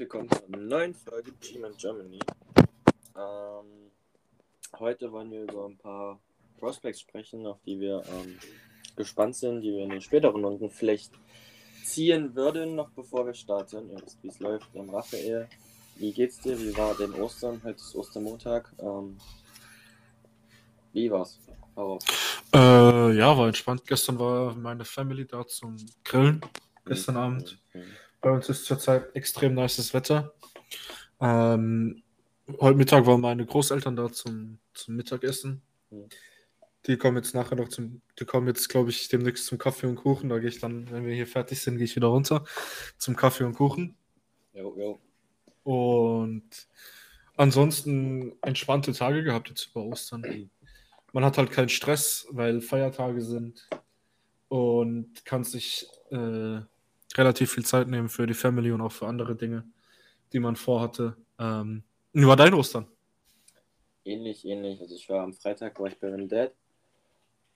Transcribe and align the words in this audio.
willkommen 0.00 0.30
zu 0.30 0.42
einer 0.46 0.56
neuen 0.56 0.94
Folge 0.94 1.30
Team 1.40 1.62
in 1.66 1.76
Germany. 1.76 2.20
Ähm, 3.14 3.90
heute 4.78 5.12
wollen 5.12 5.30
wir 5.30 5.42
über 5.42 5.66
ein 5.66 5.76
paar 5.76 6.18
Prospects 6.58 7.02
sprechen, 7.02 7.46
auf 7.46 7.58
die 7.66 7.78
wir 7.78 8.02
ähm, 8.08 8.38
gespannt 8.96 9.36
sind, 9.36 9.60
die 9.60 9.70
wir 9.70 9.84
in 9.84 9.90
den 9.90 10.00
späteren 10.00 10.42
Runden 10.42 10.70
vielleicht 10.70 11.12
ziehen 11.84 12.34
würden, 12.34 12.76
noch 12.76 12.88
bevor 12.92 13.26
wir 13.26 13.34
starten. 13.34 13.90
Ihr 13.90 14.00
wisst, 14.02 14.22
wie 14.22 14.28
es 14.28 14.40
läuft. 14.40 14.74
Ähm, 14.74 14.88
Raphael, 14.88 15.46
wie 15.96 16.12
geht's 16.14 16.40
dir? 16.40 16.58
Wie 16.58 16.74
war 16.78 16.94
denn 16.94 17.12
Ostern? 17.12 17.60
Heute 17.62 17.76
ist 17.76 17.94
Ostermontag. 17.94 18.72
Ähm, 18.78 19.18
wie 20.94 21.10
war's? 21.10 21.38
Heraus. 21.76 22.02
Äh, 22.54 23.18
ja, 23.18 23.36
war 23.36 23.48
entspannt. 23.48 23.82
Gestern 23.86 24.18
war 24.18 24.54
meine 24.54 24.86
Family 24.86 25.26
da 25.26 25.46
zum 25.46 25.76
Grillen. 26.04 26.40
Gestern 26.86 27.18
Abend. 27.18 27.58
Mhm. 27.74 27.82
Bei 28.20 28.30
uns 28.30 28.48
ist 28.48 28.66
zurzeit 28.66 29.14
extrem 29.16 29.54
nices 29.54 29.94
Wetter. 29.94 30.34
Ähm, 31.20 32.02
heute 32.60 32.76
Mittag 32.76 33.06
waren 33.06 33.20
meine 33.20 33.46
Großeltern 33.46 33.96
da 33.96 34.12
zum, 34.12 34.58
zum 34.74 34.96
Mittagessen. 34.96 35.62
Mhm. 35.90 36.08
Die 36.86 36.96
kommen 36.96 37.16
jetzt 37.16 37.34
nachher 37.34 37.56
noch 37.56 37.68
zum, 37.68 38.00
die 38.18 38.24
kommen 38.24 38.46
jetzt, 38.46 38.68
glaube 38.68 38.90
ich, 38.90 39.08
demnächst 39.08 39.46
zum 39.46 39.58
Kaffee 39.58 39.86
und 39.86 39.96
Kuchen. 39.96 40.30
Da 40.30 40.38
gehe 40.38 40.48
ich 40.48 40.60
dann, 40.60 40.90
wenn 40.90 41.04
wir 41.04 41.14
hier 41.14 41.26
fertig 41.26 41.60
sind, 41.60 41.76
gehe 41.76 41.84
ich 41.84 41.96
wieder 41.96 42.08
runter 42.08 42.44
zum 42.96 43.16
Kaffee 43.16 43.44
und 43.44 43.54
Kuchen. 43.54 43.96
Jo, 44.54 44.74
jo. 44.76 44.98
Und 45.62 46.68
ansonsten 47.36 48.32
entspannte 48.42 48.92
Tage 48.92 49.22
gehabt 49.22 49.50
jetzt 49.50 49.70
über 49.70 49.84
Ostern. 49.84 50.50
Man 51.12 51.24
hat 51.24 51.38
halt 51.38 51.50
keinen 51.50 51.68
Stress, 51.68 52.26
weil 52.30 52.60
Feiertage 52.60 53.20
sind 53.20 53.68
und 54.48 55.24
kann 55.24 55.44
sich 55.44 55.86
äh, 56.10 56.60
relativ 57.16 57.52
viel 57.52 57.64
Zeit 57.64 57.88
nehmen 57.88 58.08
für 58.08 58.26
die 58.26 58.34
Family 58.34 58.72
und 58.72 58.80
auch 58.80 58.92
für 58.92 59.06
andere 59.06 59.34
Dinge, 59.36 59.64
die 60.32 60.40
man 60.40 60.56
vorhatte. 60.56 61.16
Ähm, 61.38 61.82
wie 62.12 62.26
war 62.26 62.36
dein 62.36 62.54
Ostern? 62.54 62.86
Ähnlich, 64.04 64.44
ähnlich. 64.44 64.80
Also 64.80 64.94
ich 64.94 65.08
war 65.08 65.22
am 65.22 65.32
Freitag 65.32 65.78
war 65.78 65.86
ich 65.86 65.98
bei 65.98 66.10
meinem 66.10 66.28
Dad 66.28 66.52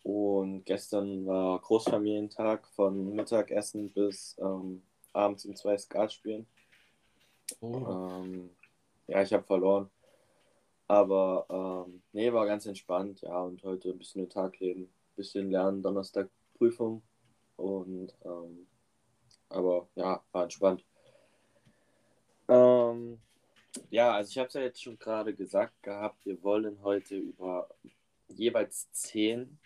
und 0.03 0.65
gestern 0.65 1.27
war 1.27 1.59
Großfamilientag 1.61 2.69
von 2.69 3.15
Mittagessen 3.15 3.91
bis 3.91 4.37
ähm, 4.39 4.83
abends 5.13 5.45
um 5.47 5.57
zwei 5.57 5.77
Skat 5.79 6.13
spielen. 6.13 6.47
Ähm, 7.63 8.51
ja, 9.07 9.23
ich 9.23 9.33
habe 9.33 9.45
verloren. 9.45 9.91
Aber 10.87 11.87
ähm, 11.89 12.03
nee, 12.13 12.33
war 12.33 12.47
ganz 12.47 12.67
entspannt, 12.67 13.23
ja, 13.23 13.41
und 13.41 13.63
heute 13.65 13.91
ein 13.91 13.99
bisschen 13.99 14.23
den 14.23 14.31
Tag 14.31 14.61
leben, 14.61 14.93
bisschen 15.17 15.51
lernen, 15.51 15.83
Donnerstag 15.83 16.29
Prüfung 16.59 17.03
und 17.57 18.13
ähm, 18.25 18.67
aber 19.49 19.89
ja, 19.95 20.23
war 20.33 20.43
entspannt. 20.45 20.85
Ähm, 22.49 23.21
ja, 23.91 24.13
also 24.13 24.31
ich 24.31 24.39
habe 24.39 24.49
es 24.49 24.55
ja 24.55 24.61
jetzt 24.63 24.83
schon 24.83 24.99
gerade 24.99 25.35
gesagt 25.35 25.83
gehabt, 25.83 26.25
wir 26.27 26.43
wollen 26.43 26.83
heute 26.83 27.17
über 27.17 27.69
jeweils 28.29 28.91
zehn, 28.93 29.59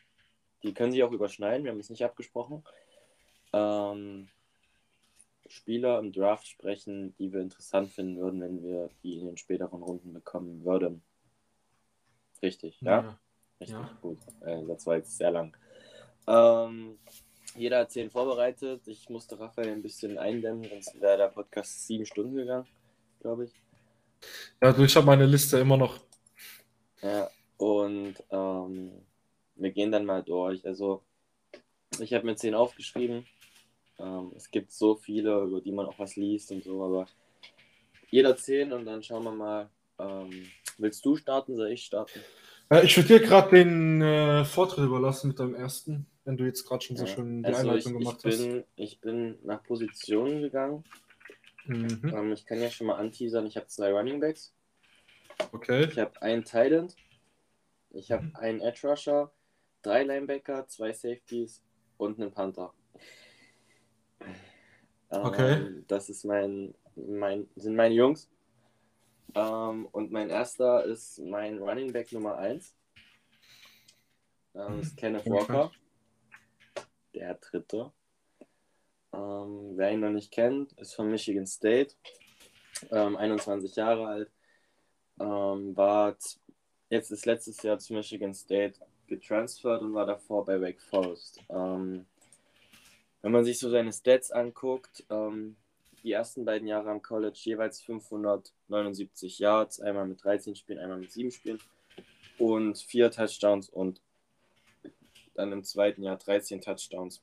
die 0.63 0.75
können 0.75 0.93
sich 0.93 1.03
auch 1.03 1.13
überschneiden, 1.13 1.65
wir 1.65 1.73
haben 1.73 1.81
es 1.81 1.91
nicht 1.91 2.05
abgesprochen, 2.05 2.65
ähm, 3.53 4.29
Spieler 5.47 5.99
im 5.99 6.13
Draft 6.13 6.47
sprechen, 6.47 7.15
die 7.17 7.33
wir 7.33 7.41
interessant 7.41 7.91
finden 7.91 8.19
würden, 8.21 8.41
wenn 8.41 8.63
wir 8.63 8.91
die 9.03 9.19
in 9.19 9.27
den 9.27 9.39
späteren 9.39 9.83
Runden 9.83 10.13
bekommen 10.13 10.65
würden. 10.65 11.03
Richtig, 12.43 12.81
ja? 12.83 13.19
Richtig, 13.61 13.77
Ja. 13.77 13.99
gut. 14.01 14.19
Äh, 14.43 14.65
das 14.67 14.87
war 14.87 14.97
jetzt 14.97 15.17
sehr 15.17 15.31
lang. 15.31 15.57
Ähm, 16.27 16.99
jeder 17.59 17.81
hat 17.81 17.91
zehn 17.91 18.11
vorbereitet. 18.11 18.87
Ich 18.87 19.09
musste 19.09 19.39
Raphael 19.39 19.71
ein 19.71 19.83
bisschen 19.83 20.19
eindämmen, 20.19 20.69
sonst 20.69 21.01
wäre 21.01 21.17
der 21.17 21.29
Podcast 21.29 21.87
sieben 21.87 22.07
Stunden 22.07 22.37
gegangen, 22.37 22.67
glaube 23.21 23.45
ich. 23.45 23.53
Ja, 24.63 24.73
du, 24.73 24.85
ich 24.85 24.97
habe 24.97 25.07
meine 25.07 25.27
Liste 25.27 25.59
immer 25.59 25.77
noch. 25.77 26.01
Ja, 27.03 27.31
und 27.57 28.15
ähm, 28.31 28.93
wir 29.57 29.71
gehen 29.71 29.93
dann 29.93 30.05
mal 30.05 30.23
durch. 30.23 30.65
Also, 30.67 31.03
ich 31.99 32.13
habe 32.15 32.27
mir 32.27 32.37
zehn 32.37 32.55
aufgeschrieben. 32.55 33.27
Ähm, 33.99 34.33
es 34.37 34.51
gibt 34.51 34.73
so 34.73 34.95
viele, 34.95 35.43
über 35.43 35.61
die 35.61 35.73
man 35.73 35.87
auch 35.87 35.99
was 35.99 36.17
liest 36.17 36.51
und 36.53 36.63
so, 36.65 36.83
aber 36.83 37.07
jeder 38.11 38.37
zehn 38.37 38.73
und 38.73 38.85
dann 38.85 39.03
schauen 39.03 39.25
wir 39.25 39.33
mal. 39.33 39.71
Ähm, 39.99 40.47
willst 40.79 41.05
du 41.05 41.17
starten, 41.17 41.57
soll 41.57 41.73
ich 41.73 41.85
starten? 41.85 42.21
Äh, 42.71 42.85
ich 42.85 42.97
würde 42.97 43.09
dir 43.09 43.21
gerade 43.21 43.51
den 43.51 44.03
äh, 44.03 44.45
Vortritt 44.45 44.85
überlassen 44.85 45.29
mit 45.29 45.39
deinem 45.39 45.55
ersten, 45.55 46.07
wenn 46.25 46.37
du 46.37 46.45
jetzt 46.45 46.67
gerade 46.67 46.85
schon 46.85 46.97
so 46.97 47.07
Ja, 47.07 47.15
schön 47.15 47.43
die 47.43 47.47
Also 47.47 47.61
ich, 47.61 47.87
Einleitung 47.87 47.93
ich, 47.93 47.99
gemacht 47.99 48.21
hast. 48.25 48.39
bin, 48.41 48.65
ich 48.77 49.01
bin 49.01 49.39
nach 49.45 49.65
Positionen 49.65 50.43
gegangen. 50.43 50.85
Mhm. 51.67 52.13
Ähm, 52.15 52.33
ich 52.33 52.45
kann 52.47 52.61
ja 52.61 52.71
schon 52.71 52.87
mal 52.87 52.97
anteasern, 52.97 53.47
ich 53.47 53.57
habe 53.57 53.67
zwei 53.67 53.93
Running 53.93 54.21
Backs. 54.21 54.53
Okay. 55.53 55.89
Ich 55.91 55.99
habe 55.99 56.21
einen 56.23 56.45
Tight 56.45 56.97
Ich 57.91 58.11
habe 58.11 58.25
Mhm. 58.25 58.37
einen 58.37 58.61
Edge 58.61 58.87
Rusher, 58.87 59.33
drei 59.83 60.03
Linebacker, 60.03 60.67
zwei 60.69 60.93
Safeties 60.93 61.63
und 61.97 62.21
einen 62.21 62.33
Panther. 62.33 62.73
Okay. 65.11 65.57
Ähm, 65.57 65.85
das 65.89 66.11
ist 66.11 66.25
mein, 66.25 66.75
mein, 66.97 67.49
sind 67.57 67.77
meine 67.77 67.95
Jungs. 67.95 68.29
Ähm, 69.35 69.87
und 69.93 70.11
mein 70.11 70.31
erster 70.31 70.85
ist 70.85 71.19
mein 71.19 71.59
Running 71.59 71.93
Back 71.93 72.13
Nummer 72.13 72.37
1. 72.37 72.75
Ähm, 74.55 74.81
ist 74.81 74.97
Kenneth 74.97 75.27
Okay. 75.27 75.31
Walker. 75.31 75.71
Der 77.15 77.35
dritte. 77.35 77.93
Ähm, 79.13 79.73
wer 79.77 79.93
ihn 79.93 80.01
noch 80.01 80.11
nicht 80.11 80.31
kennt, 80.31 80.73
ist 80.75 80.95
von 80.95 81.11
Michigan 81.11 81.47
State. 81.47 81.95
Ähm, 82.91 83.17
21 83.17 83.77
Jahre 83.77 84.07
alt. 84.07 84.31
Ähm, 85.21 85.77
war 85.77 86.17
jetzt 86.91 87.11
ist 87.11 87.27
letztes 87.27 87.63
Jahr 87.63 87.79
zu 87.79 87.95
Michigan 87.95 88.35
State 88.35 88.79
getransfert 89.07 89.83
und 89.83 89.95
war 89.95 90.07
davor 90.07 90.45
bei 90.45 90.61
Wake 90.61 90.81
Forest. 90.81 91.41
Ähm, 91.49 92.07
wenn 93.23 93.33
man 93.33 93.45
sich 93.45 93.59
so 93.59 93.69
seine 93.69 93.93
Stats 93.93 94.31
anguckt, 94.31 95.05
ähm, 95.11 95.57
die 96.03 96.13
ersten 96.13 96.45
beiden 96.45 96.69
Jahre 96.69 96.91
am 96.91 97.03
College 97.03 97.39
jeweils 97.43 97.81
579 97.83 99.39
Yards, 99.39 99.81
einmal 99.81 100.07
mit 100.07 100.23
13 100.23 100.55
Spielen, 100.55 100.79
einmal 100.79 100.99
mit 100.99 101.13
7 101.13 101.31
Spielen 101.31 101.59
und 102.39 102.79
4 102.79 103.11
Touchdowns 103.11 103.69
und 103.69 104.01
dann 105.35 105.53
im 105.53 105.65
zweiten 105.65 106.03
Jahr 106.03 106.17
13 106.17 106.61
Touchdowns 106.61 107.23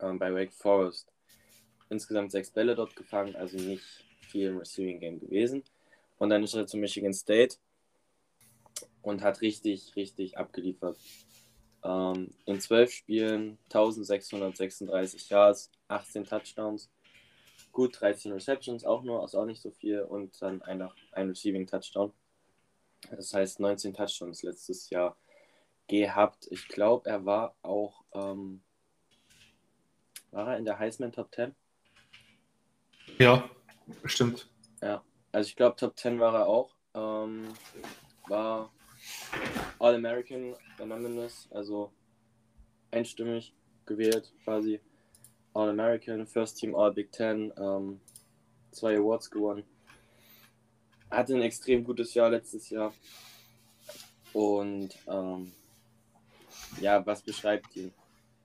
ähm, 0.00 0.18
bei 0.18 0.32
Wake 0.32 0.52
Forest. 0.52 1.12
Insgesamt 1.90 2.32
6 2.32 2.50
Bälle 2.50 2.74
dort 2.74 2.96
gefangen, 2.96 3.36
also 3.36 3.56
nicht 3.56 3.84
viel 4.20 4.48
im 4.48 4.58
Receiving 4.58 5.00
Game 5.00 5.20
gewesen. 5.20 5.62
Und 6.18 6.30
dann 6.30 6.42
ist 6.42 6.54
er 6.54 6.66
zu 6.66 6.76
Michigan 6.76 7.12
State 7.12 7.56
und 9.02 9.22
hat 9.22 9.40
richtig, 9.42 9.94
richtig 9.96 10.38
abgeliefert. 10.38 10.98
Ähm, 11.84 12.30
in 12.46 12.60
12 12.60 12.90
Spielen 12.90 13.58
1636 13.64 15.28
Yards, 15.28 15.70
18 15.88 16.24
Touchdowns, 16.24 16.90
gut 17.74 18.00
13 18.00 18.32
Receptions, 18.32 18.84
auch 18.84 19.02
nur, 19.02 19.20
also 19.20 19.40
auch 19.40 19.44
nicht 19.44 19.60
so 19.60 19.70
viel 19.70 20.00
und 20.00 20.40
dann 20.40 20.62
ein, 20.62 20.88
ein 21.12 21.28
Receiving 21.28 21.66
Touchdown. 21.66 22.14
Das 23.10 23.34
heißt 23.34 23.60
19 23.60 23.92
Touchdowns 23.92 24.42
letztes 24.42 24.88
Jahr 24.88 25.18
gehabt. 25.86 26.48
Ich 26.50 26.68
glaube, 26.68 27.10
er 27.10 27.26
war 27.26 27.54
auch, 27.60 28.02
ähm, 28.14 28.62
war 30.30 30.52
er 30.52 30.56
in 30.56 30.64
der 30.64 30.78
Heisman 30.78 31.12
Top 31.12 31.34
10? 31.34 31.54
Ja, 33.18 33.50
stimmt. 34.06 34.48
Also 35.34 35.48
ich 35.48 35.56
glaube, 35.56 35.74
Top 35.74 35.98
10 35.98 36.20
war 36.20 36.32
er 36.32 36.46
auch. 36.46 36.76
Ähm, 36.94 37.52
war 38.28 38.72
All-American 39.80 40.54
Anonymous, 40.78 41.48
also 41.50 41.92
einstimmig 42.92 43.52
gewählt 43.84 44.32
quasi. 44.44 44.80
All-American, 45.54 46.26
First 46.26 46.58
Team 46.58 46.74
All-Big 46.74 47.12
Ten, 47.12 47.52
ähm, 47.56 48.00
zwei 48.72 48.96
Awards 48.98 49.30
gewonnen. 49.30 49.64
Hatte 51.10 51.34
ein 51.34 51.42
extrem 51.42 51.84
gutes 51.84 52.12
Jahr 52.14 52.30
letztes 52.30 52.70
Jahr. 52.70 52.92
Und 54.32 54.90
ähm, 55.06 55.52
ja, 56.80 57.06
was 57.06 57.22
beschreibt 57.22 57.76
ihn? 57.76 57.94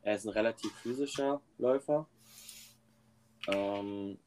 Er 0.03 0.15
ist 0.15 0.25
ein 0.25 0.29
relativ 0.29 0.71
physischer 0.75 1.41
Läufer. 1.57 2.07
Ähm, 3.47 4.19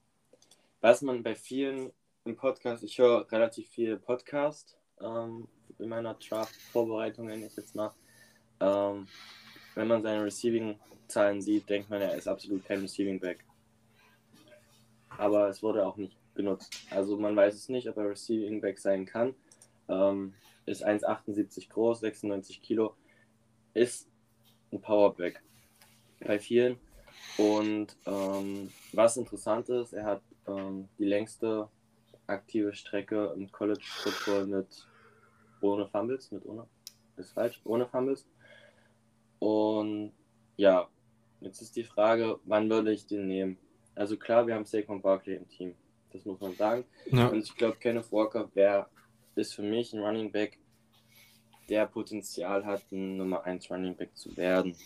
was 0.81 1.03
man 1.03 1.23
bei 1.23 1.37
vielen 1.37 1.93
im 2.25 2.37
Podcast, 2.37 2.83
ich 2.83 2.99
höre 2.99 3.31
relativ 3.31 3.69
viel 3.69 3.97
Podcast 3.97 4.77
ähm, 5.01 5.49
in 5.79 5.89
meiner 5.89 6.15
Draft-Vorbereitung, 6.15 7.27
nenne 7.27 7.47
ich 7.47 7.57
jetzt 7.57 7.75
mal. 7.75 7.95
Ähm, 8.61 9.07
wenn 9.75 9.89
man 9.89 10.03
seine 10.03 10.25
Receiving-Zahlen 10.25 11.41
sieht, 11.41 11.69
denkt 11.69 11.91
man, 11.91 12.01
er 12.01 12.15
ist 12.15 12.29
absolut 12.29 12.65
kein 12.65 12.81
Receiving-Back. 12.81 13.45
Aber 15.19 15.49
es 15.49 15.63
wurde 15.63 15.87
auch 15.87 15.97
nicht 15.97 16.17
genutzt. 16.35 16.75
Also 16.91 17.19
man 17.19 17.37
weiß 17.37 17.55
es 17.55 17.69
nicht, 17.69 17.89
ob 17.89 17.97
er 17.97 18.11
Receiving-Back 18.11 18.79
sein 18.79 19.05
kann. 19.07 19.35
Ähm, 19.89 20.35
ist 20.67 20.87
1,78 20.87 21.69
groß, 21.69 22.01
96 22.01 22.63
Kilo. 22.63 22.95
Ist 23.75 24.09
ein 24.73 24.81
Powerback 24.81 25.43
bei 26.21 26.39
vielen. 26.39 26.79
Und 27.37 27.97
ähm, 28.07 28.71
was 28.93 29.17
interessant 29.17 29.69
ist, 29.69 29.93
er 29.93 30.05
hat 30.05 30.23
ähm, 30.47 30.89
die 30.99 31.05
längste 31.05 31.69
aktive 32.27 32.75
Strecke 32.75 33.33
im 33.37 33.51
College 33.51 33.85
Football 33.85 34.47
mit 34.47 34.87
ohne 35.61 35.87
Fumbles, 35.87 36.31
mit 36.31 36.45
ohne, 36.47 36.67
ist 37.17 37.33
falsch, 37.33 37.61
ohne 37.65 37.87
Fumbles. 37.87 38.27
Und 39.43 40.13
ja, 40.57 40.89
jetzt 41.41 41.61
ist 41.63 41.75
die 41.75 41.83
Frage, 41.83 42.39
wann 42.45 42.71
würde 42.71 42.93
ich 42.93 43.09
den 43.09 43.27
nehmen? 43.27 43.59
Also 43.97 44.17
klar, 44.17 44.47
wir 44.47 44.55
haben 44.55 44.65
Saquon 44.65 45.03
Barkley 45.03 45.35
im 45.35 45.49
Team, 45.49 45.75
das 46.13 46.25
muss 46.25 46.41
man 46.41 46.55
sagen. 46.55 46.85
Ja. 47.11 47.27
Und 47.27 47.43
ich 47.43 47.57
glaube, 47.57 47.77
Kenneth 47.81 48.13
Walker 48.13 48.49
wäre, 48.55 48.87
ist 49.35 49.55
für 49.55 49.63
mich 49.63 49.93
ein 49.93 49.99
Running 49.99 50.31
Back, 50.31 50.61
der 51.69 51.87
Potenzial 51.87 52.65
hat, 52.65 52.85
ein 52.93 53.17
Nummer 53.17 53.43
1 53.43 53.69
Running 53.69 53.97
Back 53.97 54.17
zu 54.17 54.37
werden. 54.37 54.77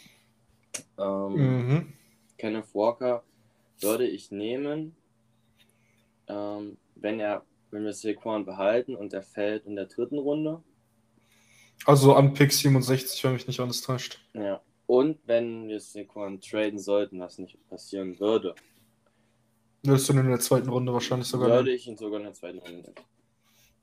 Ähm, 0.99 1.35
mhm. 1.35 1.93
Kenneth 2.39 2.75
Walker 2.75 3.25
würde 3.81 4.07
ich 4.07 4.31
nehmen, 4.31 4.97
ähm, 6.29 6.79
wenn 6.95 7.21
er, 7.21 7.45
wenn 7.71 7.85
wir 7.85 7.93
Saquon 7.93 8.47
behalten 8.47 8.97
und 8.97 9.13
er 9.13 9.23
fällt 9.23 9.67
in 9.67 9.77
der 9.77 9.85
dritten 9.85 10.19
Runde. 10.19 10.63
Also 11.85 12.15
an 12.15 12.35
Pick 12.35 12.53
67, 12.53 13.23
wenn 13.25 13.35
mich 13.35 13.47
nicht 13.47 13.61
alles 13.61 13.83
täuscht. 13.83 14.21
Ja. 14.33 14.61
Und 14.87 15.19
wenn 15.27 15.69
wir 15.69 15.81
Saquon 15.81 16.41
traden 16.41 16.79
sollten, 16.79 17.21
was 17.21 17.39
nicht 17.39 17.59
passieren 17.69 18.19
würde. 18.21 18.55
Würdest 19.83 20.09
du 20.09 20.13
ihn 20.13 20.21
in 20.21 20.31
der 20.31 20.41
zweiten 20.41 20.69
Runde 20.69 20.93
wahrscheinlich 20.93 21.29
sogar 21.29 21.49
Würde 21.49 21.73
ich 21.73 21.87
ihn 21.87 21.97
sogar 21.97 22.19
in 22.19 22.25
der 22.25 22.35
zweiten 22.35 22.59
Runde. 22.59 22.93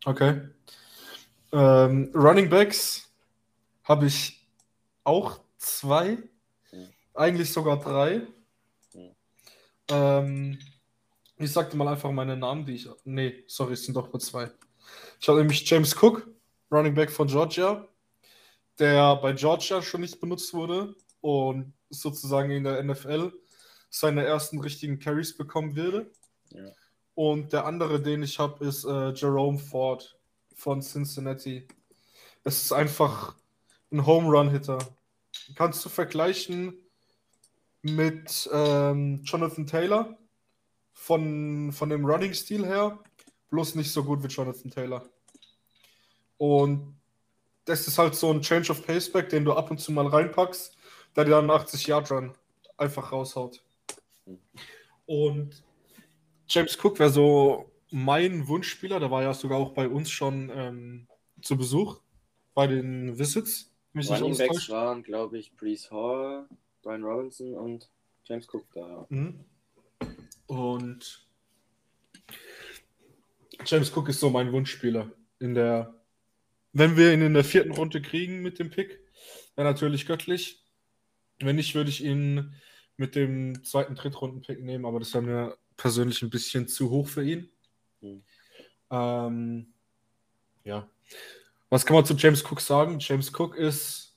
Okay. 0.05 0.41
Ähm, 1.51 2.11
Running 2.13 2.49
Backs 2.49 3.09
habe 3.83 4.07
ich 4.07 4.47
auch 5.03 5.39
zwei. 5.57 6.17
Ja. 6.71 6.79
Eigentlich 7.13 7.51
sogar 7.51 7.79
drei. 7.79 8.21
Ja. 8.93 10.19
Ähm, 10.19 10.57
ich 11.37 11.51
sagte 11.51 11.77
mal 11.77 11.87
einfach 11.87 12.11
meine 12.11 12.37
Namen, 12.37 12.65
die 12.65 12.75
ich. 12.75 12.89
Nee, 13.03 13.43
sorry, 13.47 13.73
es 13.73 13.85
sind 13.85 13.95
doch 13.95 14.11
nur 14.11 14.19
zwei. 14.19 14.51
Ich 15.19 15.27
habe 15.27 15.39
nämlich 15.39 15.69
James 15.69 15.95
Cook, 16.01 16.27
Running 16.73 16.95
Back 16.95 17.11
von 17.11 17.27
Georgia, 17.27 17.87
der 18.79 19.15
bei 19.17 19.33
Georgia 19.33 19.81
schon 19.81 20.01
nicht 20.01 20.19
benutzt 20.19 20.53
wurde 20.53 20.95
und 21.21 21.73
sozusagen 21.89 22.51
in 22.51 22.63
der 22.63 22.83
NFL 22.83 23.31
seine 23.89 24.25
ersten 24.25 24.59
richtigen 24.59 24.97
Carries 24.99 25.37
bekommen 25.37 25.75
würde. 25.75 26.11
Ja. 26.49 26.71
Und 27.15 27.53
der 27.53 27.65
andere, 27.65 28.01
den 28.01 28.23
ich 28.23 28.39
habe, 28.39 28.65
ist 28.65 28.85
äh, 28.85 29.11
Jerome 29.11 29.59
Ford 29.59 30.17
von 30.55 30.81
Cincinnati. 30.81 31.67
Es 32.43 32.63
ist 32.63 32.71
einfach 32.71 33.35
ein 33.91 34.05
Home 34.05 34.29
Run 34.29 34.49
Hitter. 34.49 34.79
Kannst 35.55 35.85
du 35.85 35.89
vergleichen 35.89 36.73
mit 37.83 38.49
ähm, 38.51 39.21
Jonathan 39.23 39.67
Taylor 39.67 40.17
von, 40.93 41.71
von 41.71 41.89
dem 41.89 42.05
Running-Stil 42.05 42.65
her, 42.65 42.97
bloß 43.51 43.75
nicht 43.75 43.91
so 43.91 44.03
gut 44.03 44.23
wie 44.23 44.27
Jonathan 44.27 44.71
Taylor. 44.71 45.07
Und 46.37 46.95
das 47.65 47.87
ist 47.87 47.97
halt 47.97 48.15
so 48.15 48.31
ein 48.31 48.41
Change 48.41 48.71
of 48.71 48.85
Paceback, 48.85 49.29
den 49.29 49.45
du 49.45 49.53
ab 49.53 49.71
und 49.71 49.79
zu 49.79 49.91
mal 49.91 50.07
reinpackst, 50.07 50.75
der 51.15 51.25
dir 51.25 51.31
dann 51.31 51.49
80 51.49 51.87
Yard 51.87 52.11
Run 52.11 52.33
einfach 52.77 53.11
raushaut. 53.11 53.63
Und 55.05 55.63
James 56.47 56.77
Cook 56.81 56.99
wäre 56.99 57.09
so 57.09 57.71
mein 57.91 58.47
Wunschspieler, 58.47 58.99
der 58.99 59.11
war 59.11 59.21
ja 59.21 59.33
sogar 59.33 59.59
auch 59.59 59.71
bei 59.71 59.87
uns 59.87 60.09
schon 60.09 60.51
ähm, 60.53 61.07
zu 61.41 61.57
Besuch 61.57 61.99
bei 62.53 62.67
den 62.67 63.17
Visits. 63.17 63.71
Running 63.95 64.37
Backs 64.37 64.69
waren, 64.69 65.03
glaube 65.03 65.37
ich, 65.37 65.55
Brees 65.55 65.91
Hall, 65.91 66.47
Brian 66.81 67.03
Robinson 67.03 67.53
und 67.53 67.89
James 68.23 68.47
Cook 68.51 68.65
da. 68.73 69.05
Mhm. 69.09 69.45
Und 70.47 71.27
James 73.65 73.95
Cook 73.95 74.09
ist 74.09 74.19
so 74.19 74.29
mein 74.29 74.51
Wunschspieler. 74.51 75.11
In 75.39 75.53
der, 75.53 75.93
wenn 76.73 76.97
wir 76.97 77.13
ihn 77.13 77.21
in 77.21 77.33
der 77.33 77.43
vierten 77.43 77.71
Runde 77.71 78.01
kriegen 78.01 78.41
mit 78.41 78.59
dem 78.59 78.69
Pick, 78.69 78.99
wäre 79.55 79.67
natürlich 79.67 80.05
göttlich. 80.05 80.63
Wenn 81.39 81.55
nicht, 81.55 81.75
würde 81.75 81.89
ich 81.89 82.03
ihn 82.03 82.55
mit 82.97 83.15
dem 83.15 83.63
zweiten 83.63 83.95
Drittrunden-Pick 83.95 84.61
nehmen, 84.61 84.85
aber 84.85 84.99
das 84.99 85.13
wäre 85.13 85.23
mir 85.23 85.57
persönlich 85.77 86.21
ein 86.21 86.29
bisschen 86.29 86.67
zu 86.67 86.89
hoch 86.89 87.07
für 87.07 87.23
ihn. 87.23 87.49
Mhm. 88.01 88.23
Ähm, 88.91 89.73
ja. 90.63 90.89
Was 91.69 91.85
kann 91.85 91.95
man 91.95 92.05
zu 92.05 92.13
James 92.13 92.43
Cook 92.43 92.61
sagen? 92.61 92.99
James 92.99 93.31
Cook 93.33 93.55
ist 93.55 94.15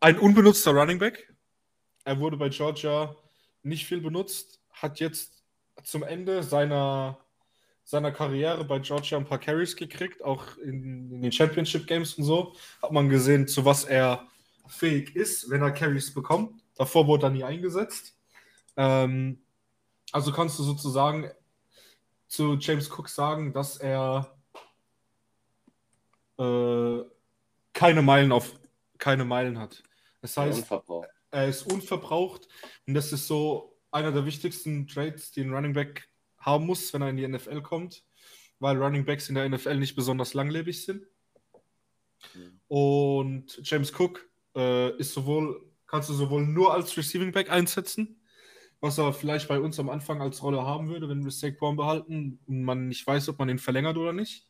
ein 0.00 0.18
unbenutzter 0.18 0.72
Running 0.72 0.98
Back. 0.98 1.32
Er 2.04 2.18
wurde 2.18 2.36
bei 2.36 2.48
Georgia 2.48 3.14
nicht 3.62 3.86
viel 3.86 4.00
benutzt, 4.00 4.60
hat 4.70 5.00
jetzt 5.00 5.44
zum 5.84 6.02
Ende 6.02 6.42
seiner, 6.42 7.18
seiner 7.88 8.12
Karriere 8.12 8.62
bei 8.66 8.80
Georgia 8.80 9.16
ein 9.16 9.24
paar 9.24 9.38
Carries 9.38 9.74
gekriegt, 9.74 10.22
auch 10.22 10.58
in, 10.58 11.10
in 11.10 11.22
den 11.22 11.32
Championship 11.32 11.86
Games 11.86 12.12
und 12.18 12.24
so. 12.24 12.54
Hat 12.82 12.92
man 12.92 13.08
gesehen, 13.08 13.48
zu 13.48 13.64
was 13.64 13.84
er 13.84 14.28
fähig 14.66 15.16
ist, 15.16 15.48
wenn 15.48 15.62
er 15.62 15.70
Carries 15.70 16.12
bekommt. 16.12 16.62
Davor 16.76 17.06
wurde 17.06 17.28
er 17.28 17.30
nie 17.30 17.44
eingesetzt. 17.44 18.14
Ähm, 18.76 19.40
also 20.12 20.32
kannst 20.32 20.58
du 20.58 20.64
sozusagen 20.64 21.30
zu 22.26 22.58
James 22.60 22.90
Cook 22.90 23.08
sagen, 23.08 23.54
dass 23.54 23.78
er 23.78 24.36
äh, 26.38 26.98
keine 27.72 28.02
Meilen 28.02 28.32
auf 28.32 28.52
keine 28.98 29.24
Meilen 29.24 29.58
hat. 29.58 29.82
Das 30.20 30.36
heißt, 30.36 30.70
er 31.30 31.48
ist 31.48 31.62
unverbraucht 31.62 32.48
und 32.86 32.92
das 32.92 33.14
ist 33.14 33.26
so 33.26 33.78
einer 33.90 34.12
der 34.12 34.26
wichtigsten 34.26 34.86
Trades, 34.86 35.30
die 35.32 35.40
ein 35.40 35.54
Running 35.54 35.72
Back 35.72 36.06
haben 36.48 36.66
muss, 36.66 36.92
wenn 36.92 37.02
er 37.02 37.10
in 37.10 37.16
die 37.16 37.28
NFL 37.28 37.62
kommt, 37.62 38.04
weil 38.58 38.76
Running 38.76 39.04
Backs 39.04 39.28
in 39.28 39.34
der 39.34 39.48
NFL 39.48 39.76
nicht 39.76 39.94
besonders 39.94 40.34
langlebig 40.34 40.84
sind. 40.84 41.06
Mhm. 42.34 42.60
Und 42.68 43.60
James 43.62 43.92
Cook 43.98 44.28
äh, 44.56 44.96
ist 44.98 45.12
sowohl, 45.12 45.64
kannst 45.86 46.08
du 46.08 46.14
sowohl 46.14 46.46
nur 46.46 46.74
als 46.74 46.96
Receiving 46.96 47.32
Back 47.32 47.50
einsetzen, 47.50 48.20
was 48.80 48.98
er 48.98 49.12
vielleicht 49.12 49.48
bei 49.48 49.58
uns 49.58 49.78
am 49.80 49.88
Anfang 49.88 50.20
als 50.20 50.42
Rolle 50.42 50.62
haben 50.62 50.88
würde, 50.88 51.08
wenn 51.08 51.24
wir 51.24 51.30
Saquon 51.30 51.76
behalten 51.76 52.38
und 52.46 52.62
man 52.62 52.88
nicht 52.88 53.06
weiß, 53.06 53.28
ob 53.28 53.38
man 53.38 53.48
ihn 53.48 53.58
verlängert 53.58 53.96
oder 53.96 54.12
nicht. 54.12 54.48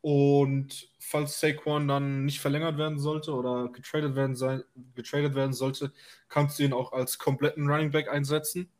Und 0.00 0.90
falls 0.98 1.40
Saquon 1.40 1.88
dann 1.88 2.26
nicht 2.26 2.40
verlängert 2.40 2.76
werden 2.76 2.98
sollte 2.98 3.32
oder 3.32 3.70
getradet 3.70 4.14
werden, 4.14 4.36
sein, 4.36 4.62
getradet 4.94 5.34
werden 5.34 5.54
sollte, 5.54 5.92
kannst 6.28 6.58
du 6.58 6.64
ihn 6.64 6.74
auch 6.74 6.92
als 6.92 7.18
kompletten 7.18 7.70
Running 7.70 7.90
Back 7.90 8.10
einsetzen. 8.10 8.70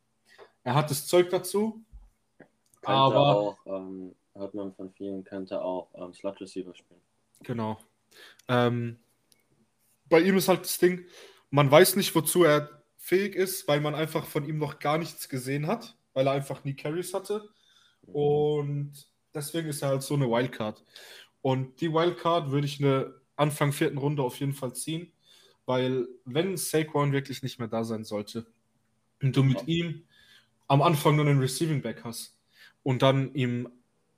Er 0.65 0.75
hat 0.75 0.91
das 0.91 1.07
Zeug 1.07 1.31
dazu. 1.31 1.83
Könnte 2.85 2.99
aber 2.99 3.37
auch, 3.37 3.59
ähm, 3.67 4.15
hört 4.35 4.55
man 4.55 4.75
von 4.75 4.91
vielen, 4.93 5.25
könnte 5.25 5.63
auch 5.63 5.89
ähm, 5.95 6.13
Slot 6.13 6.41
Receiver 6.41 6.75
spielen. 6.75 7.01
Genau. 7.43 7.79
Ähm, 8.49 8.99
bei 10.09 10.21
ihm 10.21 10.37
ist 10.37 10.49
halt 10.49 10.61
das 10.61 10.79
Ding, 10.79 11.05
man 11.51 11.71
weiß 11.71 11.97
nicht, 11.97 12.15
wozu 12.15 12.45
er 12.45 12.83
fähig 12.97 13.35
ist, 13.37 13.69
weil 13.69 13.81
man 13.81 13.95
einfach 13.95 14.25
von 14.25 14.49
ihm 14.49 14.59
noch 14.59 14.79
gar 14.79 14.99
nichts 14.99 15.29
gesehen 15.29 15.67
hat, 15.67 15.97
weil 16.15 16.27
er 16.27 16.33
einfach 16.33 16.65
nie 16.65 16.75
Carries 16.75 17.15
hatte. 17.15 17.49
Mhm. 18.07 18.15
Und 18.15 18.93
deswegen 19.35 19.69
ist 19.69 19.83
er 19.83 19.89
halt 19.89 20.03
so 20.03 20.15
eine 20.15 20.29
Wildcard. 20.29 20.85
Und 21.43 21.81
die 21.81 21.93
Wildcard 21.93 22.51
würde 22.51 22.67
ich 22.67 22.81
eine 22.81 23.15
Anfang 23.37 23.73
vierten 23.73 23.99
Runde 23.99 24.23
auf 24.23 24.39
jeden 24.41 24.55
Fall 24.55 24.75
ziehen, 24.75 25.13
weil 25.67 26.07
wenn 26.25 26.57
Saquon 26.57 27.13
wirklich 27.13 27.43
nicht 27.43 27.59
mehr 27.59 27.69
da 27.69 27.85
sein 27.85 28.05
sollte 28.05 28.47
und 29.23 29.37
du 29.37 29.43
mit 29.43 29.61
ja. 29.63 29.67
ihm 29.67 30.05
am 30.69 30.83
Anfang 30.83 31.17
nur 31.17 31.27
einen 31.27 31.41
Receiving 31.41 31.83
Back 31.83 32.05
hast 32.05 32.35
und 32.85 33.03
dann 33.03 33.35
ihm 33.35 33.69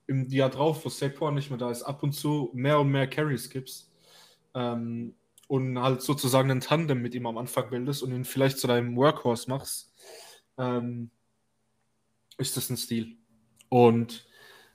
im 0.06 0.28
Jahr 0.28 0.50
drauf, 0.50 0.84
wo 0.84 0.90
Saquon 0.90 1.34
nicht 1.34 1.48
mehr 1.50 1.58
da 1.58 1.70
ist, 1.70 1.82
ab 1.82 2.02
und 2.02 2.12
zu 2.12 2.50
mehr 2.52 2.78
und 2.78 2.90
mehr 2.90 3.08
Carries 3.08 3.48
gibst 3.48 3.90
ähm, 4.54 5.14
und 5.48 5.80
halt 5.80 6.02
sozusagen 6.02 6.50
ein 6.50 6.60
Tandem 6.60 7.00
mit 7.00 7.14
ihm 7.14 7.26
am 7.26 7.38
Anfang 7.38 7.70
bildest 7.70 8.02
und 8.02 8.12
ihn 8.12 8.24
vielleicht 8.24 8.58
zu 8.58 8.66
deinem 8.66 8.94
Workhorse 8.96 9.48
machst, 9.48 9.94
ähm, 10.58 11.10
ist 12.36 12.56
das 12.56 12.68
ein 12.68 12.76
Stil. 12.76 13.16
Und 13.68 14.28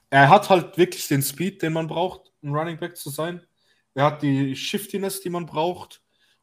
er 0.10 0.30
hat 0.30 0.50
halt 0.50 0.78
wirklich 0.78 1.08
den 1.08 1.22
Speed, 1.22 1.62
den 1.62 1.74
man 1.74 1.88
braucht, 1.88 2.32
ein 2.44 2.54
Running 2.54 2.78
Back 2.78 2.98
zu 2.98 3.10
sein. 3.10 3.46
Er 3.94 4.06
hat 4.06 4.22
die 4.22 4.56
Shiftiness, 4.56 5.22
die 5.22 5.30
man 5.30 5.46
braucht. 5.46 6.02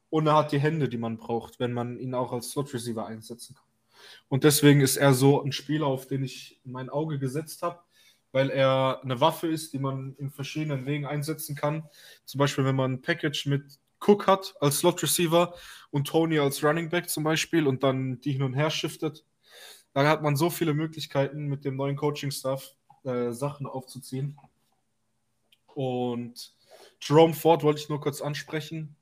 Und 0.09 0.25
er 0.25 0.35
hat 0.35 0.51
die 0.51 0.59
Hände, 0.59 0.89
die 0.89 0.97
man 0.97 1.17
braucht, 1.17 1.59
wenn 1.59 1.71
man 1.71 1.99
ihn 1.99 2.15
auch 2.15 2.31
als 2.31 2.49
Slot 2.49 2.73
Receiver 2.73 3.05
einsetzen 3.05 3.55
kann. 3.55 3.68
Und 4.27 4.43
deswegen 4.43 4.81
ist 4.81 4.97
er 4.97 5.13
so 5.13 5.43
ein 5.43 5.51
Spieler, 5.51 5.87
auf 5.87 6.07
den 6.07 6.23
ich 6.23 6.59
mein 6.63 6.89
Auge 6.89 7.19
gesetzt 7.19 7.61
habe, 7.61 7.79
weil 8.31 8.49
er 8.49 9.01
eine 9.03 9.19
Waffe 9.21 9.47
ist, 9.47 9.73
die 9.73 9.79
man 9.79 10.15
in 10.17 10.29
verschiedenen 10.31 10.85
Wegen 10.85 11.05
einsetzen 11.05 11.55
kann. 11.55 11.89
Zum 12.25 12.39
Beispiel, 12.39 12.65
wenn 12.65 12.75
man 12.75 12.93
ein 12.93 13.01
Package 13.01 13.47
mit 13.47 13.79
Cook 13.99 14.27
hat 14.27 14.55
als 14.59 14.79
Slot 14.79 15.01
Receiver 15.03 15.53
und 15.91 16.07
Tony 16.07 16.39
als 16.39 16.63
Running 16.63 16.89
Back 16.89 17.09
zum 17.09 17.23
Beispiel 17.23 17.67
und 17.67 17.83
dann 17.83 18.19
die 18.21 18.31
hin 18.33 18.43
und 18.43 18.53
her 18.53 18.69
shiftet. 18.69 19.25
Da 19.93 20.07
hat 20.07 20.21
man 20.21 20.35
so 20.35 20.49
viele 20.49 20.73
Möglichkeiten 20.73 21.47
mit 21.47 21.65
dem 21.65 21.75
neuen 21.75 21.95
Coaching-Staff, 21.95 22.75
äh, 23.03 23.31
Sachen 23.31 23.65
aufzuziehen. 23.65 24.37
Und 25.67 26.53
Jerome 27.01 27.33
Ford 27.33 27.63
wollte 27.63 27.81
ich 27.81 27.89
nur 27.89 28.01
kurz 28.01 28.21
ansprechen, 28.21 28.95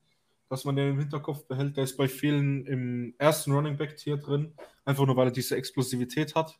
dass 0.50 0.66
man 0.66 0.76
den 0.76 0.92
im 0.92 1.00
Hinterkopf 1.00 1.46
behält. 1.46 1.78
Der 1.78 1.84
ist 1.84 1.98
bei 1.98 2.08
vielen 2.08 2.66
im 2.66 3.16
ersten 3.18 3.52
Running 3.52 3.78
Back 3.78 3.98
Tier 3.98 4.18
drin, 4.18 4.54
einfach 4.86 5.06
nur 5.06 5.16
weil 5.16 5.28
er 5.28 5.32
diese 5.32 5.56
Explosivität 5.56 6.36
hat. 6.36 6.60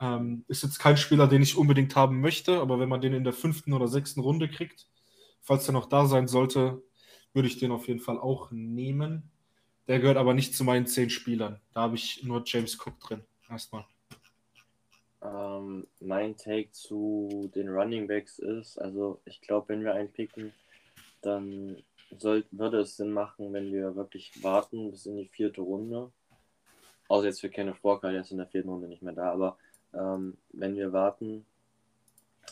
Ähm, 0.00 0.44
ist 0.48 0.62
jetzt 0.62 0.78
kein 0.78 0.96
Spieler, 0.96 1.28
den 1.28 1.42
ich 1.42 1.56
unbedingt 1.56 1.94
haben 1.96 2.20
möchte, 2.20 2.60
aber 2.60 2.80
wenn 2.80 2.88
man 2.88 3.00
den 3.00 3.14
in 3.14 3.24
der 3.24 3.32
fünften 3.32 3.72
oder 3.72 3.88
sechsten 3.88 4.20
Runde 4.20 4.48
kriegt, 4.48 4.88
falls 5.40 5.68
er 5.68 5.72
noch 5.72 5.86
da 5.86 6.06
sein 6.06 6.28
sollte, 6.28 6.82
würde 7.32 7.48
ich 7.48 7.58
den 7.58 7.70
auf 7.70 7.88
jeden 7.88 8.00
Fall 8.00 8.18
auch 8.18 8.50
nehmen. 8.50 9.30
Der 9.88 10.00
gehört 10.00 10.16
aber 10.16 10.34
nicht 10.34 10.54
zu 10.54 10.64
meinen 10.64 10.86
zehn 10.86 11.10
Spielern. 11.10 11.60
Da 11.72 11.82
habe 11.82 11.96
ich 11.96 12.22
nur 12.22 12.42
James 12.44 12.78
Cook 12.78 13.00
drin. 13.00 13.22
Erstmal. 13.48 13.84
Ähm, 15.22 15.86
mein 16.00 16.36
Take 16.36 16.70
zu 16.72 17.50
den 17.54 17.68
Running 17.68 18.08
Backs 18.08 18.38
ist, 18.38 18.78
also 18.78 19.20
ich 19.24 19.40
glaube, 19.40 19.68
wenn 19.68 19.84
wir 19.84 19.94
einen 19.94 20.12
picken, 20.12 20.52
dann 21.20 21.76
soll, 22.18 22.44
würde 22.50 22.80
es 22.80 22.96
Sinn 22.96 23.12
machen, 23.12 23.52
wenn 23.52 23.72
wir 23.72 23.96
wirklich 23.96 24.42
warten 24.42 24.90
bis 24.90 25.06
in 25.06 25.16
die 25.16 25.28
vierte 25.28 25.60
Runde. 25.60 26.12
Außer 27.08 27.26
jetzt 27.26 27.40
für 27.40 27.50
Kenneth 27.50 27.82
Walker, 27.84 28.10
der 28.12 28.22
ist 28.22 28.32
in 28.32 28.38
der 28.38 28.48
vierten 28.48 28.70
Runde 28.70 28.88
nicht 28.88 29.02
mehr 29.02 29.14
da, 29.14 29.32
aber 29.32 29.58
ähm, 29.94 30.36
wenn 30.52 30.76
wir 30.76 30.92
warten 30.92 31.46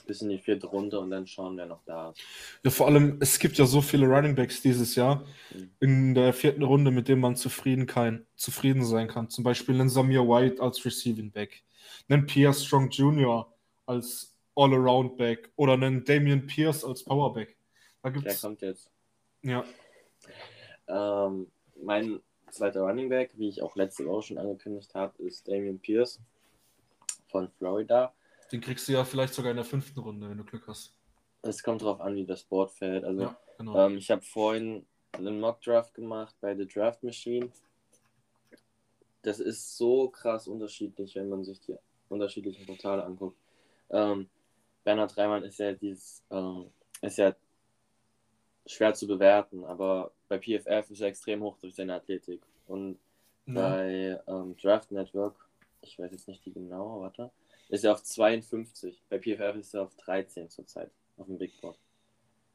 bis 0.07 0.23
in 0.23 0.29
die 0.29 0.39
vierte 0.39 0.67
Runde 0.67 0.99
und 1.01 1.11
dann 1.11 1.27
schauen, 1.27 1.57
wer 1.57 1.67
noch 1.67 1.83
da 1.85 2.11
ist. 2.11 2.21
Ja, 2.65 2.71
vor 2.71 2.87
allem, 2.87 3.19
es 3.21 3.39
gibt 3.39 3.59
ja 3.59 3.67
so 3.67 3.81
viele 3.81 4.07
Running 4.07 4.35
Backs 4.35 4.61
dieses 4.63 4.95
Jahr 4.95 5.25
Mhm. 5.51 5.71
in 5.81 6.15
der 6.15 6.33
vierten 6.35 6.63
Runde, 6.63 6.91
mit 6.91 7.09
denen 7.09 7.21
man 7.23 7.37
zufrieden, 7.37 7.87
kann, 7.87 8.27
zufrieden 8.37 8.85
sein 8.85 9.09
kann. 9.09 9.31
Zum 9.31 9.45
Beispiel 9.45 9.75
einen 9.77 9.89
Samir 9.89 10.23
White 10.29 10.63
als 10.63 10.85
Receiving 10.85 11.31
Back, 11.33 11.63
einen 12.09 12.27
Pierce 12.27 12.65
Strong 12.67 12.91
Jr. 12.91 13.53
als 13.87 14.37
All-Around 14.55 15.17
Back 15.17 15.51
oder 15.57 15.75
einen 15.75 16.05
Damian 16.05 16.47
Pierce 16.47 16.85
als 16.85 17.03
Powerback. 17.05 17.57
Da 18.03 18.11
Der 18.11 18.21
gibt's 18.23 18.41
kommt 18.41 18.63
jetzt. 18.63 18.91
Ja, 19.43 19.65
Ähm, 20.89 21.51
mein 21.83 22.21
zweiter 22.51 22.81
Running 22.83 23.09
Back, 23.09 23.33
wie 23.37 23.49
ich 23.49 23.63
auch 23.63 23.77
letzte 23.77 24.05
Woche 24.07 24.23
schon 24.29 24.39
angekündigt 24.39 24.95
habe, 24.95 25.23
ist 25.23 25.47
Damian 25.49 25.79
Pierce 25.79 26.21
von 27.29 27.49
Florida. 27.59 28.13
den 28.51 28.61
kriegst 28.61 28.89
du 28.89 28.93
ja 28.93 29.05
vielleicht 29.05 29.35
sogar 29.35 29.53
in 29.53 29.57
der 29.57 29.65
fünften 29.65 30.01
Runde, 30.01 30.29
wenn 30.29 30.39
du 30.39 30.45
Glück 30.45 30.67
hast. 30.67 30.93
Es 31.43 31.63
kommt 31.63 31.81
darauf 31.83 32.01
an, 32.01 32.17
wie 32.17 32.27
das 32.27 32.43
Board 32.43 32.73
fällt. 32.73 33.05
Also 33.05 33.23
Ja, 33.23 33.39
genau. 33.57 33.87
ähm, 33.87 33.97
ich 33.99 34.11
habe 34.11 34.23
vorhin 34.23 34.85
einen 35.13 35.41
Mock 35.41 35.61
Draft 35.63 35.95
gemacht 35.95 36.35
bei 36.41 36.57
The 36.57 36.67
Draft 36.67 37.03
Machine. 37.03 37.51
Das 39.23 39.39
ist 39.39 39.77
so 39.77 40.09
krass 40.09 40.49
unterschiedlich, 40.49 41.15
wenn 41.15 41.29
man 41.29 41.45
sich 41.45 41.61
die 41.61 41.77
unterschiedlichen 42.09 42.67
Portale 42.67 43.05
anguckt. 43.05 43.39
Ähm, 43.91 44.29
Bernhard 44.83 45.17
Reimann 45.17 45.45
ist 45.45 45.59
ja 45.59 45.73
dieses, 45.73 46.25
ähm, 46.31 46.71
ist 47.03 47.19
ja 47.19 47.35
schwer 48.67 48.95
zu 48.95 49.07
bewerten, 49.07 49.65
aber 49.65 50.13
bei 50.29 50.39
PFF 50.39 50.91
ist 50.91 51.01
er 51.01 51.09
extrem 51.09 51.43
hoch 51.43 51.57
durch 51.59 51.75
seine 51.75 51.95
Athletik. 51.95 52.43
Und 52.67 52.99
Ja. 53.47 53.55
bei 53.55 54.21
ähm, 54.29 54.57
Draft 54.57 54.93
Network, 54.93 55.35
ich 55.83 55.99
weiß 55.99 56.13
jetzt 56.13 56.29
nicht 56.29 56.45
die 56.47 56.53
genaue, 56.53 57.03
warte, 57.03 57.31
ist 57.69 57.85
er 57.85 57.93
auf 57.93 58.03
52. 58.03 59.03
Bei 59.09 59.19
PFF 59.19 59.57
ist 59.57 59.75
er 59.75 59.83
auf 59.83 59.95
13 59.97 60.49
zurzeit, 60.51 60.91
auf 61.17 61.27
dem 61.27 61.39
Big 61.39 61.61
Board. 61.61 61.77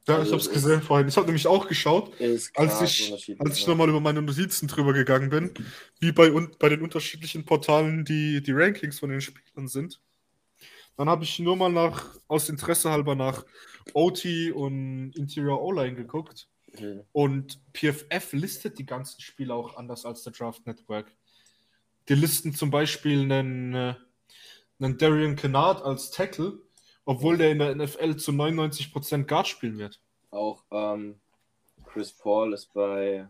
Ja, 0.08 0.14
ich 0.14 0.20
Also 0.20 0.32
habe 0.32 0.40
es 0.40 0.46
es 0.46 0.52
gesehen 0.52 0.82
vorhin. 0.82 1.08
Ich 1.08 1.16
habe 1.16 1.26
nämlich 1.26 1.46
auch 1.48 1.66
geschaut, 1.66 2.12
als 2.54 2.80
ich, 2.80 3.12
als 3.40 3.58
ich 3.58 3.66
nochmal 3.66 3.88
über 3.88 4.00
meine 4.00 4.22
Notizen 4.22 4.68
drüber 4.68 4.92
gegangen 4.92 5.30
bin, 5.30 5.52
wie 5.98 6.12
bei, 6.12 6.30
un 6.30 6.54
bei 6.60 6.68
den 6.68 6.80
unterschiedlichen 6.82 7.44
Portalen 7.44 8.04
die, 8.04 8.40
die 8.40 8.52
Rankings 8.52 9.00
von 9.00 9.10
den 9.10 9.20
Spielern 9.20 9.66
sind. 9.66 10.00
Dann 10.96 11.08
habe 11.08 11.24
ich 11.24 11.38
nur 11.38 11.56
mal 11.56 11.70
nach, 11.70 12.16
aus 12.26 12.48
Interesse 12.48 12.90
halber 12.90 13.14
nach 13.14 13.44
OT 13.92 14.26
und 14.54 15.12
Interior 15.14 15.62
O-Line 15.62 15.94
geguckt. 15.94 16.48
Mhm. 16.78 17.04
Und 17.12 17.60
PFF 17.74 18.32
listet 18.32 18.78
die 18.78 18.86
ganzen 18.86 19.20
Spiele 19.20 19.54
auch 19.54 19.76
anders 19.76 20.04
als 20.04 20.22
der 20.22 20.32
Draft 20.32 20.66
Network. 20.66 21.14
Die 22.08 22.14
listen 22.14 22.54
zum 22.54 22.70
Beispiel 22.70 23.20
einen, 23.20 23.74
äh, 23.74 23.94
einen 24.78 24.98
Darian 24.98 25.36
Kennard 25.36 25.82
als 25.82 26.10
Tackle, 26.10 26.58
obwohl 27.04 27.36
der 27.36 27.52
in 27.52 27.58
der 27.58 27.74
NFL 27.74 28.16
zu 28.16 28.32
99% 28.32 29.26
Guard 29.26 29.48
spielen 29.48 29.78
wird. 29.78 30.00
Auch 30.30 30.64
ähm, 30.70 31.20
Chris 31.84 32.12
Paul 32.12 32.52
ist 32.52 32.72
bei. 32.72 33.28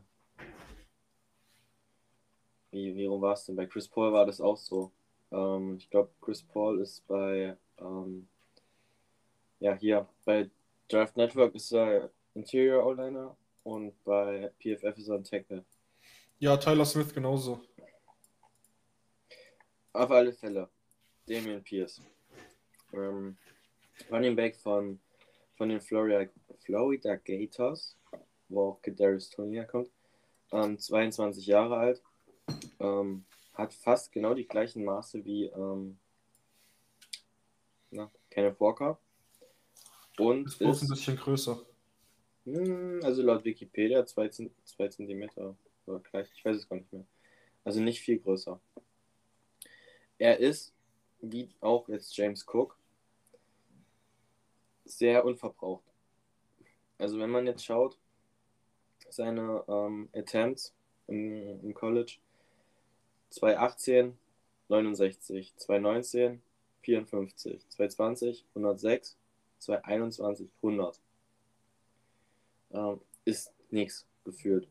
Wie, 2.71 2.95
wie 2.95 3.07
rum 3.07 3.23
war 3.23 3.35
es 3.35 3.45
denn? 3.45 3.57
Bei 3.57 3.67
Chris 3.67 3.89
Paul 3.89 4.13
war 4.13 4.27
das 4.27 4.41
auch 4.41 4.57
so. 4.57 4.93
Ähm, 5.37 5.77
ich 5.77 5.91
glaube, 5.91 6.11
Chris 6.21 6.43
Paul 6.43 6.81
ist 6.81 7.07
bei. 7.07 7.57
Ähm, 7.79 8.27
ja, 9.61 9.75
hier. 9.75 10.09
Bei 10.25 10.51
Draft 10.89 11.17
Network 11.17 11.55
ist 11.55 11.73
er 11.73 12.11
Interior 12.35 12.85
O-Liner 12.87 13.37
und 13.65 13.93
bei 14.05 14.51
PFF 14.59 14.97
ist 14.99 15.09
er 15.09 15.17
ein 15.17 15.25
Tackle. 15.25 15.65
Ja, 16.39 16.57
Tyler 16.57 16.85
Smith 16.85 17.13
genauso. 17.15 17.61
Auf 19.93 20.11
alle 20.11 20.33
Fälle. 20.33 20.69
Damian 21.27 21.63
Pierce. 21.63 22.01
Ähm, 22.93 23.37
Running 24.11 24.37
Back 24.37 24.57
von, 24.57 25.01
von 25.57 25.69
den 25.69 25.81
Florida, 25.81 26.31
Florida 26.61 27.17
Gators, 27.17 27.97
wo 28.49 28.71
auch 28.71 28.83
Kadarius 28.83 29.31
Tony 29.31 29.55
herkommt. 29.55 29.91
Ähm, 30.53 30.79
22 30.79 31.47
Jahre 31.47 31.77
alt. 31.77 32.03
Ähm, 32.79 33.25
hat 33.57 33.75
fast 33.75 34.13
genau 34.13 34.35
die 34.35 34.47
gleichen 34.49 34.85
Maße 34.85 35.25
wie 35.25 35.47
ähm, 35.47 35.99
na, 37.91 38.11
Kenneth 38.31 38.61
Walker. 38.61 38.99
Und 40.19 40.47
Ist 40.47 40.59
bloß 40.59 40.83
ein 40.83 40.85
ist, 40.85 40.91
bisschen 40.91 41.17
größer. 41.17 41.67
hm, 42.45 43.01
also 43.03 43.23
laut 43.23 43.45
Wikipedia 43.45 44.07
2 44.07 44.29
cm 44.29 45.31
oder 45.87 46.01
gleich, 46.01 46.29
ich 46.35 46.45
weiß 46.45 46.57
es 46.57 46.69
gar 46.69 46.77
nicht 46.77 46.93
mehr. 46.93 47.07
Also 47.65 47.81
nicht 47.81 48.01
viel 48.01 48.19
größer. 48.21 48.61
Er 50.19 50.39
ist, 50.41 50.75
wie 51.21 51.55
auch 51.61 51.89
jetzt 51.89 52.17
James 52.17 52.45
Cook, 52.47 52.77
sehr 54.85 55.25
unverbraucht. 55.25 55.85
Also 56.99 57.19
wenn 57.19 57.31
man 57.31 57.47
jetzt 57.47 57.65
schaut, 57.65 57.99
seine 59.11 59.65
ähm, 59.69 60.09
Attempts 60.15 60.75
im, 61.07 61.61
im 61.63 61.75
College 61.75 62.19
2018 63.31 64.17
69, 64.69 65.55
2019 65.57 66.43
54, 66.83 67.69
2020 67.69 68.45
106, 68.55 69.17
2021 69.59 70.49
100. 70.63 71.01
Ähm, 72.73 73.01
ist 73.25 73.53
nichts 73.71 74.07
gefühlt. 74.25 74.69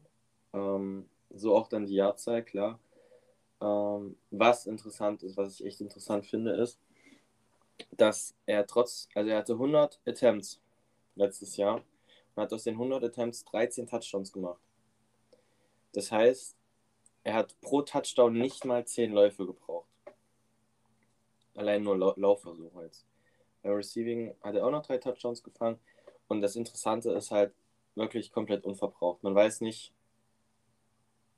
Ähm, 0.54 1.10
so 1.34 1.56
auch 1.56 1.68
dann 1.68 1.86
die 1.86 1.96
Jahrzahl, 1.96 2.44
klar. 2.44 2.80
Ähm, 3.62 4.18
was 4.32 4.66
interessant 4.66 5.24
ist, 5.24 5.38
was 5.38 5.60
ich 5.60 5.66
echt 5.66 5.82
interessant 5.82 6.26
finde, 6.26 6.52
ist, 6.52 6.80
dass 7.92 8.34
er 8.46 8.66
trotz, 8.66 9.10
also 9.14 9.30
er 9.30 9.38
hatte 9.38 9.54
100 9.54 10.00
Attempts 10.06 10.62
letztes 11.16 11.58
Jahr 11.58 11.76
und 12.36 12.44
hat 12.44 12.54
aus 12.54 12.64
den 12.64 12.76
100 12.76 13.04
Attempts 13.04 13.44
13 13.46 13.88
Touchdowns 13.88 14.32
gemacht. 14.32 14.62
Das 15.94 16.12
heißt, 16.12 16.56
er 17.26 17.34
hat 17.34 17.60
pro 17.60 17.82
Touchdown 17.82 18.34
nicht 18.34 18.66
mal 18.66 18.86
10 18.86 19.12
Läufe 19.12 19.48
gebraucht. 19.48 19.90
Allein 21.56 21.82
nur 21.82 21.98
Lau 21.98 22.14
Laufversuche 22.16 22.84
jetzt. 22.84 23.06
Beim 23.64 23.74
Receiving 23.74 24.36
hat 24.42 24.56
er 24.56 24.66
auch 24.66 24.72
noch 24.72 24.86
drei 24.86 25.00
Touchdowns 25.00 25.42
gefangen 25.42 25.80
und 26.28 26.42
das 26.42 26.56
Interessante 26.56 27.12
ist 27.12 27.32
halt 27.32 27.52
wirklich 27.96 28.32
komplett 28.32 28.64
unverbraucht. 28.64 29.24
Man 29.24 29.34
weiß 29.34 29.62
nicht, 29.62 29.92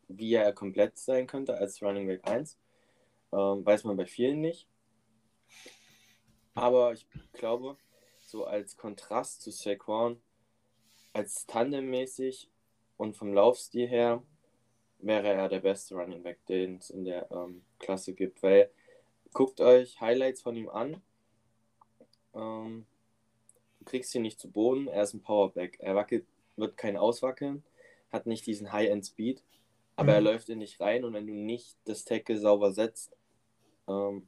wie 0.09 0.33
er 0.33 0.51
komplett 0.51 0.97
sein 0.97 1.25
könnte 1.25 1.55
als 1.57 1.81
Running 1.81 2.07
Back 2.07 2.27
1. 2.27 2.57
Ähm, 3.31 3.65
weiß 3.65 3.85
man 3.85 3.95
bei 3.95 4.05
vielen 4.05 4.41
nicht. 4.41 4.67
Aber 6.53 6.91
ich 6.91 7.07
glaube, 7.31 7.77
so 8.19 8.45
als 8.45 8.75
Kontrast 8.75 9.41
zu 9.41 9.51
Saquon, 9.51 10.21
als 11.13 11.45
tandemmäßig 11.45 12.49
und 12.97 13.15
vom 13.15 13.33
Laufstil 13.33 13.87
her, 13.87 14.21
wäre 14.99 15.27
er 15.27 15.49
der 15.49 15.59
beste 15.59 15.95
Running 15.95 16.23
Back, 16.23 16.45
den 16.47 16.77
es 16.77 16.89
in 16.89 17.05
der 17.05 17.29
ähm, 17.31 17.63
Klasse 17.79 18.13
gibt. 18.13 18.41
Weil 18.43 18.69
guckt 19.33 19.61
euch 19.61 19.99
Highlights 20.01 20.41
von 20.41 20.55
ihm 20.55 20.69
an. 20.69 21.01
Ähm, 22.33 22.85
du 23.79 23.85
kriegst 23.85 24.13
ihn 24.15 24.21
nicht 24.21 24.39
zu 24.39 24.49
Boden, 24.49 24.87
er 24.87 25.03
ist 25.03 25.13
ein 25.13 25.21
Powerback. 25.21 25.77
Er 25.79 25.95
wackelt, 25.95 26.25
wird 26.55 26.77
kein 26.77 26.97
Auswackeln, 26.97 27.63
hat 28.11 28.25
nicht 28.25 28.45
diesen 28.45 28.71
High-End-Speed, 28.71 29.43
aber 29.95 30.13
er 30.13 30.21
Mhm. 30.21 30.25
läuft 30.25 30.49
in 30.49 30.59
dich 30.59 30.79
rein 30.79 31.03
und 31.03 31.13
wenn 31.13 31.27
du 31.27 31.33
nicht 31.33 31.77
das 31.85 32.03
Tackle 32.05 32.37
sauber 32.39 32.71
setzt, 32.71 33.15
ähm, 33.87 34.27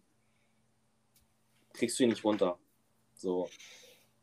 kriegst 1.73 1.99
du 1.99 2.03
ihn 2.03 2.09
nicht 2.09 2.23
runter. 2.23 2.57
So. 3.15 3.49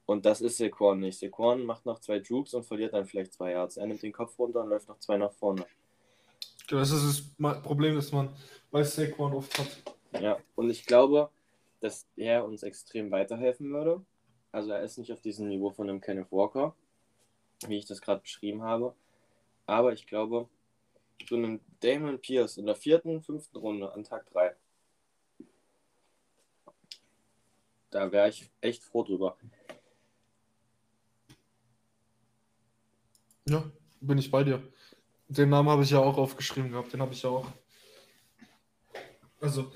Und 0.06 0.24
das 0.24 0.40
ist 0.40 0.58
Sequan 0.58 1.00
nicht. 1.00 1.18
Sequan 1.18 1.64
macht 1.64 1.84
noch 1.84 1.98
zwei 1.98 2.18
Jukes 2.18 2.54
und 2.54 2.64
verliert 2.64 2.92
dann 2.92 3.06
vielleicht 3.06 3.32
zwei 3.34 3.52
Yards. 3.52 3.76
Er 3.76 3.86
nimmt 3.86 4.02
den 4.02 4.12
Kopf 4.12 4.38
runter 4.38 4.62
und 4.62 4.68
läuft 4.68 4.88
noch 4.88 4.98
zwei 5.00 5.16
nach 5.16 5.32
vorne. 5.32 5.66
Das 6.66 6.90
ist 6.90 7.35
das 7.38 7.62
Problem, 7.62 7.94
das 7.94 8.12
man 8.12 8.35
bei 8.70 8.82
Saquon 8.82 9.35
oft 9.35 9.58
hat. 9.58 9.94
Ja, 10.20 10.38
und 10.56 10.70
ich 10.70 10.85
glaube, 10.85 11.30
dass 11.80 12.06
er 12.16 12.44
uns 12.44 12.62
extrem 12.62 13.11
weiterhelfen 13.11 13.70
würde. 13.70 14.04
Also 14.52 14.70
er 14.70 14.82
ist 14.82 14.99
nicht 14.99 15.12
auf 15.12 15.20
diesem 15.20 15.49
Niveau 15.49 15.70
von 15.70 15.88
einem 15.88 16.00
Kenneth 16.00 16.32
Walker, 16.32 16.75
wie 17.68 17.76
ich 17.76 17.87
das 17.87 18.00
gerade 18.00 18.23
beschrieben 18.23 18.62
habe. 18.62 18.94
Aber 19.66 19.92
ich 19.92 20.06
glaube, 20.06 20.49
so 21.28 21.37
einem 21.37 21.61
Damon 21.80 22.20
Pierce 22.20 22.56
in 22.56 22.66
der 22.66 22.76
vierten, 22.76 23.23
fünften 23.23 23.58
Runde 23.58 23.92
an 23.92 24.04
Tag 24.04 24.26
3 24.30 24.56
da 27.96 28.12
wäre 28.12 28.28
ich 28.28 28.50
echt 28.61 28.85
froh 28.85 29.02
drüber. 29.02 29.38
Ja, 33.49 33.64
bin 34.00 34.18
ich 34.18 34.30
bei 34.30 34.44
dir. 34.44 34.62
Den 35.28 35.49
Namen 35.50 35.68
habe 35.68 35.83
ich 35.83 35.90
ja 35.90 35.99
auch 35.99 36.16
aufgeschrieben 36.18 36.71
gehabt. 36.71 36.92
Den 36.92 37.00
habe 37.00 37.12
ich 37.12 37.23
ja 37.23 37.30
auch. 37.30 37.47
Also, 39.40 39.73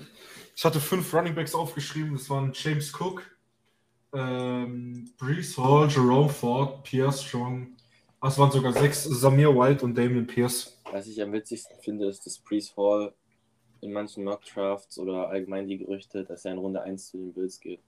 ich 0.55 0.63
hatte 0.65 0.79
fünf 0.79 1.13
Running 1.13 1.35
Backs 1.35 1.53
aufgeschrieben. 1.53 2.13
Das 2.13 2.29
waren 2.29 2.51
James 2.53 2.93
Cook, 2.99 3.23
ähm, 4.13 5.11
Brees 5.17 5.57
Hall, 5.57 5.89
Jerome 5.89 6.29
Ford, 6.29 6.83
Pierce 6.83 7.23
Strong. 7.23 7.75
Ach, 8.21 8.29
es 8.29 8.37
waren 8.37 8.51
sogar 8.51 8.73
sechs. 8.73 9.03
Samir 9.03 9.55
White 9.55 9.83
und 9.83 9.95
Damian 9.97 10.27
Pierce. 10.27 10.79
Was 10.91 11.07
ich 11.07 11.21
am 11.21 11.31
witzigsten 11.33 11.75
finde, 11.81 12.07
ist, 12.07 12.25
dass 12.25 12.37
Brees 12.39 12.75
Hall 12.77 13.13
in 13.81 13.91
manchen 13.93 14.23
Mock-Drafts 14.23 14.99
oder 14.99 15.29
allgemein 15.29 15.67
die 15.67 15.79
Gerüchte, 15.79 16.23
dass 16.23 16.45
er 16.45 16.51
in 16.53 16.59
Runde 16.59 16.81
1 16.83 17.09
zu 17.09 17.17
den 17.17 17.33
Bills 17.33 17.59
geht. 17.59 17.81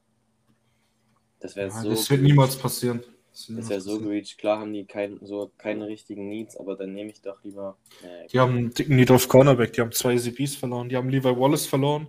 Das 1.40 1.56
wäre 1.56 1.68
Ja, 1.70 1.82
so. 1.82 1.90
das 1.90 2.10
wird 2.10 2.22
niemals 2.22 2.56
passieren. 2.56 3.04
Niemals 3.48 3.70
wäre 3.70 3.82
so 3.82 4.00
gereached. 4.00 4.38
Klar 4.38 4.60
haben 4.60 4.74
die 4.74 4.86
kein, 4.86 5.20
so 5.26 5.52
keine 5.58 5.88
richtigen 5.88 6.30
Needs, 6.30 6.56
aber 6.58 6.76
dann 6.76 6.94
nehme 6.94 7.12
ich 7.12 7.22
doch 7.22 7.44
lieber. 7.44 7.78
Äh, 8.04 8.28
Die 8.28 8.40
haben 8.40 8.56
einen 8.56 8.74
dicken 8.74 8.96
Need 8.96 9.12
auf 9.12 9.28
Cornerback. 9.28 9.74
Die 9.74 9.82
haben 9.82 9.92
zwei 9.92 10.16
CBs 10.18 10.56
verloren. 10.56 10.90
Die 10.90 10.96
haben 10.96 11.10
Levi 11.10 11.30
Wallace 11.38 11.66
verloren 11.66 12.08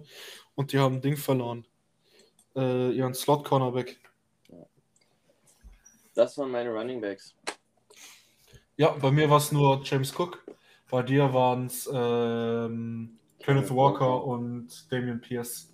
und 0.55 0.73
die 0.73 0.79
haben 0.79 1.01
Ding 1.01 1.17
verloren. 1.17 1.67
Äh, 2.57 2.93
ihren 2.93 3.15
Slot-Cornerback. 3.15 3.99
das 6.15 6.39
waren 6.39 6.51
meine 6.51 6.71
Running 6.71 7.01
Backs. 7.01 7.35
Ja, 8.77 8.91
bei 8.91 9.11
mir 9.11 9.29
war 9.31 9.39
es 9.39 9.51
nur 9.51 9.81
James 9.85 10.13
Cook. 10.17 10.45
Bei 10.91 11.03
dir 11.03 11.33
waren 11.33 11.67
es 11.67 11.89
ähm, 11.93 13.19
Kenneth 13.41 13.71
Walker 13.71 14.25
und 14.25 14.69
Damian 14.93 15.21
Pierce. 15.21 15.73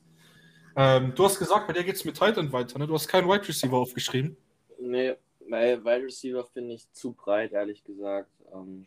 Ähm, 0.76 1.12
du 1.14 1.24
hast 1.24 1.38
gesagt, 1.38 1.66
bei 1.66 1.72
dir 1.72 1.84
geht 1.84 1.96
es 1.96 2.04
mit 2.04 2.14
Titan 2.18 2.52
weiter. 2.52 2.78
Ne? 2.78 2.86
Du 2.86 2.94
hast 2.94 3.08
keinen 3.08 3.28
Wide 3.28 3.46
Receiver 3.46 3.76
aufgeschrieben. 3.76 4.36
Nee, 4.78 5.14
weil 5.50 5.84
Wide 5.84 6.04
Receiver 6.04 6.44
finde 6.46 6.74
ich 6.74 6.90
zu 6.92 7.12
breit, 7.12 7.52
ehrlich 7.52 7.82
gesagt. 7.84 8.30
Ähm, 8.52 8.86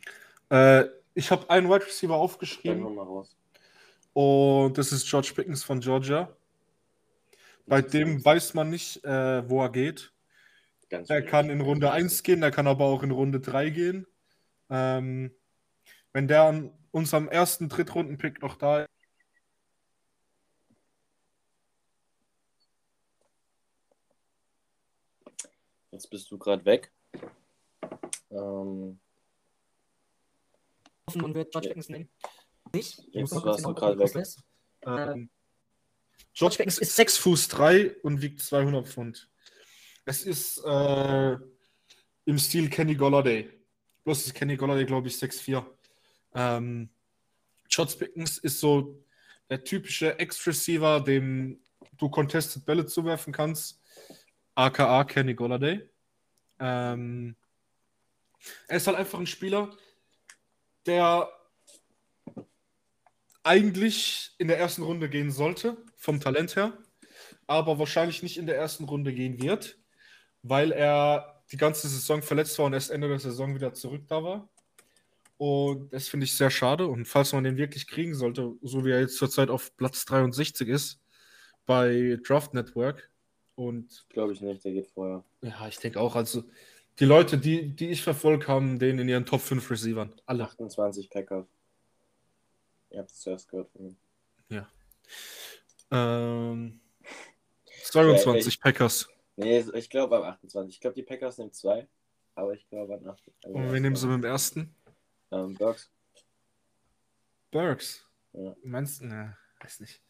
Äh, 0.50 0.86
ich 1.16 1.30
habe 1.32 1.50
einen 1.50 1.68
Wide 1.70 1.86
Receiver 1.86 2.16
aufgeschrieben 2.16 2.96
mal 2.96 3.04
raus. 3.04 3.36
und 4.14 4.78
das 4.78 4.92
ist 4.92 5.10
George 5.10 5.32
Pickens 5.36 5.64
von 5.64 5.80
Georgia. 5.80 6.36
Bei 7.66 7.82
dem 7.82 8.24
weiß 8.24 8.54
man 8.56 8.70
nicht, 8.70 9.04
äh, 9.06 9.50
wo 9.50 9.62
er 9.62 9.70
geht. 9.70 10.12
Ganz 10.90 11.10
Er 11.10 11.18
schwierig. 11.18 11.30
kann 11.32 11.50
in 11.50 11.62
Runde 11.62 11.92
1 11.92 12.22
gehen, 12.24 12.44
er 12.44 12.52
kann 12.52 12.68
aber 12.68 12.86
auch 12.86 13.04
in 13.04 13.12
Runde 13.12 13.40
3 13.40 13.70
gehen. 13.70 14.06
Ähm, 14.70 15.32
wenn 16.12 16.28
der 16.28 16.44
an 16.44 16.72
unserem 16.92 17.28
ersten 17.30 17.70
Drittrunden-Pick 17.70 18.42
noch 18.42 18.56
da 18.56 18.82
ist, 18.82 18.90
Jetzt 25.94 26.10
bist 26.10 26.32
du 26.32 26.40
gerade 26.40 26.66
weg. 26.66 26.92
Ähm, 28.32 29.00
und 31.14 31.36
wird 31.36 31.52
George 31.52 31.68
Pickens 31.68 31.90
nehmen. 31.90 32.10
Nicht? 32.74 32.98
Ich 33.10 33.14
Jetzt 33.14 33.32
warst 33.32 33.64
du 33.64 33.74
gerade 33.76 34.00
weg. 34.00 34.16
ist. 34.16 34.42
ähm, 34.88 35.30
George 36.34 36.56
Pickens 36.58 36.80
ist 36.80 36.96
6 36.96 37.18
Fuß 37.18 37.48
3 37.48 37.96
und 38.02 38.24
wiegt 38.24 38.42
200 38.42 38.88
Pfund. 38.88 39.30
Es 40.06 40.24
ist 40.24 40.64
äh, 40.66 41.38
im 42.26 42.40
Stil 42.40 42.72
Kenny 42.72 42.96
Golladay. 42.96 43.52
Bloß 44.04 44.26
ist 44.26 44.34
Kenny 44.34 44.58
Golladay, 44.58 44.86
glaube 44.86 45.10
ich, 45.10 45.14
6'4. 45.14 45.64
Ähm, 46.34 46.90
George 47.70 47.94
Pickens 48.00 48.40
ist 48.40 48.60
so 48.60 49.06
der 49.48 49.64
typische 49.64 50.18
Ex-Receiver, 50.18 51.02
dem 51.02 51.62
du 51.98 52.10
Contested 52.10 52.66
Bälle 52.66 52.88
zuwerfen 52.88 53.32
kannst. 53.32 53.83
Aka 54.56 55.04
Kenny 55.06 55.34
Golladay. 55.34 55.90
Ähm, 56.60 57.36
er 58.68 58.78
ist 58.78 58.88
halt 58.88 58.98
einfach 58.98 59.20
ein 59.20 59.28
Spieler, 59.28 59.76
der 60.86 61.30
eigentlich 63.44 64.34
in 64.38 64.48
der 64.48 64.60
ersten 64.60 64.84
Runde 64.84 65.10
gehen 65.10 65.32
sollte, 65.32 65.78
vom 65.98 66.20
Talent 66.20 66.56
her, 66.56 66.78
aber 67.48 67.80
wahrscheinlich 67.80 68.24
nicht 68.24 68.38
in 68.38 68.48
der 68.48 68.58
ersten 68.58 68.86
Runde 68.86 69.14
gehen 69.14 69.42
wird, 69.42 69.78
weil 70.42 70.72
er 70.72 71.44
die 71.52 71.58
ganze 71.58 71.88
Saison 71.88 72.22
verletzt 72.22 72.58
war 72.58 72.66
und 72.66 72.74
erst 72.74 72.92
Ende 72.92 73.08
der 73.08 73.20
Saison 73.20 73.54
wieder 73.54 73.74
zurück 73.74 74.04
da 74.08 74.24
war. 74.24 74.50
Und 75.38 75.92
das 75.92 76.08
finde 76.08 76.26
ich 76.26 76.38
sehr 76.38 76.50
schade. 76.50 76.88
Und 76.88 77.06
falls 77.06 77.34
man 77.34 77.44
den 77.44 77.58
wirklich 77.58 77.88
kriegen 77.88 78.16
sollte, 78.16 78.54
so 78.62 78.86
wie 78.86 78.92
er 78.92 79.02
jetzt 79.02 79.18
zurzeit 79.18 79.50
auf 79.50 79.76
Platz 79.76 80.06
63 80.06 80.70
ist, 80.70 81.02
bei 81.66 82.18
Draft 82.26 82.54
Network. 82.54 83.10
Und 83.56 84.06
Glaube 84.10 84.34
ich 84.34 84.42
nicht, 84.42 84.64
der 84.66 84.72
geht 84.72 84.88
vorher. 84.88 85.24
ja, 85.42 85.68
ich 85.68 85.78
denke 85.78 86.00
auch, 86.00 86.16
also 86.16 86.44
die 87.00 87.06
Leute, 87.06 87.38
die, 87.38 87.76
die 87.76 87.90
ich 87.90 88.02
verfolgt 88.02 88.48
haben, 88.48 88.80
den 88.80 89.00
in 89.00 89.10
ihren 89.10 89.26
Top 89.26 89.42
5 89.42 89.70
Receivern. 89.72 90.14
Alle. 90.26 90.44
28 90.44 91.10
Packers. 91.10 91.48
Ihr 92.90 93.00
habt 93.00 93.12
es 93.12 93.20
zuerst 93.20 93.50
gehört 93.50 93.70
von 93.72 93.86
mir. 93.86 94.68
Ähm, 95.92 96.80
22 97.86 98.60
Packers. 98.60 99.08
Nee, 99.36 99.64
ich 99.74 99.90
glaube 99.90 100.18
am 100.18 100.24
28. 100.24 100.76
Ich 100.76 100.82
glaube, 100.82 100.96
die 100.96 101.04
Packers 101.04 101.38
nehmen 101.38 101.52
zwei, 101.52 101.88
aber 102.36 102.54
ich 102.54 102.68
glaube 102.68 102.96
an 102.96 103.08
28. 103.08 103.56
Und 103.56 103.72
wen 103.72 103.82
nehmen 103.82 103.96
sie 103.96 104.08
mit 104.08 104.16
dem 104.16 104.24
ersten? 104.24 104.76
Ähm, 105.32 105.54
Burks. 105.56 105.92
Burks. 107.52 108.08
Ja. 108.34 108.56
Meinst 108.64 109.02
du? 109.02 109.06
Ne, 109.06 109.38
weiß 109.60 109.80
nicht. 109.82 110.02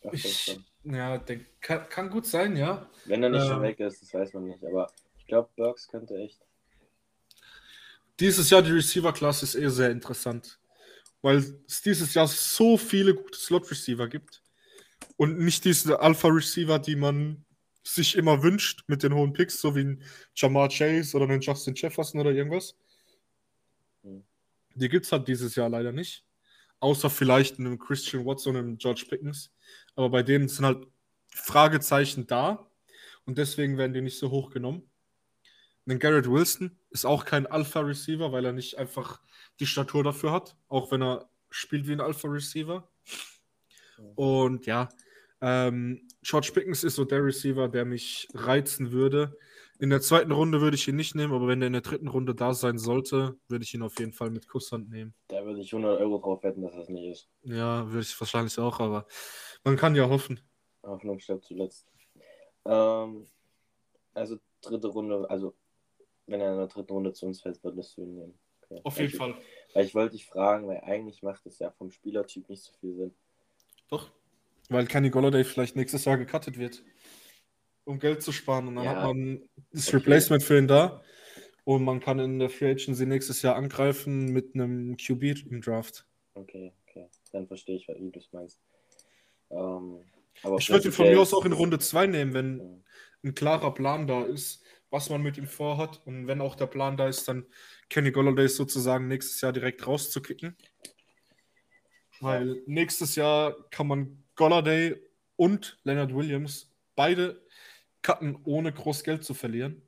Dachte 0.00 0.16
ich. 0.16 0.58
Ja, 0.94 1.18
der 1.18 1.40
kann, 1.60 1.88
kann 1.88 2.10
gut 2.10 2.26
sein, 2.26 2.56
ja. 2.56 2.88
Wenn 3.04 3.22
er 3.22 3.30
nicht 3.30 3.46
schon 3.46 3.58
Ähm. 3.58 3.62
weg 3.62 3.80
ist, 3.80 4.02
das 4.02 4.14
weiß 4.14 4.32
man 4.34 4.46
nicht. 4.46 4.64
Aber 4.64 4.90
ich 5.18 5.26
glaube, 5.26 5.50
Burks 5.56 5.88
könnte 5.88 6.16
echt. 6.16 6.40
Dieses 8.20 8.50
Jahr 8.50 8.62
die 8.62 8.72
Receiver-Klasse 8.72 9.44
ist 9.44 9.54
eh 9.54 9.68
sehr 9.68 9.90
interessant, 9.90 10.58
weil 11.22 11.36
es 11.36 11.82
dieses 11.82 12.14
Jahr 12.14 12.26
so 12.26 12.76
viele 12.76 13.14
gute 13.14 13.38
Slot-Receiver 13.38 14.08
gibt 14.08 14.42
und 15.16 15.38
nicht 15.38 15.64
diese 15.64 16.00
Alpha-Receiver, 16.00 16.78
die 16.80 16.96
man 16.96 17.44
sich 17.84 18.16
immer 18.16 18.42
wünscht 18.42 18.84
mit 18.88 19.02
den 19.02 19.14
hohen 19.14 19.32
Picks, 19.32 19.60
so 19.60 19.74
wie 19.76 19.84
ein 19.84 20.02
Jamar 20.34 20.68
Chase 20.68 21.16
oder 21.16 21.26
einen 21.26 21.40
Justin 21.40 21.74
Jefferson 21.74 22.20
oder 22.20 22.32
irgendwas. 22.32 22.76
Hm. 24.02 24.24
Die 24.74 24.88
gibt 24.88 25.06
es 25.06 25.12
halt 25.12 25.28
dieses 25.28 25.54
Jahr 25.54 25.68
leider 25.68 25.92
nicht. 25.92 26.24
Außer 26.80 27.10
vielleicht 27.10 27.58
einem 27.58 27.78
Christian 27.78 28.24
Watson 28.24 28.56
und 28.56 28.62
einem 28.62 28.78
George 28.78 29.06
Pickens. 29.08 29.52
Aber 29.96 30.10
bei 30.10 30.22
denen 30.22 30.48
sind 30.48 30.64
halt 30.64 30.86
Fragezeichen 31.28 32.26
da 32.26 32.70
und 33.24 33.38
deswegen 33.38 33.76
werden 33.78 33.92
die 33.92 34.00
nicht 34.00 34.18
so 34.18 34.30
hoch 34.30 34.50
genommen. 34.50 34.88
Ein 35.86 35.98
Garrett 35.98 36.30
Wilson 36.30 36.78
ist 36.90 37.06
auch 37.06 37.24
kein 37.24 37.46
Alpha-Receiver, 37.46 38.30
weil 38.30 38.44
er 38.44 38.52
nicht 38.52 38.76
einfach 38.76 39.20
die 39.58 39.66
Statur 39.66 40.04
dafür 40.04 40.32
hat, 40.32 40.56
auch 40.68 40.92
wenn 40.92 41.02
er 41.02 41.30
spielt 41.50 41.86
wie 41.86 41.92
ein 41.92 42.00
Alpha-Receiver. 42.00 42.88
Und 44.14 44.66
ja, 44.66 44.88
ähm, 45.40 46.08
George 46.22 46.50
Pickens 46.52 46.84
ist 46.84 46.96
so 46.96 47.04
der 47.04 47.24
Receiver, 47.24 47.68
der 47.68 47.84
mich 47.84 48.28
reizen 48.34 48.92
würde. 48.92 49.36
In 49.80 49.90
der 49.90 50.00
zweiten 50.00 50.32
Runde 50.32 50.60
würde 50.60 50.74
ich 50.74 50.88
ihn 50.88 50.96
nicht 50.96 51.14
nehmen, 51.14 51.32
aber 51.32 51.46
wenn 51.46 51.62
er 51.62 51.68
in 51.68 51.72
der 51.72 51.82
dritten 51.82 52.08
Runde 52.08 52.34
da 52.34 52.52
sein 52.52 52.78
sollte, 52.78 53.38
würde 53.46 53.64
ich 53.64 53.72
ihn 53.74 53.82
auf 53.82 53.96
jeden 54.00 54.12
Fall 54.12 54.30
mit 54.30 54.48
Kusshand 54.48 54.90
nehmen. 54.90 55.14
Da 55.28 55.44
würde 55.44 55.60
ich 55.60 55.72
100 55.72 56.00
Euro 56.00 56.18
drauf 56.18 56.42
wetten, 56.42 56.62
dass 56.62 56.74
das 56.74 56.88
nicht 56.88 57.06
ist. 57.06 57.28
Ja, 57.44 57.86
würde 57.86 58.00
ich 58.00 58.20
wahrscheinlich 58.20 58.58
auch, 58.58 58.80
aber 58.80 59.06
man 59.62 59.76
kann 59.76 59.94
ja 59.94 60.08
hoffen. 60.08 60.40
Hoffnung 60.82 61.20
stirbt 61.20 61.44
zuletzt. 61.44 61.86
Ähm, 62.64 63.26
also 64.14 64.38
dritte 64.62 64.88
Runde, 64.88 65.30
also 65.30 65.54
wenn 66.26 66.40
er 66.40 66.52
in 66.52 66.58
der 66.58 66.66
dritten 66.66 66.92
Runde 66.92 67.12
zu 67.12 67.26
uns 67.26 67.40
fällt, 67.40 67.62
würdest 67.62 67.96
du 67.96 68.02
ihn 68.02 68.14
nehmen. 68.14 68.38
Okay. 68.62 68.80
Auf 68.82 68.96
Weil 68.96 69.02
jeden 69.02 69.12
ich, 69.12 69.18
Fall. 69.18 69.34
Weil 69.74 69.84
ich 69.84 69.94
wollte 69.94 70.16
dich 70.16 70.26
fragen, 70.26 70.66
weil 70.66 70.80
eigentlich 70.80 71.22
macht 71.22 71.46
es 71.46 71.58
ja 71.60 71.70
vom 71.70 71.90
Spielertyp 71.90 72.48
nicht 72.48 72.62
so 72.62 72.72
viel 72.80 72.94
Sinn. 72.94 73.14
Doch. 73.88 74.10
Weil 74.68 74.86
Kenny 74.86 75.08
Golladay 75.08 75.44
vielleicht 75.44 75.76
nächstes 75.76 76.04
Jahr 76.04 76.18
gecuttet 76.18 76.58
wird. 76.58 76.82
Um 77.88 77.98
Geld 77.98 78.22
zu 78.22 78.32
sparen. 78.32 78.68
Und 78.68 78.76
dann 78.76 78.84
Ja. 78.84 78.96
hat 78.96 79.02
man 79.04 79.48
das. 79.72 79.92
Replacement 79.94 80.42
für 80.42 80.58
ihn 80.58 80.68
da. 80.68 81.02
Und 81.64 81.84
man 81.84 82.00
kann 82.00 82.18
in 82.18 82.38
der 82.38 82.50
Free 82.50 82.70
Agency 82.70 83.06
nächstes 83.06 83.40
Jahr 83.40 83.56
angreifen 83.56 84.26
mit 84.26 84.54
einem 84.54 84.96
QB 84.96 85.46
im 85.50 85.62
Draft. 85.62 86.06
Okay, 86.34 86.72
okay. 86.86 87.08
Dann 87.32 87.46
verstehe 87.46 87.76
ich, 87.76 87.88
wie 87.88 88.10
du 88.10 88.18
es 88.18 88.30
meinst. 88.32 88.60
Ähm, 89.50 90.04
Ich 90.58 90.68
würde 90.68 90.88
ihn 90.88 90.92
von 90.92 91.08
mir 91.08 91.18
aus 91.20 91.32
auch 91.32 91.46
in 91.46 91.52
Runde 91.52 91.78
2 91.78 92.06
nehmen, 92.06 92.34
wenn 92.34 92.58
Ja. 92.58 92.64
ein 93.24 93.34
klarer 93.34 93.72
Plan 93.72 94.06
da 94.06 94.22
ist, 94.24 94.62
was 94.90 95.08
man 95.08 95.22
mit 95.22 95.38
ihm 95.38 95.46
vorhat. 95.46 96.02
Und 96.06 96.26
wenn 96.26 96.42
auch 96.42 96.56
der 96.56 96.66
Plan 96.66 96.96
da 96.98 97.08
ist, 97.08 97.26
dann 97.26 97.46
Kenny 97.88 98.10
Golladay 98.12 98.48
sozusagen 98.48 99.08
nächstes 99.08 99.40
Jahr 99.40 99.52
direkt 99.54 99.86
rauszukicken. 99.86 100.56
Weil 102.20 102.62
nächstes 102.66 103.16
Jahr 103.16 103.56
kann 103.70 103.86
man 103.86 104.24
Golladay 104.34 104.96
und 105.36 105.78
Leonard 105.84 106.14
Williams 106.14 106.70
beide 106.94 107.40
cutten, 108.02 108.38
ohne 108.44 108.72
groß 108.72 109.04
Geld 109.04 109.24
zu 109.24 109.34
verlieren. 109.34 109.82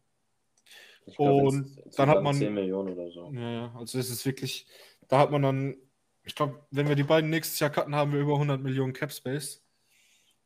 Glaub, 1.16 1.42
Und 1.42 1.66
es- 1.78 1.86
es 1.86 1.96
dann 1.96 2.08
hat 2.08 2.22
man- 2.22 2.36
10 2.36 2.54
Millionen 2.54 2.92
oder 2.96 3.10
so. 3.10 3.32
Ja, 3.32 3.50
ja, 3.52 3.74
also 3.76 3.98
das 3.98 4.10
ist 4.10 4.24
wirklich, 4.24 4.66
da 5.08 5.18
hat 5.18 5.30
man 5.30 5.42
dann, 5.42 5.76
ich 6.24 6.34
glaube, 6.34 6.64
wenn 6.70 6.88
wir 6.88 6.94
die 6.94 7.02
beiden 7.02 7.30
nächstes 7.30 7.58
Jahr 7.58 7.70
cutten, 7.70 7.94
haben 7.94 8.12
wir 8.12 8.20
über 8.20 8.38
100 8.38 8.60
Millionen 8.62 8.92
Cap 8.92 9.12
Space. 9.12 9.64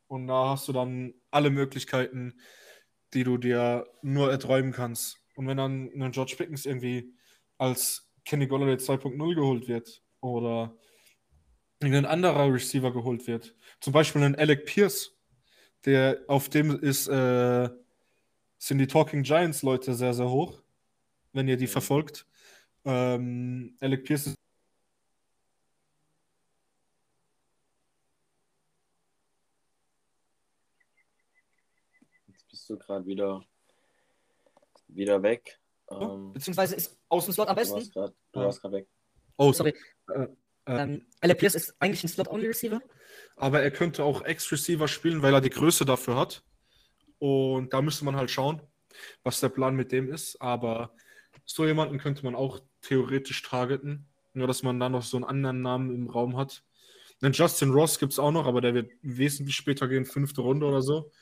Und 0.06 0.26
da 0.28 0.50
hast 0.50 0.68
du 0.68 0.72
dann 0.72 1.14
alle 1.30 1.50
Möglichkeiten, 1.50 2.38
die 3.14 3.24
du 3.24 3.36
dir 3.36 3.86
nur 4.02 4.30
erträumen 4.30 4.72
kannst. 4.72 5.18
Und 5.34 5.46
wenn 5.48 5.56
dann 5.56 5.90
ein 6.00 6.12
George 6.12 6.34
Pickens 6.36 6.66
irgendwie 6.66 7.12
als 7.58 8.10
Kenny 8.24 8.46
Golladay 8.46 8.76
2.0 8.78 9.34
geholt 9.34 9.66
wird 9.68 10.02
oder 10.20 10.76
irgendein 11.80 12.06
anderer 12.06 12.52
Receiver 12.52 12.92
geholt 12.92 13.26
wird, 13.26 13.56
zum 13.80 13.92
Beispiel 13.92 14.22
ein 14.22 14.36
Alec 14.36 14.64
Pierce, 14.66 15.13
der 15.84 16.24
auf 16.28 16.48
dem 16.48 16.78
ist, 16.78 17.08
äh, 17.08 17.68
sind 18.58 18.78
die 18.78 18.86
Talking 18.86 19.22
Giants 19.22 19.62
Leute 19.62 19.94
sehr, 19.94 20.14
sehr 20.14 20.30
hoch, 20.30 20.62
wenn 21.32 21.48
ihr 21.48 21.56
die 21.56 21.66
verfolgt. 21.66 22.26
Ähm, 22.84 23.76
Alec 23.80 24.04
Pierce 24.04 24.28
ist 24.28 24.36
Jetzt 32.26 32.48
bist 32.48 32.70
du 32.70 32.78
gerade 32.78 33.04
wieder, 33.06 33.44
wieder 34.88 35.22
weg. 35.22 35.58
Ähm, 35.90 36.32
Beziehungsweise 36.32 36.76
ist 36.76 36.98
aus 37.08 37.26
dem 37.26 37.34
Slot 37.34 37.48
am 37.48 37.56
du 37.56 37.60
besten. 37.60 37.76
warst 37.76 37.92
gerade 37.92 38.14
Ja. 38.34 38.40
warst 38.42 38.60
grad 38.62 38.72
weg. 38.72 38.88
Oh, 39.36 39.52
Sorry. 39.52 39.74
Äh, 40.08 40.28
Ähm, 40.66 41.06
Pierce 41.36 41.54
ist 41.54 41.74
eigentlich 41.78 42.04
ein 42.04 42.08
Slot-Only-Receiver. 42.08 42.80
aber 43.36 43.62
er 43.62 43.70
könnte 43.70 44.04
auch 44.04 44.22
Ex-Receiver 44.22 44.88
spielen, 44.88 45.22
weil 45.22 45.34
er 45.34 45.40
die 45.40 45.50
Größe 45.50 45.84
dafür 45.84 46.16
hat. 46.16 46.42
Und 47.18 47.72
da 47.72 47.82
müsste 47.82 48.04
man 48.04 48.16
halt 48.16 48.30
schauen, 48.30 48.60
was 49.22 49.40
der 49.40 49.48
Plan 49.48 49.74
mit 49.76 49.92
dem 49.92 50.12
ist. 50.12 50.40
Aber 50.40 50.94
so 51.44 51.66
jemanden 51.66 51.98
könnte 51.98 52.24
man 52.24 52.34
auch 52.34 52.60
theoretisch 52.82 53.42
targeten. 53.42 54.06
Nur, 54.32 54.46
dass 54.46 54.62
man 54.62 54.80
da 54.80 54.88
noch 54.88 55.02
so 55.02 55.16
einen 55.16 55.24
anderen 55.24 55.62
Namen 55.62 55.94
im 55.94 56.10
Raum 56.10 56.36
hat. 56.36 56.64
Den 57.22 57.32
Justin 57.32 57.70
Ross 57.70 57.98
gibt 57.98 58.12
es 58.12 58.18
auch 58.18 58.32
noch, 58.32 58.46
aber 58.46 58.60
der 58.60 58.74
wird 58.74 58.90
wesentlich 59.02 59.54
später 59.54 59.86
gehen, 59.88 60.04
fünfte 60.04 60.40
Runde 60.40 60.66
oder 60.66 60.82
so. 60.82 61.12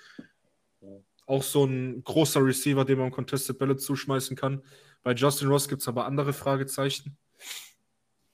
Auch 1.26 1.42
so 1.42 1.64
ein 1.64 2.02
großer 2.02 2.44
Receiver, 2.44 2.85
dem 2.85 2.98
man 2.98 3.11
Contested 3.11 3.59
Bälle 3.59 3.76
zuschmeißen 3.76 4.37
kann. 4.37 4.62
Bei 5.02 5.12
Justin 5.12 5.48
Ross 5.48 5.68
gibt 5.68 5.83
es 5.83 5.88
aber 5.88 6.07
andere 6.07 6.33
Fragezeichen. 6.33 7.16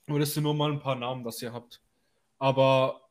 Aber 0.09 0.17
das 0.19 0.33
sind 0.33 0.43
nur 0.43 0.55
mal 0.55 0.71
ein 0.71 0.79
paar 0.79 0.95
Namen, 0.95 1.23
das 1.23 1.39
ihr 1.41 1.53
habt. 1.53 1.81
Aber 2.39 3.07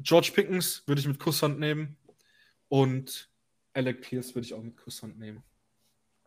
George 0.00 0.32
Pickens 0.34 0.82
würde 0.86 1.00
ich 1.00 1.06
mit 1.06 1.20
Kusshand 1.20 1.60
nehmen. 1.60 1.96
Und 2.68 3.30
Alec 3.74 4.00
Pierce 4.00 4.34
würde 4.34 4.44
ich 4.46 4.54
auch 4.54 4.62
mit 4.62 4.76
Kusshand 4.76 5.18
nehmen. 5.20 5.44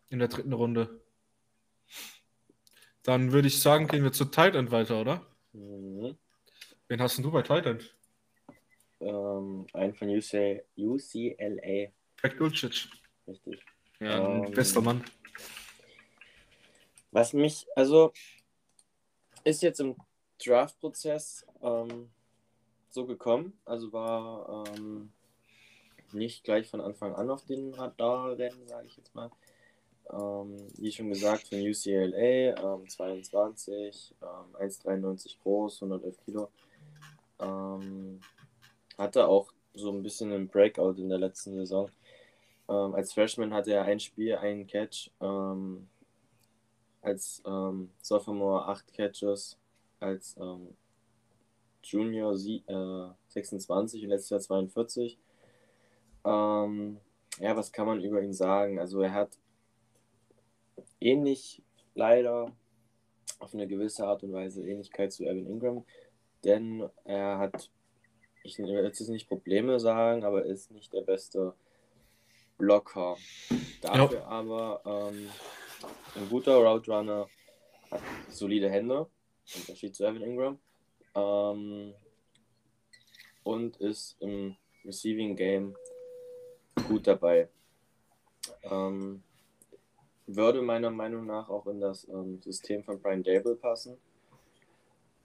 In 0.10 0.19
der 0.19 0.30
dritten 0.30 0.53
Runde. 0.53 1.01
Dann 3.03 3.34
würde 3.34 3.49
ich 3.49 3.62
sagen, 3.62 3.88
gehen 3.88 4.03
wir 4.03 4.13
zu 4.13 4.25
Tight 4.25 4.56
End 4.56 4.71
weiter, 4.71 5.01
oder? 5.01 5.25
Mhm. 5.51 6.17
Wen 6.88 7.01
hast 7.01 7.17
denn 7.17 7.23
du 7.23 7.32
bei 7.32 7.41
Tight 7.41 7.65
End? 7.65 7.93
Ähm, 9.01 9.67
ein 9.73 9.93
von 9.93 10.08
UCLA, 10.10 10.62
UCLA, 10.77 11.91
Greg 12.15 12.38
Dulcich. 12.38 12.89
richtig. 13.27 13.62
Ja, 13.99 14.25
ein 14.27 14.45
Ähm, 14.45 14.51
bester 14.51 14.82
Mann. 14.82 15.03
Was 17.12 17.34
mich, 17.34 17.67
also, 17.75 18.13
ist 19.47 19.63
jetzt 19.63 19.79
im 19.79 19.95
Draft-Prozess 20.43 21.45
ähm, 21.62 22.10
so 22.89 23.05
gekommen, 23.05 23.57
also 23.63 23.93
war 23.93 24.65
ähm, 24.67 25.12
nicht 26.12 26.43
gleich 26.43 26.69
von 26.69 26.81
Anfang 26.81 27.15
an 27.15 27.29
auf 27.29 27.45
den 27.45 27.73
Radarrennen, 27.73 28.67
sage 28.67 28.88
ich 28.88 28.97
jetzt 28.97 29.15
mal. 29.15 29.31
Ähm, 30.12 30.57
wie 30.77 30.91
schon 30.91 31.10
gesagt, 31.10 31.47
von 31.47 31.60
UCLA, 31.60 32.55
ähm, 32.75 32.89
22, 32.89 34.15
ähm, 34.21 34.55
1,93 34.60 35.38
groß, 35.41 35.81
111 35.81 36.17
Kilo. 36.25 36.49
Ähm, 37.39 38.19
hatte 38.97 39.27
auch 39.27 39.53
so 39.73 39.91
ein 39.91 40.03
bisschen 40.03 40.33
einen 40.33 40.47
Breakout 40.49 40.95
in 40.97 41.10
der 41.10 41.19
letzten 41.19 41.53
Saison. 41.55 41.89
Ähm, 42.67 42.95
als 42.95 43.13
Freshman 43.13 43.53
hatte 43.53 43.71
er 43.71 43.83
ein 43.83 43.99
Spiel, 43.99 44.36
einen 44.36 44.67
Catch. 44.67 45.10
Ähm, 45.21 45.88
als 47.08 47.41
ähm, 47.46 47.89
Sophomore 48.02 48.67
8 48.67 48.93
Catches, 48.93 49.58
als 50.02 50.36
ähm, 50.38 50.76
Junior 51.82 52.36
sie, 52.36 52.63
äh, 52.67 53.08
26 53.30 54.04
und 54.04 54.10
letztes 54.10 54.30
Jahr 54.30 54.39
42. 54.41 55.17
Ähm, 56.26 56.98
ja, 57.39 57.56
was 57.56 57.72
kann 57.72 57.88
man 57.88 58.04
über 58.04 58.22
ihn 58.22 58.34
sagen? 58.34 58.78
Also 58.78 59.02
er 59.02 59.13
hat 59.13 59.38
ähnlich 61.00 61.63
leider 61.96 62.52
auf 63.39 63.54
eine 63.54 63.67
gewisse 63.67 64.06
Art 64.06 64.24
und 64.24 64.34
Weise 64.34 64.67
Ähnlichkeit 64.67 65.13
zu 65.13 65.24
Evan 65.24 65.48
Ingram, 65.48 65.86
denn 66.43 66.89
er 67.06 67.38
hat, 67.38 67.72
ich 68.43 68.58
will 68.58 68.84
jetzt 68.84 69.00
nicht 69.08 69.30
Probleme 69.30 69.80
sagen, 69.80 70.26
aber 70.26 70.43
er 70.43 70.52
ist 70.52 70.72
nicht 70.72 70.91
der 70.91 71.04
beste 71.04 71.54
Blocker. 72.58 73.15
Dafür 73.82 74.26
aber 74.26 74.82
ähm, 74.86 75.30
ein 76.16 76.30
guter 76.30 76.58
Route 76.58 76.92
Runner, 76.92 77.30
hat 77.92 78.02
solide 78.30 78.70
Hände, 78.70 79.08
im 79.54 79.62
Unterschied 79.62 79.96
zu 79.96 80.04
Evan 80.04 80.22
Ingram, 80.22 80.60
ähm, 81.16 81.94
und 83.44 83.78
ist 83.78 84.18
im 84.20 84.56
Receiving 84.84 85.36
Game 85.36 85.76
gut 86.88 87.08
dabei. 87.08 87.50
Ähm, 88.63 89.24
würde 90.28 90.62
meiner 90.62 90.92
Meinung 90.92 91.26
nach 91.26 91.50
auch 91.50 91.68
in 91.68 91.80
das 91.80 92.08
ähm, 92.10 92.42
System 92.42 92.84
von 92.84 93.00
Brian 93.02 93.24
Dable 93.24 93.56
passen. 93.56 93.98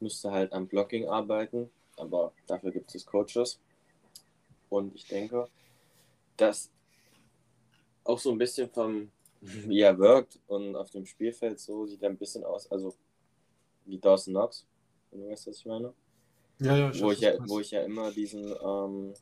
Müsste 0.00 0.30
halt 0.30 0.52
am 0.52 0.66
Blocking 0.66 1.08
arbeiten, 1.08 1.70
aber 1.96 2.32
dafür 2.46 2.70
gibt 2.70 2.94
es 2.94 3.04
Coaches. 3.04 3.60
Und 4.68 4.94
ich 4.94 5.06
denke, 5.06 5.48
dass 6.36 6.70
auch 8.04 8.18
so 8.18 8.30
ein 8.32 8.38
bisschen 8.38 8.70
vom, 8.70 9.10
wie 9.42 9.80
er 9.80 9.98
wirkt 9.98 10.38
und 10.46 10.76
auf 10.76 10.90
dem 10.90 11.04
Spielfeld 11.04 11.58
so 11.60 11.84
sieht 11.86 12.02
er 12.02 12.10
ein 12.10 12.16
bisschen 12.16 12.44
aus, 12.44 12.70
also 12.70 12.94
wie 13.84 13.98
Dawson 13.98 14.34
Knox, 14.34 14.66
wenn 15.10 15.20
du 15.22 15.28
weißt, 15.30 15.48
was 15.48 15.58
ich 15.58 15.66
meine. 15.66 15.92
Ja, 16.60 16.76
ja, 16.76 17.00
Wo 17.00 17.08
weiß, 17.08 17.14
ich 17.16 17.20
ja, 17.20 17.34
wo 17.48 17.58
ich 17.60 17.70
ja 17.72 17.82
immer 17.82 18.10
diesen, 18.12 18.54
ähm, 18.64 19.14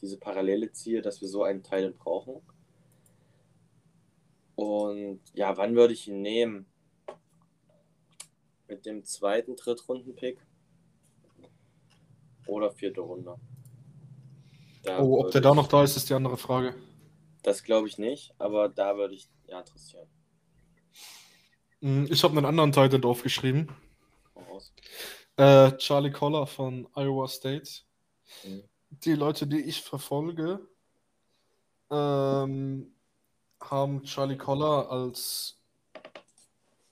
diese 0.00 0.18
Parallele 0.18 0.72
ziehe, 0.72 1.00
dass 1.00 1.20
wir 1.20 1.28
so 1.28 1.44
einen 1.44 1.62
Teil 1.62 1.92
brauchen. 1.92 2.42
Und 4.56 5.20
ja, 5.34 5.56
wann 5.56 5.74
würde 5.76 5.94
ich 5.94 6.08
ihn 6.08 6.20
nehmen? 6.22 6.66
Mit 8.68 8.84
dem 8.86 9.04
zweiten 9.04 9.56
Drittrunden-Pick 9.56 10.38
oder 12.46 12.70
vierte 12.72 13.00
Runde? 13.00 13.36
Da 14.82 15.00
Oh, 15.00 15.20
ob 15.20 15.30
der 15.30 15.40
da 15.40 15.50
ich- 15.50 15.56
noch 15.56 15.68
da 15.68 15.82
ist, 15.84 15.96
ist 15.96 16.08
die 16.10 16.14
andere 16.14 16.36
Frage. 16.36 16.74
Das 17.42 17.62
glaube 17.62 17.88
ich 17.88 17.98
nicht, 17.98 18.34
aber 18.38 18.68
da 18.68 18.96
würde 18.96 19.14
ich 19.14 19.28
ja 19.46 19.60
interessieren. 19.60 20.08
Hm, 21.80 22.06
Ich 22.10 22.22
habe 22.22 22.36
einen 22.36 22.46
anderen 22.46 22.72
Tight 22.72 22.92
End 22.94 23.04
aufgeschrieben. 23.06 23.74
Äh, 25.36 25.72
Charlie 25.78 26.10
Collar 26.12 26.46
von 26.46 26.86
Iowa 26.94 27.26
State. 27.28 27.82
Mhm. 28.44 28.64
Die 28.90 29.14
Leute, 29.14 29.46
die 29.46 29.60
ich 29.60 29.80
verfolge, 29.80 30.68
ähm, 31.90 32.94
haben 33.60 34.02
Charlie 34.04 34.36
Collar 34.36 34.90
als 34.90 35.58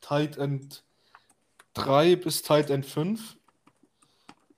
Tight 0.01 0.39
End 0.39 0.83
3 1.75 2.17
bis 2.17 2.43
Tight 2.43 2.71
End 2.71 2.87
5. 2.87 3.37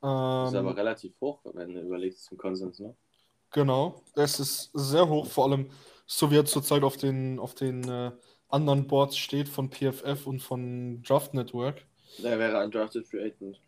Das 0.02 0.50
ist 0.50 0.56
aber 0.56 0.70
Ähm, 0.70 0.76
relativ 0.76 1.20
hoch, 1.20 1.40
wenn 1.44 1.74
du 1.74 1.80
überlegst 1.80 2.24
zum 2.24 2.38
Konsens, 2.38 2.78
ne? 2.78 2.94
Genau, 3.50 4.02
das 4.14 4.40
ist 4.40 4.70
sehr 4.74 5.08
hoch, 5.08 5.26
vor 5.26 5.44
allem 5.44 5.70
so 6.06 6.30
wie 6.30 6.36
er 6.38 6.44
zurzeit 6.44 6.82
auf 6.82 6.96
den, 6.96 7.38
auf 7.38 7.54
den 7.54 7.88
äh, 7.88 8.12
anderen 8.48 8.86
Boards 8.88 9.16
steht 9.16 9.48
von 9.48 9.70
PFF 9.70 10.26
und 10.26 10.40
von 10.40 11.02
Draft 11.02 11.34
Network. 11.34 11.86
Der 12.18 12.38
wäre 12.38 12.62
undrafted 12.64 13.06
Free 13.06 13.24
Agent. 13.26 13.60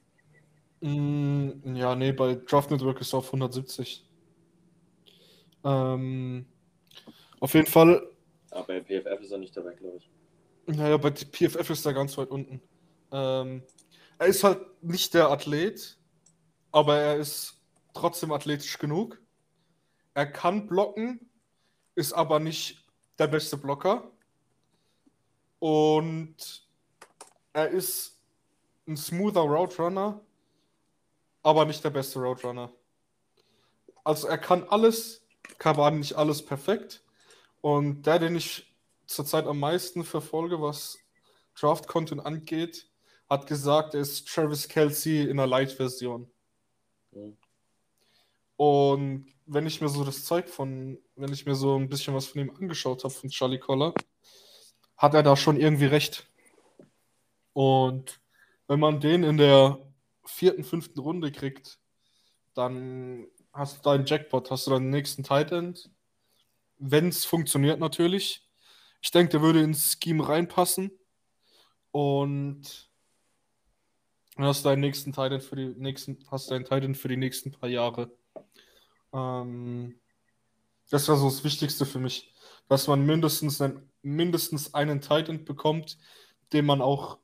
Mm, 0.80 1.76
ja, 1.76 1.94
nee, 1.94 2.12
bei 2.12 2.34
Draft 2.34 2.70
Network 2.70 3.00
ist 3.00 3.12
er 3.14 3.18
auf 3.20 3.26
170. 3.26 4.08
Ähm, 5.64 6.46
auf 7.40 7.54
jeden 7.54 7.66
Fall, 7.68 8.02
Aber 8.50 8.66
bei 8.66 8.80
PFF 8.82 9.20
ist 9.22 9.30
er 9.32 9.38
nicht 9.38 9.56
dabei, 9.56 9.74
glaube 9.74 9.98
ich. 9.98 10.10
naja, 10.66 10.96
bei 10.96 11.10
PFF 11.12 11.70
ist 11.70 11.86
er 11.86 11.94
ganz 11.94 12.18
weit 12.18 12.30
unten. 12.30 12.60
Ähm, 13.12 13.62
er 14.18 14.26
ist 14.26 14.44
halt 14.44 14.60
nicht 14.82 15.14
der 15.14 15.30
Athlet, 15.30 15.98
aber 16.72 16.98
er 16.98 17.16
ist 17.18 17.60
trotzdem 17.94 18.32
athletisch 18.32 18.78
genug. 18.78 19.21
Er 20.14 20.26
kann 20.26 20.66
blocken, 20.66 21.30
ist 21.94 22.12
aber 22.12 22.38
nicht 22.38 22.84
der 23.18 23.26
beste 23.26 23.56
Blocker. 23.56 24.10
Und 25.58 26.68
er 27.52 27.68
ist 27.68 28.20
ein 28.86 28.96
smoother 28.96 29.42
Route 29.42 29.80
Runner, 29.80 30.20
aber 31.42 31.64
nicht 31.64 31.82
der 31.84 31.90
beste 31.90 32.18
Route 32.18 32.46
Runner. 32.46 32.72
Also 34.04 34.26
er 34.26 34.38
kann 34.38 34.64
alles, 34.64 35.24
kann 35.58 35.76
aber 35.76 35.90
nicht 35.92 36.14
alles 36.14 36.44
perfekt. 36.44 37.04
Und 37.60 38.02
der, 38.02 38.18
den 38.18 38.34
ich 38.36 38.74
zurzeit 39.06 39.46
am 39.46 39.60
meisten 39.60 40.04
verfolge, 40.04 40.60
was 40.60 40.98
Draft-Content 41.54 42.24
angeht, 42.24 42.90
hat 43.30 43.46
gesagt, 43.46 43.94
er 43.94 44.00
ist 44.00 44.28
Travis 44.28 44.68
Kelsey 44.68 45.22
in 45.22 45.38
einer 45.38 45.46
Light-Version. 45.46 46.30
Mhm. 47.12 47.36
Und 48.56 49.31
wenn 49.46 49.66
ich 49.66 49.80
mir 49.80 49.88
so 49.88 50.04
das 50.04 50.24
Zeug 50.24 50.48
von, 50.48 50.98
wenn 51.16 51.32
ich 51.32 51.46
mir 51.46 51.54
so 51.54 51.76
ein 51.76 51.88
bisschen 51.88 52.14
was 52.14 52.26
von 52.26 52.40
ihm 52.40 52.50
angeschaut 52.50 53.04
habe, 53.04 53.14
von 53.14 53.30
Charlie 53.30 53.58
Collar, 53.58 53.94
hat 54.96 55.14
er 55.14 55.22
da 55.22 55.36
schon 55.36 55.58
irgendwie 55.58 55.86
recht. 55.86 56.28
Und 57.52 58.20
wenn 58.68 58.80
man 58.80 59.00
den 59.00 59.24
in 59.24 59.36
der 59.36 59.78
vierten, 60.24 60.64
fünften 60.64 61.00
Runde 61.00 61.32
kriegt, 61.32 61.78
dann 62.54 63.26
hast 63.52 63.78
du 63.78 63.82
deinen 63.82 64.06
Jackpot, 64.06 64.50
hast 64.50 64.66
du 64.66 64.70
deinen 64.70 64.90
nächsten 64.90 65.24
Tight 65.24 65.52
End. 65.52 65.90
Wenn 66.78 67.08
es 67.08 67.24
funktioniert 67.24 67.80
natürlich. 67.80 68.48
Ich 69.00 69.10
denke, 69.10 69.30
der 69.32 69.42
würde 69.42 69.62
ins 69.62 69.98
Scheme 70.02 70.26
reinpassen. 70.26 70.90
Und 71.90 72.90
dann 74.36 74.46
hast 74.46 74.64
du 74.64 74.68
deinen 74.70 74.80
nächsten 74.80 75.12
Titan 75.12 75.40
für 75.40 75.56
die 75.56 75.74
nächsten, 75.76 76.18
hast 76.30 76.50
deinen 76.50 76.64
Titan 76.64 76.94
für 76.94 77.08
die 77.08 77.16
nächsten 77.16 77.50
paar 77.50 77.68
Jahre. 77.68 78.10
Ähm, 79.12 79.98
das 80.90 81.08
war 81.08 81.16
so 81.16 81.28
das 81.28 81.44
Wichtigste 81.44 81.86
für 81.86 81.98
mich, 81.98 82.32
dass 82.68 82.86
man 82.86 83.04
mindestens 83.04 83.60
einen, 83.60 83.90
mindestens 84.02 84.74
einen 84.74 85.00
Titan 85.00 85.44
bekommt, 85.44 85.98
den 86.52 86.66
man 86.66 86.82
auch 86.82 87.18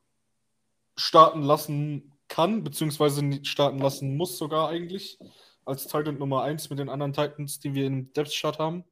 starten 0.96 1.42
lassen 1.42 2.12
kann, 2.29 2.64
beziehungsweise 2.64 3.44
starten 3.44 3.79
lassen 3.79 4.16
muss 4.16 4.38
sogar 4.38 4.68
eigentlich, 4.68 5.18
als 5.64 5.87
Titan 5.87 6.18
Nummer 6.18 6.42
1 6.42 6.70
mit 6.70 6.79
den 6.79 6.88
anderen 6.88 7.12
Titans, 7.12 7.61
die 7.61 7.74
wir 7.74 7.87
im 7.87 8.12
Depth 8.12 8.33
Chart 8.33 8.59
haben. 8.59 8.85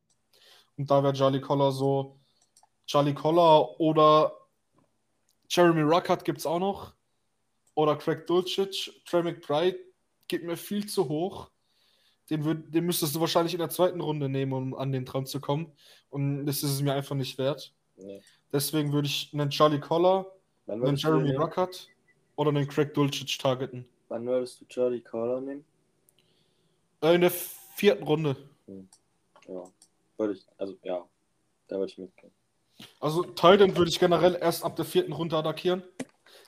Und 0.76 0.90
da 0.90 1.02
wäre 1.02 1.14
Charlie 1.14 1.40
Collar 1.40 1.72
so, 1.72 2.20
Charlie 2.87 3.14
Collar 3.14 3.80
oder 3.80 4.32
Jeremy 5.48 5.82
Ruckert 5.82 6.24
gibt 6.24 6.38
es 6.38 6.46
auch 6.46 6.59
noch. 6.59 6.94
Oder 7.74 7.96
Craig 7.96 8.26
Dulcich, 8.26 9.02
Trey 9.04 9.22
McBride 9.22 9.78
geht 10.28 10.44
mir 10.44 10.56
viel 10.56 10.87
zu 10.87 11.09
hoch. 11.09 11.50
Den, 12.30 12.44
würd, 12.44 12.74
den 12.74 12.84
müsstest 12.84 13.14
du 13.14 13.20
wahrscheinlich 13.20 13.54
in 13.54 13.60
der 13.60 13.68
zweiten 13.68 14.00
Runde 14.00 14.28
nehmen, 14.28 14.52
um 14.52 14.74
an 14.74 14.92
den 14.92 15.04
dran 15.04 15.26
zu 15.26 15.40
kommen. 15.40 15.72
Und 16.10 16.46
das 16.46 16.62
ist 16.62 16.72
es 16.72 16.82
mir 16.82 16.94
einfach 16.94 17.14
nicht 17.14 17.38
wert. 17.38 17.72
Nee. 17.96 18.20
Deswegen 18.52 18.92
würde 18.92 19.06
ich 19.06 19.30
einen 19.32 19.50
Charlie 19.50 19.80
Collar, 19.80 20.26
einen 20.66 20.96
Jeremy? 20.96 21.34
Ruckert 21.36 21.88
oder 22.36 22.50
einen 22.50 22.66
Craig 22.66 22.94
Dulcich 22.94 23.38
targeten. 23.38 23.88
Wann 24.08 24.26
würdest 24.26 24.60
du 24.60 24.64
Charlie 24.66 25.00
Caller 25.00 25.40
nehmen? 25.40 25.64
Äh, 27.02 27.14
in 27.14 27.20
der 27.22 27.30
vierten 27.30 28.04
Runde. 28.04 28.36
Ja. 29.48 29.64
Würde 30.16 30.34
ich, 30.34 30.46
also 30.56 30.76
ja, 30.82 31.04
da 31.68 31.76
würde 31.76 31.92
ich 31.92 31.98
mitgehen. 31.98 32.32
Also 33.00 33.22
Titan 33.22 33.76
würde 33.76 33.90
ich 33.90 33.98
generell 33.98 34.36
erst 34.40 34.64
ab 34.64 34.76
der 34.76 34.84
vierten 34.84 35.12
Runde 35.12 35.36
attackieren. 35.36 35.82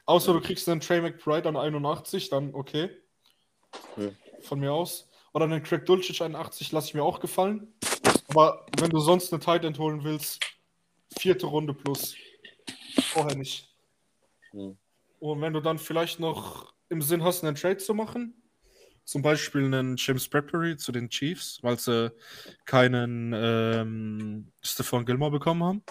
Außer 0.06 0.32
du 0.32 0.40
kriegst 0.40 0.68
einen 0.68 0.80
Trey 0.80 1.00
McBride 1.00 1.48
an 1.48 1.56
81, 1.56 2.30
dann 2.30 2.54
okay. 2.54 2.90
Hm. 3.94 4.16
Von 4.40 4.60
mir 4.60 4.72
aus. 4.72 5.07
Oder 5.38 5.44
einen 5.44 5.62
Craig 5.62 5.86
Dulcich 5.86 6.20
81 6.20 6.72
lasse 6.72 6.88
ich 6.88 6.94
mir 6.94 7.04
auch 7.04 7.20
gefallen. 7.20 7.72
Aber 8.26 8.66
wenn 8.80 8.90
du 8.90 8.98
sonst 8.98 9.32
eine 9.32 9.38
Titan 9.38 9.78
holen 9.78 10.02
willst, 10.02 10.40
vierte 11.16 11.46
Runde 11.46 11.74
plus. 11.74 12.16
Vorher 13.12 13.36
nicht. 13.36 13.72
Hm. 14.50 14.76
Und 15.20 15.40
wenn 15.40 15.52
du 15.52 15.60
dann 15.60 15.78
vielleicht 15.78 16.18
noch 16.18 16.74
im 16.88 17.02
Sinn 17.02 17.22
hast, 17.22 17.44
einen 17.44 17.54
Trade 17.54 17.76
zu 17.76 17.94
machen, 17.94 18.34
zum 19.04 19.22
Beispiel 19.22 19.64
einen 19.64 19.94
James 19.96 20.28
Bradbury 20.28 20.76
zu 20.76 20.90
den 20.90 21.08
Chiefs, 21.08 21.62
weil 21.62 21.78
sie 21.78 22.12
keinen 22.64 23.32
ähm, 23.32 24.50
Stephon 24.60 25.06
Gilmore 25.06 25.30
bekommen 25.30 25.62
haben. 25.62 25.82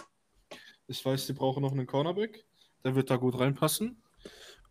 Ich 0.87 1.05
weiß, 1.05 1.25
die 1.25 1.31
brauchen 1.31 1.61
noch 1.63 1.71
einen 1.71 1.87
Cornerback. 1.87 2.45
Der 2.83 2.95
wird 2.95 3.09
da 3.09 3.15
gut 3.15 3.39
reinpassen. 3.39 4.03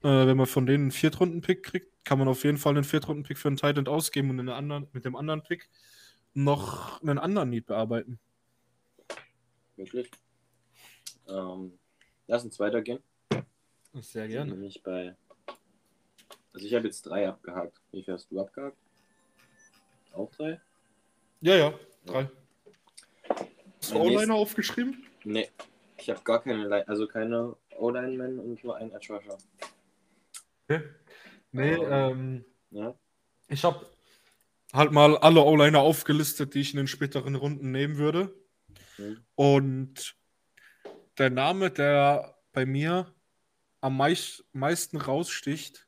Äh, 0.02 0.26
wenn 0.26 0.36
man 0.36 0.46
von 0.46 0.66
denen 0.66 0.84
einen 0.84 0.90
Viertrunden-Pick 0.90 1.62
kriegt, 1.62 1.95
kann 2.06 2.20
man 2.20 2.28
auf 2.28 2.44
jeden 2.44 2.56
Fall 2.56 2.74
einen 2.74 2.84
Viertrunden-Pick 2.84 3.36
für 3.36 3.48
einen 3.48 3.56
Tight 3.56 3.76
End 3.76 3.88
ausgeben 3.88 4.30
und 4.30 4.48
anderen, 4.48 4.88
mit 4.92 5.04
dem 5.04 5.16
anderen 5.16 5.42
Pick 5.42 5.68
noch 6.34 7.02
einen 7.02 7.18
anderen 7.18 7.50
Need 7.50 7.66
bearbeiten. 7.66 8.20
Wirklich? 9.74 10.08
Ähm, 11.28 11.76
lass 12.28 12.44
uns 12.44 12.58
weitergehen. 12.60 13.00
Sehr 13.94 14.28
sind 14.30 14.50
Nämlich 14.50 14.82
bei. 14.82 15.16
Also 16.52 16.66
ich 16.66 16.74
habe 16.74 16.86
jetzt 16.86 17.02
drei 17.02 17.28
abgehakt. 17.28 17.76
Wie 17.90 18.04
viel 18.04 18.14
hast 18.14 18.30
du 18.30 18.40
abgehakt? 18.40 18.76
Auch 20.12 20.30
drei? 20.30 20.60
Ja, 21.40 21.56
ja, 21.56 21.74
drei. 22.06 22.30
Hast 23.80 23.92
du 23.92 23.98
O-Liner 23.98 24.34
aufgeschrieben? 24.34 25.04
Nee. 25.24 25.48
Ich 25.98 26.08
habe 26.08 26.22
gar 26.22 26.40
keine, 26.40 26.86
also 26.86 27.08
keine 27.08 27.56
O-Line-Men 27.76 28.38
und 28.38 28.62
nur 28.62 28.76
einen 28.76 28.92
Edge 28.92 29.12
Rusher. 29.12 29.38
Nee, 31.56 31.74
Ähm. 31.74 32.44
Ja? 32.70 32.94
ich 33.48 33.64
habe 33.64 33.86
halt 34.72 34.92
mal 34.92 35.16
alle 35.18 35.40
O-Liner 35.40 35.80
aufgelistet, 35.80 36.54
die 36.54 36.60
ich 36.60 36.72
in 36.72 36.78
den 36.78 36.88
späteren 36.88 37.34
Runden 37.34 37.70
nehmen 37.70 37.96
würde. 37.96 38.34
Hm. 38.96 39.24
Und 39.34 40.16
der 41.18 41.30
Name, 41.30 41.70
der 41.70 42.36
bei 42.52 42.66
mir 42.66 43.14
am 43.80 43.96
meist, 43.96 44.44
meisten 44.52 44.96
raussticht, 44.96 45.86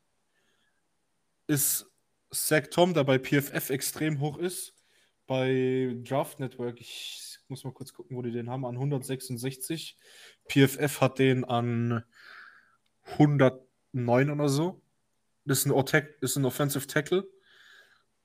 ist 1.47 1.91
Zach 2.31 2.69
Tom, 2.71 2.95
der 2.95 3.05
bei 3.05 3.19
PFF 3.19 3.71
extrem 3.71 4.21
hoch 4.21 4.39
ist. 4.39 4.75
Bei 5.27 5.95
Draft 6.05 6.41
Network, 6.41 6.81
ich 6.81 7.39
muss 7.49 7.65
mal 7.65 7.73
kurz 7.73 7.93
gucken, 7.93 8.17
wo 8.17 8.23
die 8.23 8.31
den 8.31 8.49
haben, 8.49 8.65
an 8.65 8.77
166. 8.77 9.99
PFF 10.49 11.01
hat 11.01 11.19
den 11.19 11.45
an 11.45 12.05
109 13.05 14.31
oder 14.31 14.49
so. 14.49 14.83
Das 15.49 15.59
ist 15.61 15.67
ein, 15.67 15.73
Otek- 15.73 16.15
ist 16.21 16.37
ein 16.37 16.45
Offensive 16.45 16.87
Tackle. 16.87 17.27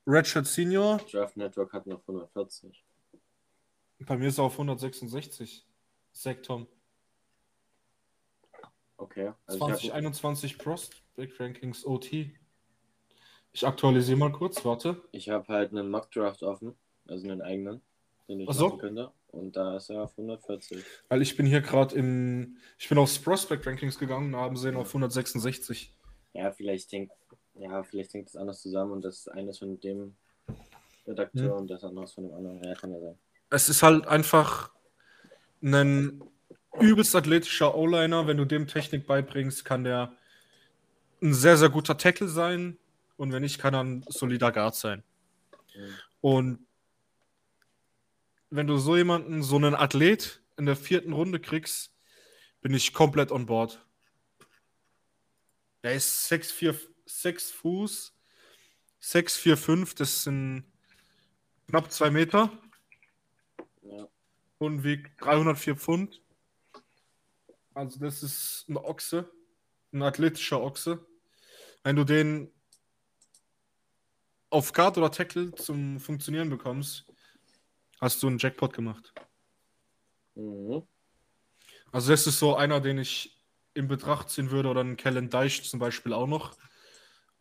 Redshirt 0.05 0.45
Senior, 0.45 0.97
Draft 1.09 1.37
Network 1.37 1.71
hat 1.71 1.87
noch 1.87 2.01
140. 2.01 2.83
bei 3.99 4.17
mir 4.17 4.27
ist 4.27 4.37
er 4.37 4.43
auf 4.43 4.53
166. 4.53 5.65
Zach 6.11 6.35
Tom. 6.43 6.67
Okay. 8.97 9.31
Also 9.45 9.57
ich 9.57 9.61
hab, 9.63 9.79
2021 9.79 10.57
Prospect 10.57 11.39
Rankings 11.39 11.85
OT. 11.85 12.31
Ich 13.53 13.65
aktualisiere 13.67 14.17
mal 14.17 14.31
kurz, 14.31 14.63
warte. 14.65 15.01
ich 15.11 15.29
habe 15.29 15.47
halt 15.47 15.71
einen 15.71 15.89
Mock 15.89 16.11
Draft 16.11 16.41
offen, 16.43 16.75
also 17.07 17.29
einen 17.29 17.41
eigenen, 17.41 17.81
den 18.27 18.39
ich 18.41 18.49
Ach 18.49 18.53
so. 18.53 18.67
machen 18.69 18.79
könnte. 18.79 19.11
Und 19.27 19.55
da 19.55 19.77
ist 19.77 19.89
er 19.89 20.03
auf 20.03 20.11
140. 20.11 20.83
Weil 21.09 21.21
ich 21.21 21.35
bin 21.37 21.45
hier 21.45 21.61
gerade 21.61 21.95
im. 21.95 22.57
Ich 22.77 22.87
bin 22.89 22.97
aufs 22.97 23.17
Prospect 23.19 23.65
Rankings 23.65 23.97
gegangen 23.97 24.33
und 24.33 24.39
haben 24.39 24.57
sehen 24.57 24.75
auf 24.75 24.87
166. 24.89 25.95
Ja, 26.33 26.51
vielleicht 26.51 26.91
hängt, 26.91 27.11
ja, 27.55 27.83
vielleicht 27.83 28.13
hängt 28.13 28.27
das 28.27 28.35
anders 28.35 28.61
zusammen 28.61 28.91
und 28.91 29.05
das 29.05 29.27
eine 29.27 29.51
ist 29.51 29.59
von 29.59 29.79
dem 29.79 30.15
Redakteur 31.07 31.51
Hm. 31.51 31.61
und 31.61 31.67
das 31.67 31.83
andere 31.83 32.05
ist 32.05 32.13
von 32.13 32.25
dem 32.25 32.33
anderen. 32.33 32.63
Ja, 32.63 32.73
kann 32.73 32.91
ja 32.91 32.99
sein. 32.99 33.17
Es 33.49 33.69
ist 33.69 33.83
halt 33.83 34.07
einfach 34.07 34.71
ein 35.61 36.23
übelst 36.79 37.15
athletischer 37.15 37.75
O-Liner. 37.75 38.25
Wenn 38.27 38.37
du 38.37 38.45
dem 38.45 38.67
Technik 38.67 39.05
beibringst, 39.05 39.63
kann 39.63 39.83
der 39.83 40.15
ein 41.21 41.33
sehr, 41.33 41.57
sehr 41.57 41.69
guter 41.69 41.97
Tackle 41.97 42.27
sein. 42.27 42.77
Und 43.15 43.31
wenn 43.31 43.43
nicht, 43.43 43.59
kann 43.59 43.73
er 43.73 43.83
ein 43.83 44.03
solider 44.09 44.51
Guard 44.51 44.75
sein. 44.75 45.03
Mhm. 45.75 45.93
Und 46.21 46.67
wenn 48.49 48.67
du 48.67 48.77
so 48.77 48.95
jemanden, 48.95 49.43
so 49.43 49.55
einen 49.55 49.75
Athlet 49.75 50.41
in 50.57 50.65
der 50.65 50.75
vierten 50.75 51.13
Runde 51.13 51.39
kriegst, 51.39 51.93
bin 52.61 52.73
ich 52.73 52.93
komplett 52.93 53.31
on 53.31 53.45
board. 53.45 53.83
Der 55.83 55.95
ist 55.95 56.31
6'4 56.31 56.75
6 57.05 57.51
Fuß, 57.51 58.13
6'4'5, 59.01 59.95
das 59.97 60.23
sind 60.23 60.63
knapp 61.67 61.91
2 61.91 62.09
Meter 62.09 62.57
Ja. 63.81 64.07
und 64.57 64.83
wiegt 64.83 65.21
304 65.21 65.75
Pfund. 65.75 66.21
Also 67.73 67.99
das 67.99 68.23
ist 68.23 68.65
ein 68.69 68.77
Ochse, 68.77 69.29
ein 69.91 70.01
athletischer 70.03 70.61
Ochse. 70.61 71.05
Wenn 71.83 71.97
du 71.97 72.05
den 72.05 72.49
auf 74.49 74.71
Guard 74.71 74.97
oder 74.97 75.11
Tackle 75.11 75.53
zum 75.55 75.99
Funktionieren 75.99 76.49
bekommst, 76.49 77.05
hast 77.99 78.23
du 78.23 78.27
einen 78.27 78.37
Jackpot 78.37 78.71
gemacht. 78.73 79.13
Mhm. 80.35 80.87
Also 81.91 82.11
das 82.11 82.27
ist 82.27 82.39
so 82.39 82.55
einer, 82.55 82.79
den 82.79 82.99
ich 82.99 83.42
in 83.73 83.87
Betracht 83.87 84.29
ziehen 84.29 84.51
würde, 84.51 84.69
oder 84.69 84.81
einen 84.81 84.97
Kellen 84.97 85.29
Deich 85.29 85.63
zum 85.63 85.79
Beispiel 85.79 86.13
auch 86.13 86.27
noch. 86.27 86.57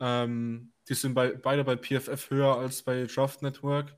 Ähm, 0.01 0.73
die 0.89 0.95
sind 0.95 1.15
bei, 1.15 1.33
beide 1.33 1.65
bei 1.65 1.77
PFF 1.77 2.31
höher 2.31 2.57
als 2.59 2.83
bei 2.83 3.05
Draft 3.07 3.43
Network. 3.43 3.95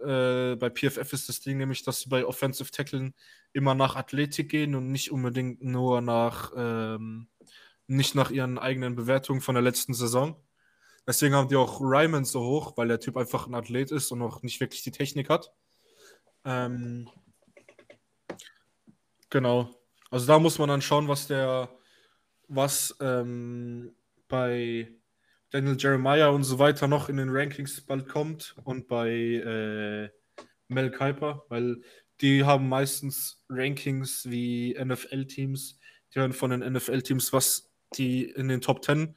Äh, 0.00 0.56
bei 0.56 0.70
PFF 0.70 1.12
ist 1.12 1.28
das 1.28 1.40
Ding 1.40 1.58
nämlich, 1.58 1.82
dass 1.82 2.00
sie 2.00 2.08
bei 2.08 2.24
Offensive 2.24 2.70
Tacklen 2.70 3.14
immer 3.52 3.74
nach 3.74 3.96
Athletik 3.96 4.50
gehen 4.50 4.74
und 4.74 4.90
nicht 4.92 5.10
unbedingt 5.10 5.62
nur 5.62 6.00
nach, 6.00 6.52
ähm, 6.56 7.28
nicht 7.86 8.14
nach 8.14 8.30
ihren 8.30 8.58
eigenen 8.58 8.94
Bewertungen 8.94 9.40
von 9.40 9.54
der 9.54 9.62
letzten 9.62 9.94
Saison. 9.94 10.42
Deswegen 11.06 11.34
haben 11.34 11.48
die 11.48 11.56
auch 11.56 11.80
Ryman 11.80 12.24
so 12.24 12.42
hoch, 12.44 12.76
weil 12.76 12.88
der 12.88 13.00
Typ 13.00 13.16
einfach 13.16 13.46
ein 13.46 13.54
Athlet 13.54 13.92
ist 13.92 14.10
und 14.10 14.18
noch 14.18 14.42
nicht 14.42 14.60
wirklich 14.60 14.82
die 14.82 14.90
Technik 14.90 15.30
hat. 15.30 15.52
Ähm, 16.44 17.08
genau. 19.30 19.70
Also 20.10 20.26
da 20.26 20.38
muss 20.38 20.58
man 20.58 20.68
dann 20.68 20.82
schauen, 20.82 21.08
was 21.08 21.26
der, 21.26 21.68
was 22.48 22.96
ähm, 23.00 23.94
bei 24.28 24.92
Daniel 25.50 25.76
Jeremiah 25.78 26.28
und 26.28 26.44
so 26.44 26.58
weiter 26.58 26.88
noch 26.88 27.08
in 27.08 27.16
den 27.16 27.30
Rankings 27.30 27.80
bald 27.80 28.08
kommt 28.08 28.56
und 28.64 28.88
bei 28.88 29.10
äh, 29.10 30.08
Mel 30.68 30.90
Kiper, 30.90 31.44
weil 31.48 31.80
die 32.20 32.44
haben 32.44 32.68
meistens 32.68 33.44
Rankings 33.48 34.28
wie 34.28 34.76
NFL-Teams. 34.82 35.78
Die 36.14 36.18
hören 36.18 36.32
von 36.32 36.50
den 36.50 36.60
NFL-Teams, 36.60 37.32
was 37.32 37.70
die 37.94 38.24
in 38.24 38.48
den 38.48 38.60
Top 38.60 38.84
10 38.84 39.16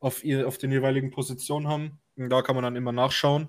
auf, 0.00 0.24
ihr, 0.24 0.46
auf 0.46 0.58
den 0.58 0.70
jeweiligen 0.70 1.10
Positionen 1.10 1.68
haben. 1.68 2.00
Und 2.16 2.30
da 2.30 2.42
kann 2.42 2.54
man 2.54 2.64
dann 2.64 2.76
immer 2.76 2.92
nachschauen 2.92 3.48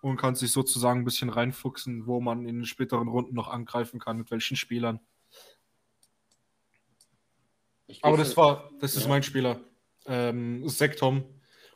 und 0.00 0.16
kann 0.16 0.34
sich 0.34 0.52
sozusagen 0.52 1.00
ein 1.00 1.04
bisschen 1.04 1.28
reinfuchsen, 1.28 2.06
wo 2.06 2.20
man 2.20 2.46
in 2.46 2.56
den 2.56 2.66
späteren 2.66 3.08
Runden 3.08 3.34
noch 3.34 3.48
angreifen 3.48 4.00
kann, 4.00 4.18
mit 4.18 4.30
welchen 4.30 4.56
Spielern. 4.56 5.00
Aber 8.02 8.16
das 8.16 8.36
war, 8.36 8.70
das 8.80 8.94
ist 8.96 9.04
Ja. 9.04 9.08
mein 9.08 9.22
Spieler. 9.22 9.60
Ähm, 10.06 10.66
Zach 10.68 10.94
Tom, 10.96 11.24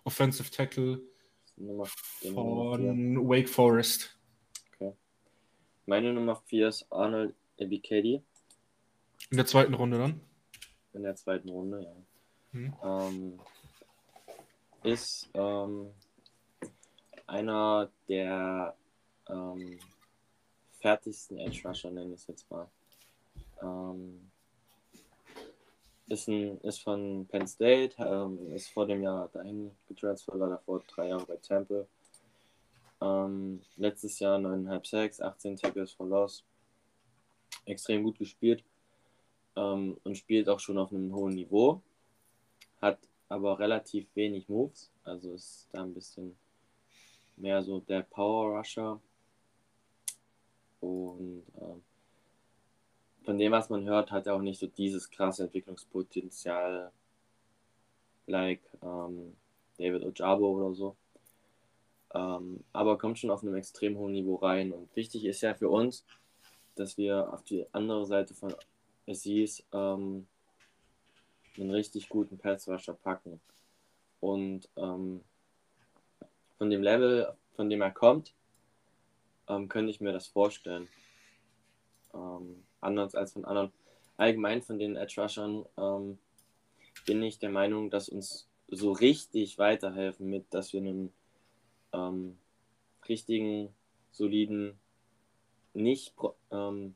Offensive 0.04 0.50
Tackle 0.50 1.00
Nummer, 1.56 1.86
die 2.22 2.30
Nummer 2.30 2.76
von 2.76 3.28
Wake 3.28 3.48
Forest. 3.48 4.18
Meine 5.84 6.12
Nummer 6.12 6.36
4 6.46 6.68
ist 6.68 6.86
Arnold 6.92 7.34
Ebikedi 7.58 8.22
In 9.30 9.36
der 9.36 9.46
zweiten 9.46 9.74
Runde 9.74 9.98
dann. 9.98 10.20
in 10.92 11.02
der 11.02 11.16
zweiten 11.16 11.48
Runde, 11.48 11.82
ja. 11.82 11.92
Mhm. 12.52 12.74
Ähm, 12.84 13.40
ist 14.84 15.28
ähm, 15.34 15.90
einer 17.26 17.90
der 18.08 18.76
ähm, 19.28 19.78
fertigsten 20.80 21.38
Edge 21.38 21.62
Rusher, 21.64 21.90
nenne 21.90 22.14
ich 22.14 22.20
es 22.20 22.26
jetzt 22.28 22.50
mal. 22.50 22.68
Ähm, 23.60 24.30
ist, 26.08 26.28
ein, 26.28 26.58
ist 26.60 26.82
von 26.82 27.26
Penn 27.28 27.46
State, 27.46 27.94
ähm, 27.98 28.52
ist 28.52 28.70
vor 28.70 28.86
dem 28.86 29.02
Jahr 29.02 29.28
dahin 29.28 29.70
getransfert, 29.88 30.38
war 30.38 30.48
davor 30.48 30.82
drei 30.86 31.08
Jahre 31.08 31.26
bei 31.26 31.36
Temple. 31.36 31.86
Ähm, 33.00 33.62
letztes 33.76 34.18
Jahr 34.18 34.38
9,5 34.38 34.86
Sacks, 34.86 35.20
18 35.20 35.56
Tackles 35.56 35.92
for 35.92 36.06
Loss. 36.06 36.44
Extrem 37.64 38.02
gut 38.02 38.18
gespielt 38.18 38.64
ähm, 39.56 39.96
und 40.04 40.16
spielt 40.16 40.48
auch 40.48 40.60
schon 40.60 40.78
auf 40.78 40.92
einem 40.92 41.14
hohen 41.14 41.34
Niveau. 41.34 41.82
Hat 42.80 42.98
aber 43.28 43.58
relativ 43.58 44.06
wenig 44.14 44.48
Moves, 44.48 44.90
also 45.04 45.32
ist 45.34 45.68
da 45.72 45.82
ein 45.82 45.94
bisschen 45.94 46.36
mehr 47.36 47.62
so 47.62 47.80
der 47.80 48.02
Power 48.02 48.58
Rusher. 48.58 49.00
Und 50.80 51.44
ähm, 51.60 51.82
von 53.24 53.38
dem, 53.38 53.52
was 53.52 53.70
man 53.70 53.88
hört, 53.88 54.10
hat 54.10 54.26
er 54.26 54.34
auch 54.34 54.40
nicht 54.40 54.58
so 54.58 54.66
dieses 54.66 55.10
krasse 55.10 55.44
Entwicklungspotenzial, 55.44 56.92
like 58.26 58.62
ähm, 58.82 59.36
David 59.78 60.04
Ojabo 60.04 60.50
oder 60.50 60.74
so. 60.74 60.96
Ähm, 62.14 62.62
aber 62.72 62.98
kommt 62.98 63.18
schon 63.18 63.30
auf 63.30 63.42
einem 63.42 63.56
extrem 63.56 63.96
hohen 63.96 64.12
Niveau 64.12 64.36
rein. 64.36 64.72
Und 64.72 64.94
wichtig 64.96 65.24
ist 65.24 65.40
ja 65.40 65.54
für 65.54 65.68
uns, 65.68 66.04
dass 66.74 66.98
wir 66.98 67.32
auf 67.32 67.42
die 67.42 67.66
andere 67.72 68.06
Seite 68.06 68.34
von 68.34 68.54
Aziz 69.08 69.64
ähm, 69.72 70.26
einen 71.56 71.70
richtig 71.70 72.08
guten 72.08 72.38
Passwasher 72.38 72.94
packen. 72.94 73.40
Und 74.20 74.68
ähm, 74.76 75.22
von 76.58 76.70
dem 76.70 76.82
Level, 76.82 77.32
von 77.56 77.68
dem 77.68 77.80
er 77.80 77.90
kommt, 77.90 78.34
ähm, 79.48 79.68
könnte 79.68 79.90
ich 79.90 80.00
mir 80.00 80.12
das 80.12 80.28
vorstellen. 80.28 80.88
Ähm, 82.14 82.62
anders 82.82 83.14
als 83.14 83.32
von 83.32 83.44
anderen. 83.44 83.72
Allgemein 84.16 84.62
von 84.62 84.78
den 84.78 84.96
Edge 84.96 85.20
Rushern 85.20 85.64
ähm, 85.76 86.18
bin 87.06 87.22
ich 87.22 87.38
der 87.38 87.50
Meinung, 87.50 87.90
dass 87.90 88.08
uns 88.08 88.48
so 88.68 88.92
richtig 88.92 89.58
weiterhelfen 89.58 90.28
mit, 90.28 90.46
dass 90.50 90.72
wir 90.72 90.80
einen 90.80 91.12
ähm, 91.92 92.38
richtigen, 93.08 93.68
soliden, 94.10 94.78
nicht, 95.74 96.14
ähm, 96.50 96.94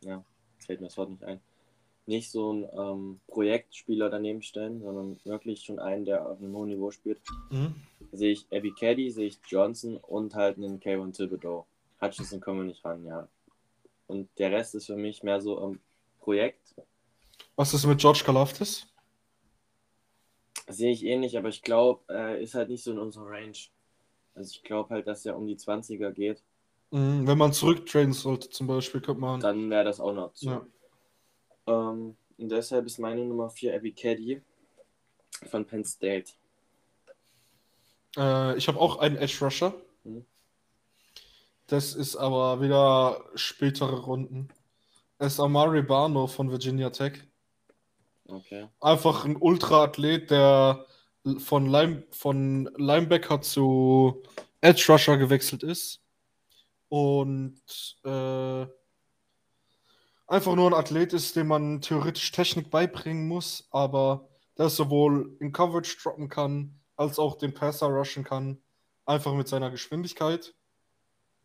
ja, 0.00 0.24
jetzt 0.54 0.66
fällt 0.66 0.80
mir 0.80 0.88
das 0.88 0.96
Wort 0.96 1.10
nicht 1.10 1.24
ein, 1.24 1.40
nicht 2.06 2.30
so 2.30 2.52
ein 2.52 2.68
ähm, 2.76 3.20
Projektspieler 3.26 4.10
daneben 4.10 4.42
stellen, 4.42 4.80
sondern 4.80 5.18
wirklich 5.24 5.62
schon 5.62 5.78
einen, 5.78 6.04
der 6.04 6.28
auf 6.28 6.38
einem 6.38 6.54
hohen 6.54 6.68
Niveau 6.68 6.90
spielt, 6.90 7.20
sehe 8.12 8.32
ich 8.32 8.46
Abby 8.52 8.72
Caddy, 8.72 9.10
sehe 9.10 9.26
ich 9.26 9.38
Johnson 9.46 9.96
und 9.96 10.34
halt 10.34 10.56
einen 10.56 10.80
Kayvon 10.80 11.12
Thibodeau. 11.12 11.66
Hutchinson 12.00 12.40
kommen 12.40 12.60
wir 12.60 12.66
nicht 12.66 12.84
ran, 12.84 13.04
ja. 13.04 13.28
Und 14.06 14.28
der 14.38 14.52
Rest 14.52 14.74
ist 14.74 14.86
für 14.86 14.96
mich 14.96 15.22
mehr 15.22 15.40
so 15.40 15.58
ein 15.58 15.80
Projekt. 16.20 16.74
Was 17.56 17.74
ist 17.74 17.86
mit 17.86 17.98
George 17.98 18.22
Kalafdis? 18.24 18.86
Sehe 20.68 20.92
ich 20.92 21.04
ähnlich, 21.04 21.38
aber 21.38 21.48
ich 21.48 21.62
glaube, 21.62 22.02
er 22.12 22.38
ist 22.38 22.54
halt 22.54 22.68
nicht 22.68 22.82
so 22.82 22.92
in 22.92 22.98
unserer 22.98 23.26
Range. 23.30 23.56
Also 24.34 24.50
ich 24.50 24.62
glaube 24.62 24.90
halt, 24.90 25.06
dass 25.06 25.24
er 25.24 25.36
um 25.36 25.46
die 25.46 25.56
20er 25.56 26.10
geht. 26.10 26.42
Mhm, 26.90 27.26
Wenn 27.26 27.38
man 27.38 27.52
zurücktraden 27.52 28.12
sollte, 28.12 28.50
zum 28.50 28.66
Beispiel, 28.66 29.00
könnte 29.00 29.20
man. 29.20 29.40
Dann 29.40 29.70
wäre 29.70 29.84
das 29.84 30.00
auch 30.00 30.10
eine 30.10 30.24
Option. 30.24 30.70
Ja. 31.66 31.90
Ähm, 31.90 32.16
und 32.38 32.48
deshalb 32.50 32.86
ist 32.86 32.98
meine 32.98 33.24
Nummer 33.24 33.50
4 33.50 33.74
Abby 33.74 33.92
Caddy 33.92 34.42
von 35.46 35.64
Penn 35.64 35.84
State. 35.84 36.32
Äh, 38.16 38.56
ich 38.56 38.68
habe 38.68 38.78
auch 38.78 38.98
einen 38.98 39.16
Edge 39.16 39.38
Rusher. 39.40 39.74
Das 41.66 41.94
ist 41.94 42.16
aber 42.16 42.60
wieder 42.60 43.24
spätere 43.34 44.04
Runden. 44.04 44.48
Es 45.18 45.34
ist 45.34 45.40
Amari 45.40 45.82
Barno 45.82 46.26
von 46.26 46.50
Virginia 46.50 46.90
Tech. 46.90 47.24
Okay. 48.28 48.68
Einfach 48.80 49.24
ein 49.24 49.36
Ultra-Athlet, 49.36 50.30
der 50.30 50.84
von, 51.38 51.66
Line, 51.66 52.04
von 52.10 52.70
Linebacker 52.76 53.40
zu 53.40 54.22
Edge 54.60 54.84
Rusher 54.88 55.16
gewechselt 55.16 55.62
ist. 55.62 56.02
Und 56.88 57.60
äh, 58.04 58.66
einfach 60.26 60.54
nur 60.54 60.70
ein 60.70 60.74
Athlet 60.74 61.12
ist, 61.12 61.34
dem 61.34 61.48
man 61.48 61.80
theoretisch 61.80 62.30
Technik 62.30 62.70
beibringen 62.70 63.26
muss, 63.26 63.66
aber 63.70 64.28
der 64.56 64.68
sowohl 64.68 65.36
in 65.40 65.52
Coverage 65.52 65.96
droppen 66.02 66.28
kann, 66.28 66.80
als 66.96 67.18
auch 67.18 67.36
den 67.36 67.54
Passer 67.54 67.86
rushen 67.86 68.24
kann. 68.24 68.58
Einfach 69.04 69.34
mit 69.34 69.48
seiner 69.48 69.70
Geschwindigkeit. 69.70 70.54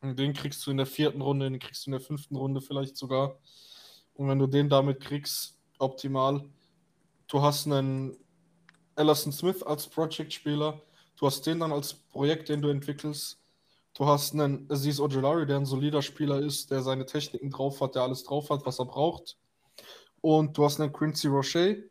Den 0.01 0.33
kriegst 0.33 0.65
du 0.65 0.71
in 0.71 0.77
der 0.77 0.85
vierten 0.87 1.21
Runde, 1.21 1.49
den 1.49 1.59
kriegst 1.59 1.85
du 1.85 1.89
in 1.89 1.93
der 1.93 2.01
fünften 2.01 2.35
Runde 2.35 2.61
vielleicht 2.61 2.97
sogar. 2.97 3.37
Und 4.15 4.27
wenn 4.27 4.39
du 4.39 4.47
den 4.47 4.67
damit 4.67 4.99
kriegst, 4.99 5.57
optimal. 5.77 6.43
Du 7.27 7.41
hast 7.41 7.67
einen 7.67 8.17
Ellison 8.95 9.31
Smith 9.31 9.63
als 9.63 9.87
Project-Spieler. 9.87 10.81
Du 11.17 11.25
hast 11.25 11.45
den 11.45 11.59
dann 11.59 11.71
als 11.71 11.93
Projekt, 11.93 12.49
den 12.49 12.61
du 12.61 12.69
entwickelst. 12.69 13.39
Du 13.93 14.05
hast 14.05 14.33
einen 14.33 14.67
Aziz 14.71 14.99
Ojolari, 14.99 15.45
der 15.45 15.57
ein 15.57 15.65
solider 15.65 16.01
Spieler 16.01 16.39
ist, 16.39 16.71
der 16.71 16.81
seine 16.81 17.05
Techniken 17.05 17.51
drauf 17.51 17.81
hat, 17.81 17.95
der 17.95 18.03
alles 18.03 18.23
drauf 18.23 18.49
hat, 18.49 18.65
was 18.65 18.79
er 18.79 18.85
braucht. 18.85 19.37
Und 20.21 20.57
du 20.57 20.63
hast 20.63 20.79
einen 20.79 20.93
Quincy 20.93 21.27
Roche. 21.27 21.89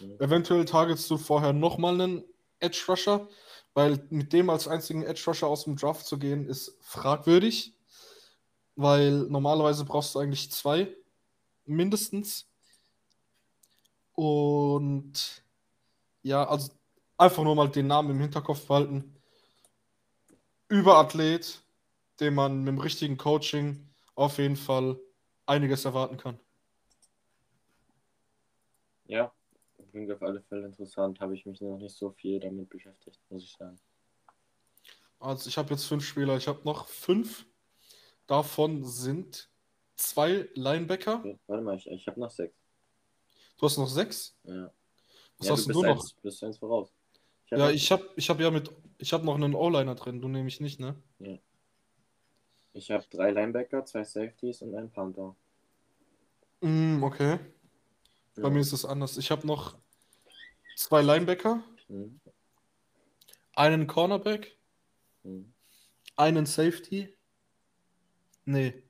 Mhm. 0.00 0.16
Eventuell 0.18 0.64
targetst 0.64 1.08
du 1.10 1.16
vorher 1.16 1.52
nochmal 1.52 2.00
einen 2.00 2.24
Edge 2.60 2.84
Rusher, 2.88 3.28
weil 3.74 4.06
mit 4.10 4.32
dem 4.32 4.50
als 4.50 4.68
einzigen 4.68 5.02
Edge 5.02 5.22
Rusher 5.26 5.46
aus 5.46 5.64
dem 5.64 5.76
Draft 5.76 6.06
zu 6.06 6.18
gehen, 6.18 6.46
ist 6.46 6.76
fragwürdig. 6.80 7.74
Weil 8.76 9.26
normalerweise 9.28 9.84
brauchst 9.84 10.14
du 10.14 10.18
eigentlich 10.18 10.50
zwei, 10.50 10.94
mindestens. 11.64 12.48
Und 14.14 15.42
ja, 16.22 16.46
also 16.46 16.72
einfach 17.16 17.42
nur 17.42 17.54
mal 17.54 17.68
den 17.68 17.86
Namen 17.86 18.10
im 18.10 18.20
Hinterkopf 18.20 18.66
behalten. 18.66 19.14
Überathlet, 20.68 21.62
dem 22.20 22.34
man 22.34 22.60
mit 22.60 22.68
dem 22.68 22.78
richtigen 22.78 23.16
Coaching 23.16 23.88
auf 24.14 24.38
jeden 24.38 24.56
Fall 24.56 24.98
einiges 25.46 25.84
erwarten 25.84 26.16
kann. 26.16 26.38
Ja, 29.06 29.32
klingt 29.92 30.10
auf 30.10 30.22
alle 30.22 30.42
Fälle 30.42 30.66
interessant. 30.66 31.20
Habe 31.20 31.34
ich 31.34 31.46
mich 31.46 31.60
noch 31.60 31.78
nicht 31.78 31.94
so 31.94 32.10
viel 32.10 32.40
damit 32.40 32.68
beschäftigt, 32.68 33.20
muss 33.28 33.44
ich 33.44 33.52
sagen. 33.56 33.78
Also 35.20 35.48
ich 35.48 35.56
habe 35.56 35.70
jetzt 35.70 35.84
fünf 35.84 36.04
Spieler, 36.04 36.36
ich 36.36 36.48
habe 36.48 36.60
noch 36.64 36.88
fünf. 36.88 37.46
Davon 38.26 38.84
sind 38.84 39.48
zwei 39.94 40.48
Linebacker. 40.54 41.18
Okay, 41.18 41.38
warte 41.46 41.62
mal, 41.62 41.76
ich, 41.76 41.86
ich 41.86 42.06
habe 42.08 42.18
noch 42.18 42.30
sechs. 42.30 42.56
Du 43.58 43.66
hast 43.66 43.76
noch 43.76 43.88
sechs. 43.88 44.36
Ja. 44.42 44.72
Was 45.38 45.46
ja, 45.46 45.52
hast 45.52 45.68
du 45.68 45.72
du 45.72 45.82
noch? 45.82 45.90
Eins, 45.90 46.14
bist 46.14 46.42
eins 46.42 46.58
voraus. 46.58 46.92
Ich 47.44 47.52
Ja, 47.52 47.70
ich 47.70 47.92
habe 47.92 48.08
ich 48.16 48.28
hab 48.30 48.40
ja 48.40 48.50
mit, 48.50 48.70
ich 48.98 49.12
habe 49.12 49.24
noch 49.24 49.34
einen 49.34 49.54
O-Liner 49.54 49.94
drin, 49.94 50.20
du 50.20 50.28
nämlich 50.28 50.60
nicht, 50.60 50.80
ne? 50.80 50.96
Ich 52.72 52.90
habe 52.90 53.04
drei 53.10 53.30
Linebacker, 53.30 53.84
zwei 53.84 54.02
Safeties 54.02 54.62
und 54.62 54.74
einen 54.74 54.90
Panther. 54.90 55.36
Mm, 56.62 57.02
okay. 57.02 57.38
Bei 58.36 58.48
mir 58.48 58.60
ist 58.60 58.72
es 58.72 58.84
anders. 58.84 59.18
Ich 59.18 59.30
habe 59.30 59.46
noch 59.46 59.76
zwei 60.76 61.02
Linebacker, 61.02 61.62
Mhm. 61.88 62.20
einen 63.54 63.86
Cornerback, 63.86 64.56
Mhm. 65.22 65.52
einen 66.16 66.46
Safety. 66.46 67.14
Nee. 68.44 68.82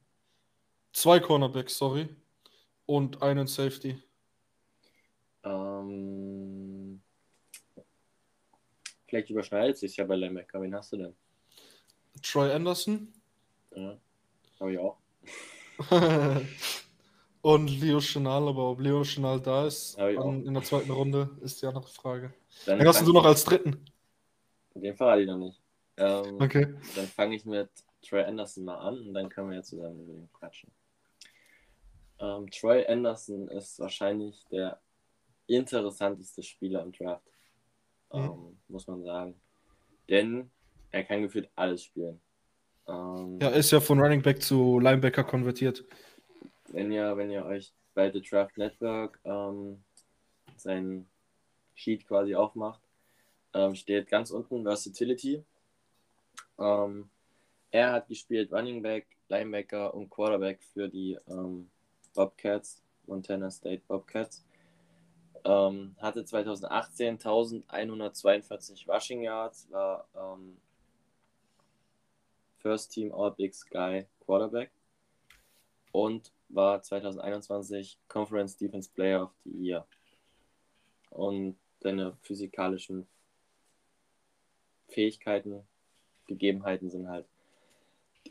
Zwei 0.93 1.20
Cornerbacks, 1.20 1.76
sorry. 1.78 2.09
Und 2.87 3.22
einen 3.22 3.47
Safety. 3.47 4.03
Ähm, 5.45 7.03
vielleicht 9.07 9.30
überschneidet 9.30 9.78
sich 9.78 9.97
ja 9.97 10.05
bei 10.05 10.16
Linebacker. 10.16 10.61
Wen 10.62 10.74
hast 10.74 10.93
du 10.93 10.97
denn? 10.99 11.16
Troy 12.22 12.53
Anderson 12.53 13.12
Ja, 13.74 13.99
habe 14.61 14.72
ich 14.72 14.78
auch. 14.78 14.99
und 17.43 17.68
Leo 17.80 17.99
Chenal, 18.01 18.49
aber 18.49 18.70
ob 18.70 18.80
Leo 18.80 19.03
Chenal 19.03 19.40
da 19.40 19.66
ist 19.66 19.99
an, 19.99 20.45
in 20.47 20.55
der 20.55 20.62
zweiten 20.62 20.90
Runde, 20.90 21.30
ist 21.43 21.61
die 21.61 21.66
andere 21.66 21.88
Frage. 21.88 22.32
Dann 22.66 22.78
Wen 22.78 22.86
hast 22.88 23.07
du 23.07 23.12
noch 23.12 23.24
als 23.24 23.45
dritten? 23.45 23.84
Den 24.74 24.97
verrate 24.97 25.22
ich 25.22 25.26
noch 25.28 25.36
nicht. 25.38 25.61
Ähm, 25.99 26.38
Okay. 26.40 26.74
Dann 26.97 27.07
fange 27.07 27.36
ich 27.36 27.45
mit 27.45 27.68
Troy 28.03 28.22
Anderson 28.24 28.64
mal 28.64 28.76
an 28.78 28.99
und 29.07 29.14
dann 29.14 29.28
können 29.28 29.51
wir 29.51 29.57
ja 29.57 29.62
zusammen 29.62 30.01
über 30.03 30.12
den 30.14 30.32
quatschen. 30.32 30.70
Ähm, 32.18 32.51
Troy 32.51 32.86
Anderson 32.86 33.49
ist 33.49 33.78
wahrscheinlich 33.78 34.45
der 34.51 34.80
interessanteste 35.47 36.43
Spieler 36.43 36.82
im 36.82 36.93
Draft, 36.93 37.26
Mhm. 38.12 38.20
ähm, 38.20 38.59
muss 38.68 38.86
man 38.86 39.03
sagen. 39.03 39.34
Denn 40.09 40.51
er 40.90 41.05
kann 41.05 41.22
gefühlt 41.22 41.51
alles 41.57 41.82
spielen. 41.84 42.20
Ähm, 42.86 43.38
Ja, 43.40 43.49
ist 43.51 43.70
ja 43.70 43.80
von 43.80 44.01
Running 44.01 44.22
Back 44.22 44.43
zu 44.43 44.78
Linebacker 44.78 45.24
konvertiert. 45.24 45.84
Wenn 46.72 46.90
ihr, 46.90 47.16
wenn 47.16 47.30
ihr 47.30 47.44
euch 47.44 47.72
bei 47.94 48.10
The 48.10 48.20
Draft 48.20 48.56
Network 48.56 49.20
ähm, 49.24 49.82
sein 50.56 51.06
Sheet 51.74 52.06
quasi 52.06 52.34
aufmacht, 52.34 52.80
ähm, 53.54 53.74
steht 53.74 54.08
ganz 54.08 54.30
unten 54.30 54.62
Versatility. 54.62 55.44
Ähm, 56.58 57.10
er 57.70 57.92
hat 57.92 58.08
gespielt 58.08 58.52
Running 58.52 58.82
Back, 58.82 59.06
Linebacker 59.28 59.94
und 59.94 60.10
Quarterback 60.10 60.62
für 60.62 60.88
die 60.88 61.18
ähm, 61.28 61.70
Bobcats, 62.14 62.82
Montana 63.06 63.50
State 63.50 63.82
Bobcats. 63.86 64.44
Ähm, 65.44 65.96
hatte 65.98 66.24
2018 66.24 67.18
1142 67.18 68.88
Rushing 68.88 69.22
Yards, 69.22 69.68
war 69.70 70.06
ähm, 70.14 70.56
First 72.58 72.92
Team 72.92 73.12
All 73.12 73.32
Big 73.32 73.54
Sky 73.54 74.06
Quarterback 74.24 74.70
und 75.90 76.32
war 76.53 76.82
2021 76.82 77.98
Conference 78.09 78.57
Defense 78.57 78.90
Player 78.92 79.24
of 79.24 79.30
the 79.44 79.50
Year. 79.50 79.86
Und 81.11 81.57
seine 81.80 82.16
physikalischen 82.22 83.07
Fähigkeiten, 84.88 85.66
Gegebenheiten 86.26 86.90
sind 86.90 87.09
halt 87.09 87.26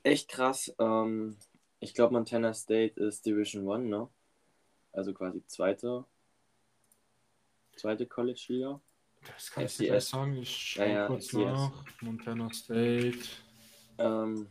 echt 0.03 0.29
krass. 0.29 0.73
Ähm, 0.79 1.37
ich 1.79 1.93
glaube, 1.93 2.13
Montana 2.13 2.53
State 2.53 2.99
ist 2.99 3.25
Division 3.25 3.67
One, 3.67 3.85
ne? 3.85 4.07
Also 4.93 5.13
quasi 5.13 5.45
zweite, 5.47 6.05
zweite 7.75 8.05
College-Liga. 8.05 8.79
Das 9.25 9.51
kann 9.51 9.65
ich 9.65 9.71
FCS. 9.71 9.77
dir 9.77 9.87
gleich 9.87 10.03
sagen. 10.05 10.37
Ich 10.37 10.57
schaue 10.57 10.89
ja, 10.89 11.07
kurz 11.07 11.27
FCS. 11.27 11.35
nach. 11.35 11.85
Montana 12.01 12.53
State. 12.53 13.19
Ähm, 13.97 14.47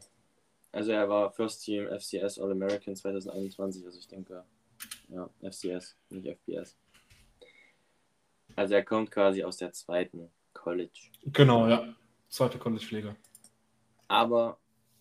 also 0.73 0.93
er 0.93 1.09
war 1.09 1.33
First 1.33 1.65
Team 1.65 1.89
FCS 1.89 2.39
All-American 2.39 2.95
2021, 2.95 3.85
also 3.85 3.99
ich 3.99 4.09
denke, 4.09 4.45
ja, 5.09 5.29
FCS, 5.43 5.97
nicht 6.11 6.27
FBS. 6.27 6.77
Also 8.57 8.75
er 8.75 8.85
kommt 8.85 9.11
quasi 9.11 9.43
aus 9.43 9.57
der 9.57 9.73
zweiten 9.73 10.31
College. 10.53 11.11
Genau, 11.25 11.67
ja. 11.69 11.95
Zweite 12.29 12.59
College-Liga. 12.59 13.17
Aber 14.09 14.59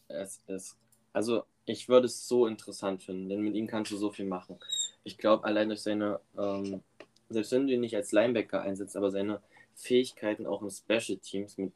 es 0.08 0.42
ist, 0.48 0.78
also 1.14 1.44
ich 1.66 1.88
würde 1.88 2.08
es 2.08 2.28
so 2.28 2.48
interessant 2.48 3.04
finden, 3.04 3.30
denn 3.30 3.42
mit 3.42 3.56
ihm 3.56 3.68
kannst 3.68 3.92
du 3.92 3.98
so 3.98 4.12
viel 4.12 4.26
machen. 4.26 4.60
Ich 5.04 5.18
glaube, 5.18 5.44
allein 5.46 5.70
durch 5.70 5.82
seine, 5.82 6.20
ähm, 6.38 6.82
selbst 7.30 7.52
wenn 7.52 7.68
du 7.68 7.74
ihn 7.74 7.82
nicht 7.82 7.96
als 7.96 8.12
Linebacker 8.12 8.62
einsetzt, 8.62 8.98
aber 8.98 9.12
seine 9.12 9.42
Fähigkeiten 9.76 10.48
auch 10.48 10.62
im 10.62 10.70
Special 10.70 11.18
Teams 11.20 11.58
mit 11.58 11.74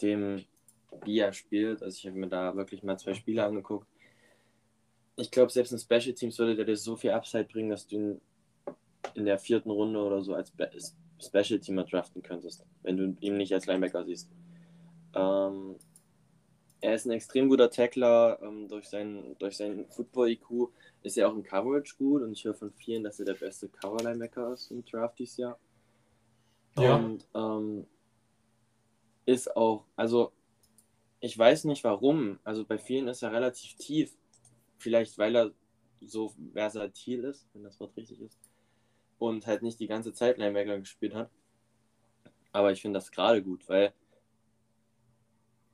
dem, 0.00 0.44
wie 1.04 1.18
er 1.18 1.32
spielt, 1.32 1.82
also 1.82 1.96
ich 1.96 2.06
habe 2.06 2.18
mir 2.18 2.28
da 2.28 2.56
wirklich 2.56 2.82
mal 2.82 2.98
zwei 2.98 3.14
Spiele 3.14 3.44
angeguckt. 3.44 3.86
Ich 5.16 5.30
glaube, 5.30 5.50
selbst 5.50 5.72
in 5.72 5.78
Special 5.78 6.14
Teams 6.14 6.38
würde 6.38 6.56
der 6.56 6.64
dir 6.64 6.76
so 6.76 6.96
viel 6.96 7.10
Upside 7.10 7.44
bringen, 7.44 7.70
dass 7.70 7.86
du 7.86 7.96
ihn 7.96 8.20
in 9.14 9.24
der 9.24 9.38
vierten 9.38 9.70
Runde 9.70 10.00
oder 10.00 10.22
so 10.22 10.34
als 10.34 10.52
Special 11.18 11.60
Teamer 11.60 11.84
draften 11.84 12.22
könntest, 12.22 12.64
wenn 12.82 12.96
du 12.96 13.16
ihn 13.20 13.36
nicht 13.36 13.52
als 13.52 13.66
Linebacker 13.66 14.04
siehst. 14.04 14.30
Ähm, 15.14 15.76
er 16.80 16.94
ist 16.94 17.06
ein 17.06 17.12
extrem 17.12 17.48
guter 17.48 17.70
Tackler. 17.70 18.38
Ähm, 18.42 18.68
durch 18.68 18.88
seinen, 18.88 19.36
durch 19.38 19.56
seinen 19.56 19.88
Football-IQ 19.88 20.68
ist 21.02 21.16
er 21.16 21.28
auch 21.28 21.34
im 21.34 21.42
Coverage 21.42 21.96
gut 21.96 22.22
und 22.22 22.32
ich 22.32 22.44
höre 22.44 22.54
von 22.54 22.72
vielen, 22.72 23.02
dass 23.02 23.18
er 23.18 23.26
der 23.26 23.34
beste 23.34 23.68
Cover-Linebacker 23.68 24.52
ist 24.52 24.70
im 24.70 24.84
Draft 24.84 25.18
dieses 25.18 25.38
Jahr. 25.38 25.58
Ja. 26.78 26.96
Und 26.96 27.26
ähm, 27.34 27.86
ist 29.24 29.56
auch, 29.56 29.84
also 29.96 30.32
ich 31.26 31.36
weiß 31.36 31.64
nicht 31.64 31.82
warum, 31.82 32.38
also 32.44 32.64
bei 32.64 32.78
vielen 32.78 33.08
ist 33.08 33.22
er 33.22 33.32
relativ 33.32 33.74
tief. 33.76 34.16
Vielleicht 34.78 35.18
weil 35.18 35.34
er 35.34 35.52
so 36.00 36.32
versatil 36.52 37.24
ist, 37.24 37.48
wenn 37.52 37.64
das 37.64 37.80
Wort 37.80 37.96
richtig 37.96 38.20
ist. 38.20 38.38
Und 39.18 39.46
halt 39.46 39.62
nicht 39.62 39.80
die 39.80 39.88
ganze 39.88 40.12
Zeit 40.12 40.38
Linebacker 40.38 40.78
gespielt 40.78 41.14
hat. 41.14 41.30
Aber 42.52 42.70
ich 42.70 42.80
finde 42.80 42.98
das 42.98 43.10
gerade 43.10 43.42
gut, 43.42 43.68
weil 43.68 43.92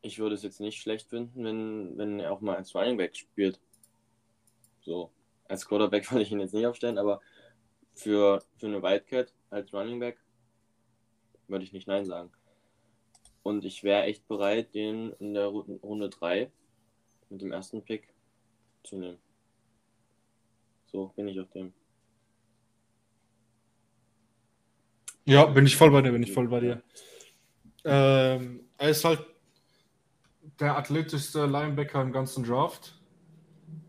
ich 0.01 0.19
würde 0.19 0.35
es 0.35 0.43
jetzt 0.43 0.61
nicht 0.61 0.81
schlecht 0.81 1.11
finden, 1.11 1.45
wenn, 1.45 1.99
wenn 1.99 2.19
er 2.19 2.33
auch 2.33 2.41
mal 2.41 2.57
als 2.57 2.75
Running 2.75 2.97
Back 2.97 3.15
spielt. 3.15 3.61
So, 4.81 5.13
als 5.49 5.67
Quarterback 5.67 6.11
würde 6.11 6.23
ich 6.23 6.33
ihn 6.33 6.41
jetzt 6.41 6.55
nicht 6.55 6.67
aufstellen, 6.67 6.97
aber 6.97 7.21
für, 7.93 8.43
für 8.57 8.67
eine 8.69 8.83
Wildcat 8.83 9.35
als 9.51 9.73
Running 9.75 10.01
Back 10.01 10.19
würde 11.47 11.65
ich 11.65 11.75
nicht 11.75 11.89
Nein 11.89 12.07
sagen. 12.07 12.33
Und 13.43 13.64
ich 13.64 13.82
wäre 13.82 14.05
echt 14.05 14.26
bereit, 14.28 14.74
den 14.74 15.12
in 15.18 15.34
der 15.34 15.49
Ru- 15.49 15.80
Runde 15.82 16.09
3 16.09 16.51
mit 17.28 17.43
dem 17.43 17.53
ersten 17.53 17.82
Pick 17.82 18.09
zu 18.84 18.97
nehmen. 18.97 19.18
So 20.86 21.09
bin 21.16 21.28
ich 21.28 21.40
auf 21.40 21.51
dem. 21.51 21.72
Ja, 25.24 25.47
bin 25.47 25.66
ich 25.66 25.76
voll 25.76 25.90
bei 25.90 26.03
dir, 26.03 26.12
bin 26.12 26.22
ich 26.22 26.32
voll 26.32 26.49
bei 26.49 26.61
dir. 26.61 26.82
Ähm, 27.84 28.64
er 28.76 28.90
ist 28.90 29.05
halt 29.05 29.24
der 30.61 30.76
athletischste 30.76 31.47
Linebacker 31.47 32.03
im 32.03 32.12
ganzen 32.12 32.45
Draft. 32.45 33.01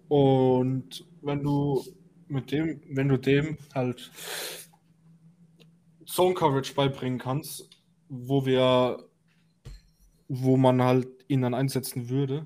Und 0.07 1.05
wenn 1.21 1.43
du 1.43 1.83
mit 2.27 2.51
dem, 2.51 2.81
wenn 2.89 3.09
du 3.09 3.17
dem 3.17 3.57
halt 3.73 4.11
Zone 6.05 6.33
Coverage 6.35 6.73
beibringen 6.73 7.19
kannst, 7.19 7.69
wo 8.09 8.45
wir, 8.45 9.03
wo 10.27 10.57
man 10.57 10.81
halt 10.81 11.07
ihn 11.27 11.41
dann 11.41 11.53
einsetzen 11.53 12.09
würde. 12.09 12.45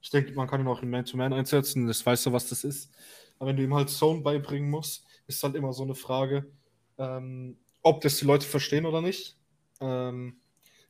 Ich 0.00 0.10
denke, 0.10 0.32
man 0.32 0.48
kann 0.48 0.60
ihn 0.60 0.68
auch 0.68 0.82
in 0.82 0.90
Man-to-Man 0.90 1.32
einsetzen, 1.32 1.86
das 1.86 2.04
weißt 2.04 2.26
du, 2.26 2.32
was 2.32 2.48
das 2.48 2.64
ist. 2.64 2.90
Aber 3.38 3.50
wenn 3.50 3.56
du 3.56 3.62
ihm 3.62 3.74
halt 3.74 3.90
Zone 3.90 4.22
beibringen 4.22 4.70
musst, 4.70 5.04
ist 5.26 5.42
halt 5.42 5.54
immer 5.54 5.72
so 5.72 5.82
eine 5.82 5.94
Frage, 5.94 6.50
ähm, 6.98 7.58
ob 7.82 8.00
das 8.00 8.18
die 8.18 8.24
Leute 8.24 8.46
verstehen 8.46 8.86
oder 8.86 9.00
nicht. 9.00 9.36
Ähm, 9.80 10.40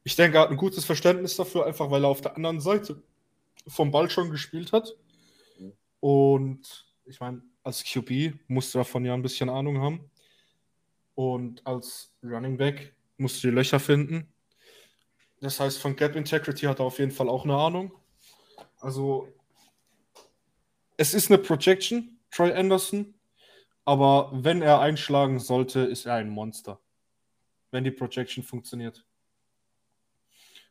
ich 0.03 0.17
denke, 0.17 0.39
er 0.39 0.43
hat 0.43 0.51
ein 0.51 0.57
gutes 0.57 0.85
Verständnis 0.85 1.37
dafür, 1.37 1.67
einfach 1.67 1.91
weil 1.91 2.05
er 2.05 2.09
auf 2.09 2.21
der 2.21 2.37
anderen 2.37 2.61
Seite 2.61 3.03
vom 3.67 3.91
Ball 3.91 4.11
schon 4.11 4.31
gespielt 4.31 4.73
hat. 4.73 4.97
Und 6.01 6.87
ich 7.05 7.21
meine, 7.21 7.43
als 7.63 7.85
QB 7.85 8.35
musst 8.49 8.75
du 8.75 8.79
davon 8.79 9.05
ja 9.05 9.15
ein 9.15 9.23
bisschen 9.23 9.51
Ahnung 9.51 9.79
haben. 9.79 10.11
Und 11.15 11.67
als 11.67 12.13
Running 12.23 12.57
Back 12.57 12.95
musst 13.19 13.43
du 13.43 13.49
die 13.49 13.55
Löcher 13.55 13.79
finden. 13.79 14.33
Das 15.41 15.59
heißt, 15.59 15.79
von 15.79 15.97
Gap 15.97 16.17
Integrity 16.17 16.67
hat 16.67 16.81
er 16.81 16.85
auf 16.85 16.99
jeden 16.99 17.13
Fall 17.13 17.29
auch 17.29 17.45
eine 17.45 17.57
Ahnung. 17.57 17.93
Also, 18.81 19.29
es 20.97 21.15
ist 21.15 21.31
eine 21.31 21.39
Projection, 21.39 22.19
Troy 22.31 22.53
Anderson. 22.53 23.15
Aber 23.85 24.31
wenn 24.33 24.63
er 24.63 24.81
einschlagen 24.81 25.39
sollte, 25.39 25.81
ist 25.81 26.07
er 26.07 26.15
ein 26.15 26.29
Monster. 26.29 26.79
Wenn 27.71 27.85
die 27.85 27.91
Projection 27.91 28.45
funktioniert. 28.45 29.05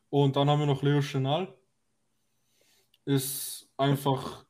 Und 0.08 0.36
dann 0.36 0.48
haben 0.48 0.60
wir 0.60 0.66
noch 0.66 0.82
Leo 0.82 1.00
Chenal. 1.00 1.52
Ist 3.04 3.68
einfach 3.76 4.44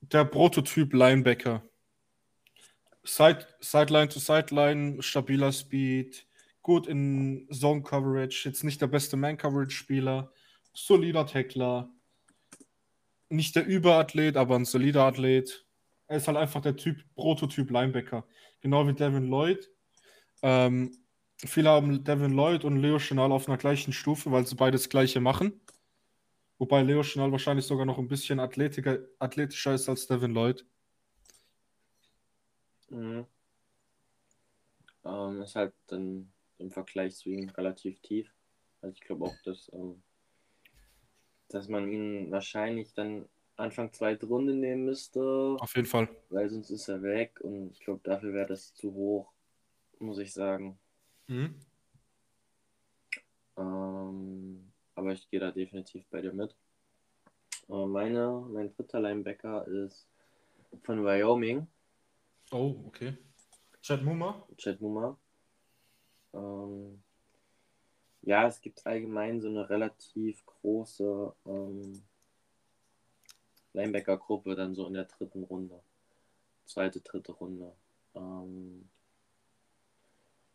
der 0.00 0.24
Prototyp 0.24 0.92
Linebacker. 0.92 1.62
Side, 3.02 3.46
Sideline 3.60 4.08
to 4.08 4.20
Sideline, 4.20 5.02
stabiler 5.02 5.52
Speed, 5.52 6.26
gut 6.70 6.86
in 6.86 7.48
Zone 7.50 7.82
Coverage, 7.82 8.48
jetzt 8.48 8.62
nicht 8.62 8.80
der 8.80 8.86
beste 8.86 9.16
Man 9.16 9.36
Coverage 9.36 9.74
Spieler, 9.74 10.32
solider 10.72 11.26
Tackler, 11.26 11.90
nicht 13.28 13.56
der 13.56 13.66
Überathlet, 13.66 14.36
aber 14.36 14.54
ein 14.54 14.64
solider 14.64 15.02
Athlet. 15.02 15.66
Er 16.06 16.18
ist 16.18 16.28
halt 16.28 16.36
einfach 16.36 16.60
der 16.60 16.76
Typ 16.76 17.02
Prototyp 17.16 17.72
Linebacker, 17.72 18.24
genau 18.60 18.86
wie 18.86 18.92
Devin 18.92 19.26
Lloyd. 19.26 19.68
Ähm, 20.42 20.96
viele 21.38 21.70
haben 21.70 22.04
Devin 22.04 22.34
Lloyd 22.34 22.62
und 22.62 22.76
Leo 22.76 22.98
Chenal 22.98 23.32
auf 23.32 23.48
einer 23.48 23.58
gleichen 23.58 23.92
Stufe, 23.92 24.30
weil 24.30 24.46
sie 24.46 24.54
beides 24.54 24.88
gleiche 24.88 25.20
machen. 25.20 25.60
Wobei 26.58 26.82
Leo 26.82 27.02
Chenal 27.02 27.32
wahrscheinlich 27.32 27.66
sogar 27.66 27.84
noch 27.84 27.98
ein 27.98 28.06
bisschen 28.06 28.38
athletischer 28.38 29.74
ist 29.74 29.88
als 29.88 30.06
Devin 30.06 30.34
Lloyd. 30.34 30.64
Mhm. 32.90 33.26
Ähm, 35.04 35.42
ist 35.42 35.56
halt 35.56 35.74
dann 35.88 36.30
im 36.60 36.70
Vergleich 36.70 37.16
zu 37.16 37.30
ihm 37.30 37.48
relativ 37.50 38.00
tief. 38.00 38.32
Also 38.82 38.94
ich 38.94 39.00
glaube 39.00 39.24
auch, 39.24 39.36
dass, 39.44 39.70
ähm, 39.72 40.02
dass 41.48 41.68
man 41.68 41.88
ihn 41.90 42.30
wahrscheinlich 42.30 42.92
dann 42.94 43.28
Anfang 43.56 43.92
zweite 43.92 44.26
Runde 44.26 44.54
nehmen 44.54 44.84
müsste, 44.86 45.20
Auf 45.58 45.74
jeden 45.76 45.86
Fall. 45.88 46.08
weil 46.30 46.48
sonst 46.48 46.70
ist 46.70 46.88
er 46.88 47.02
weg 47.02 47.40
und 47.42 47.72
ich 47.72 47.80
glaube, 47.80 48.00
dafür 48.04 48.32
wäre 48.32 48.46
das 48.46 48.72
zu 48.74 48.92
hoch, 48.94 49.32
muss 49.98 50.18
ich 50.18 50.32
sagen. 50.32 50.78
Mhm. 51.26 51.54
Ähm, 53.58 54.72
aber 54.94 55.12
ich 55.12 55.28
gehe 55.28 55.40
da 55.40 55.50
definitiv 55.50 56.06
bei 56.10 56.22
dir 56.22 56.32
mit. 56.32 56.56
Äh, 57.68 57.86
meine, 57.86 58.46
mein 58.50 58.70
dritter 58.74 59.00
Linebacker 59.00 59.66
ist 59.66 60.06
von 60.82 61.04
Wyoming, 61.04 61.66
Oh, 62.52 62.74
okay. 62.86 63.16
Chad 63.80 64.02
Muma? 64.02 64.44
Chad 64.56 64.80
Muma. 64.80 65.16
Ähm, 66.34 67.02
ja, 68.22 68.46
es 68.46 68.60
gibt 68.60 68.86
allgemein 68.86 69.40
so 69.40 69.48
eine 69.48 69.68
relativ 69.68 70.44
große 70.46 71.34
ähm, 71.46 72.02
Linebacker-Gruppe 73.72 74.54
dann 74.54 74.74
so 74.74 74.86
in 74.86 74.94
der 74.94 75.04
dritten 75.04 75.44
Runde. 75.44 75.80
Zweite, 76.66 77.00
dritte 77.00 77.32
Runde. 77.32 77.72
Ähm, 78.14 78.88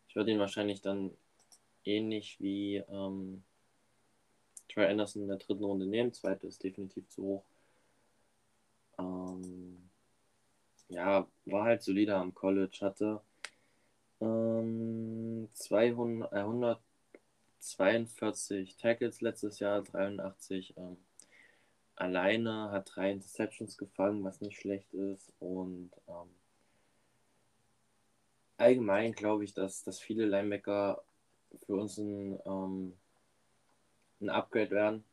ich 0.08 0.16
würde 0.16 0.32
ihn 0.32 0.40
wahrscheinlich 0.40 0.82
dann 0.82 1.12
ähnlich 1.84 2.40
wie 2.40 2.78
ähm, 2.90 3.44
Troy 4.70 4.86
Anderson 4.86 5.24
in 5.24 5.28
der 5.30 5.38
dritten 5.38 5.64
Runde 5.64 5.86
nehmen. 5.86 6.14
Zweite 6.14 6.48
ist 6.48 6.64
definitiv 6.64 7.08
zu 7.10 7.24
hoch. 7.24 7.44
Ähm, 8.98 9.90
ja, 10.90 11.28
war 11.46 11.64
halt 11.64 11.84
solider 11.84 12.18
am 12.18 12.34
College, 12.34 12.78
hatte 12.82 13.22
200, 15.66 16.32
äh, 16.32 16.40
142 17.60 18.78
Tackles 18.78 19.22
letztes 19.22 19.60
Jahr, 19.60 19.82
83 19.84 20.76
ähm, 20.78 20.98
alleine, 21.96 22.72
hat 22.72 22.92
drei 22.96 23.12
Interceptions 23.12 23.78
gefangen, 23.78 24.24
was 24.24 24.42
nicht 24.42 24.60
schlecht 24.60 24.94
ist. 24.94 25.32
Und 25.40 25.92
ähm, 26.08 26.30
allgemein 28.58 29.14
glaube 29.14 29.44
ich, 29.44 29.54
dass, 29.54 29.84
dass 29.84 30.00
viele 30.00 30.26
Linebacker 30.26 31.04
für 31.66 31.76
uns 31.76 31.98
ein, 31.98 32.40
ähm, 32.46 32.94
ein 34.22 34.30
Upgrade 34.30 34.72
werden, 34.72 35.04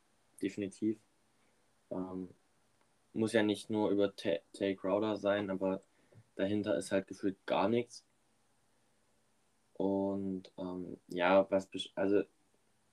definitiv. 0.41 0.99
Ähm, 1.91 2.29
muss 3.15 3.33
ja 3.33 3.43
nicht 3.43 3.71
nur 3.71 3.91
über 3.91 4.15
Ta- 4.17 4.41
Tay 4.53 4.75
Crowder 4.77 5.17
sein, 5.17 5.51
aber 5.51 5.83
dahinter 6.35 6.77
ist 6.77 6.93
halt 6.93 7.07
gefühlt 7.07 7.37
gar 7.47 7.69
nichts. 7.69 8.05
Und 9.83 10.53
ähm, 10.59 10.97
ja, 11.09 11.45
was 11.51 11.69
also 11.97 12.23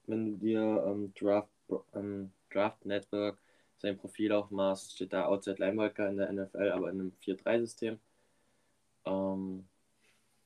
wenn 0.08 0.26
du 0.26 0.38
dir 0.38 0.84
ähm, 0.88 1.14
Draft, 1.14 1.52
ähm, 1.94 2.32
Draft 2.50 2.84
Network 2.84 3.40
sein 3.78 3.96
Profil 3.96 4.32
aufmachst, 4.32 4.96
steht 4.96 5.14
da 5.14 5.28
Outside 5.28 5.58
Linebacker 5.60 6.10
in 6.10 6.18
der 6.18 6.34
NFL, 6.34 6.72
aber 6.72 6.90
in 6.90 7.00
einem 7.00 7.12
4-3-System. 7.24 8.00
Ähm, 9.06 9.68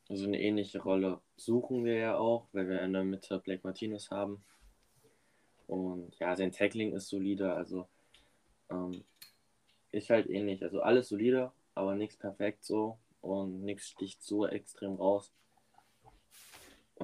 also 0.10 0.26
eine 0.26 0.42
ähnliche 0.42 0.84
Rolle 0.84 1.22
suchen 1.38 1.86
wir 1.86 1.96
ja 1.96 2.18
auch, 2.18 2.50
weil 2.52 2.68
wir 2.68 2.82
in 2.82 2.92
der 2.92 3.06
Mitte 3.06 3.40
Blake 3.40 3.62
Martinez 3.64 4.12
haben. 4.12 4.44
Und 5.68 6.14
ja, 6.20 6.36
sein 6.36 6.52
Tackling 6.52 6.92
ist 6.92 7.08
solide, 7.08 7.54
also 7.54 7.88
ähm, 8.70 9.06
ist 9.94 10.10
halt 10.10 10.30
ähnlich. 10.30 10.62
Also 10.62 10.82
alles 10.82 11.08
solide, 11.08 11.54
aber 11.74 11.96
nichts 11.96 12.18
perfekt 12.18 12.66
so 12.66 12.98
und 13.22 13.64
nichts 13.64 13.88
sticht 13.88 14.22
so 14.22 14.46
extrem 14.46 14.96
raus. 14.96 15.32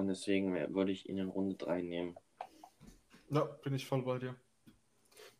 Und 0.00 0.06
deswegen 0.08 0.54
würde 0.74 0.92
ich 0.92 1.10
ihn 1.10 1.18
in 1.18 1.28
Runde 1.28 1.56
3 1.56 1.82
nehmen. 1.82 2.16
Ja, 3.28 3.42
bin 3.44 3.74
ich 3.74 3.86
voll 3.86 4.00
bei 4.02 4.18
dir. 4.18 4.34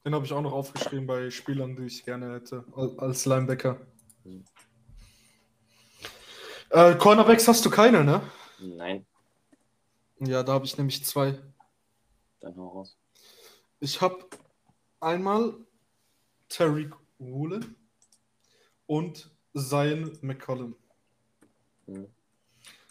Den 0.05 0.15
habe 0.15 0.27
ich 0.27 0.33
auch 0.35 0.43
noch 0.43 0.53
aufgeschrieben 0.53 1.07
bei 1.07 1.31
Spielern, 1.31 1.77
die 1.77 1.87
ich 1.87 2.05
gerne 2.05 2.35
hätte 2.35 2.67
al- 2.77 2.95
als 2.99 3.25
Linebacker. 3.25 3.81
Mhm. 4.25 4.45
Äh, 6.69 6.95
Cornerbacks 6.97 7.49
hast 7.49 7.65
du 7.65 7.71
keine, 7.71 8.05
ne? 8.05 8.21
Nein, 8.59 9.07
Ja, 10.19 10.43
da 10.43 10.53
habe 10.53 10.67
ich 10.67 10.77
nämlich 10.77 11.07
zwei. 11.07 11.39
dann 12.41 12.55
hau 12.57 12.69
raus. 12.69 12.99
Ich 13.81 14.03
habe 14.03 14.27
einmal 15.01 15.55
Tariq 16.51 16.95
Woolen 17.19 17.77
und 18.85 19.31
Zion 19.57 20.19
McCollum. 20.21 20.77
Mhm. 21.87 22.09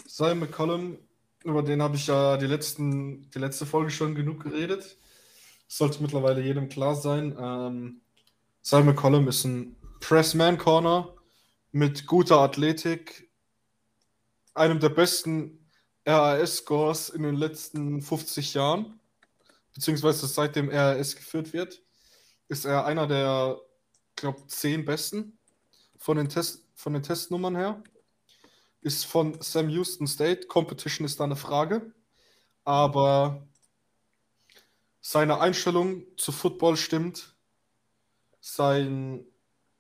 Zion 0.08 0.40
McCollum, 0.40 0.98
über 1.50 1.64
den 1.64 1.82
habe 1.82 1.96
ich 1.96 2.08
ja 2.08 2.38
die, 2.38 2.48
letzten, 2.48 3.30
die 3.32 3.40
letzte 3.40 3.66
Folge 3.66 3.92
schon 3.92 4.16
genug 4.16 4.44
geredet. 4.44 4.98
Sollte 5.68 6.02
mittlerweile 6.02 6.42
jedem 6.42 6.70
klar 6.70 6.96
sein. 6.96 7.36
Ähm, 7.40 8.02
Zion 8.62 8.86
McCollum 8.86 9.28
ist 9.28 9.46
ein 9.46 9.76
Pressman-Corner 10.00 11.14
mit 11.72 12.08
guter 12.08 12.40
Athletik, 12.40 13.30
einem 14.54 14.80
der 14.80 14.90
besten 14.90 15.70
RAS-Scores 16.06 17.10
in 17.10 17.24
den 17.24 17.36
letzten 17.36 18.02
50 18.02 18.54
Jahren, 18.54 19.00
beziehungsweise 19.74 20.28
seitdem 20.28 20.70
RAS 20.70 21.16
geführt 21.16 21.54
wird, 21.54 21.82
ist 22.48 22.66
er 22.66 22.86
einer 22.86 23.08
der, 23.08 23.60
glaube 24.16 24.46
zehn 24.48 24.86
besten 24.86 25.38
von 25.98 26.18
den, 26.18 26.30
Test, 26.30 26.66
von 26.76 26.94
den 26.94 27.04
Testnummern 27.04 27.56
her. 27.56 27.84
Ist 28.82 29.06
von 29.06 29.42
Sam 29.42 29.70
Houston 29.70 30.08
State. 30.08 30.48
Competition 30.48 31.06
ist 31.06 31.20
da 31.20 31.26
eine 31.26 31.36
Frage. 31.36 31.94
Aber 32.64 33.48
seine 35.02 35.40
Einstellung 35.40 36.04
zu 36.18 36.32
Football 36.32 36.78
stimmt. 36.78 37.36
Sein, 38.42 39.26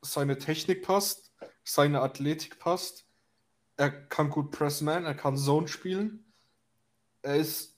seine 0.01 0.37
Technik 0.37 0.83
passt. 0.83 1.31
Seine 1.63 2.01
Athletik 2.01 2.59
passt. 2.59 3.05
Er 3.77 3.91
kann 3.91 4.29
gut 4.29 4.51
Pressman, 4.51 5.05
er 5.05 5.15
kann 5.15 5.37
Zone 5.37 5.69
spielen. 5.69 6.25
Er 7.21 7.37
ist 7.37 7.77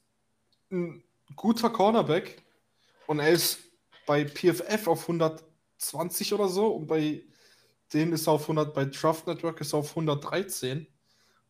ein 0.72 1.04
guter 1.36 1.70
Cornerback 1.70 2.42
und 3.06 3.20
er 3.20 3.30
ist 3.30 3.60
bei 4.08 4.26
PFF 4.26 4.88
auf 4.88 5.02
120 5.02 6.34
oder 6.34 6.48
so 6.48 6.68
und 6.68 6.88
bei 6.88 7.24
denen 7.94 8.14
ist 8.14 8.28
er 8.28 8.34
auf 8.34 8.44
100, 8.44 8.74
bei 8.74 8.86
Draft 8.86 9.28
Network 9.28 9.62
ist 9.62 9.74
er 9.74 9.80
auf 9.80 9.90
113 9.92 10.88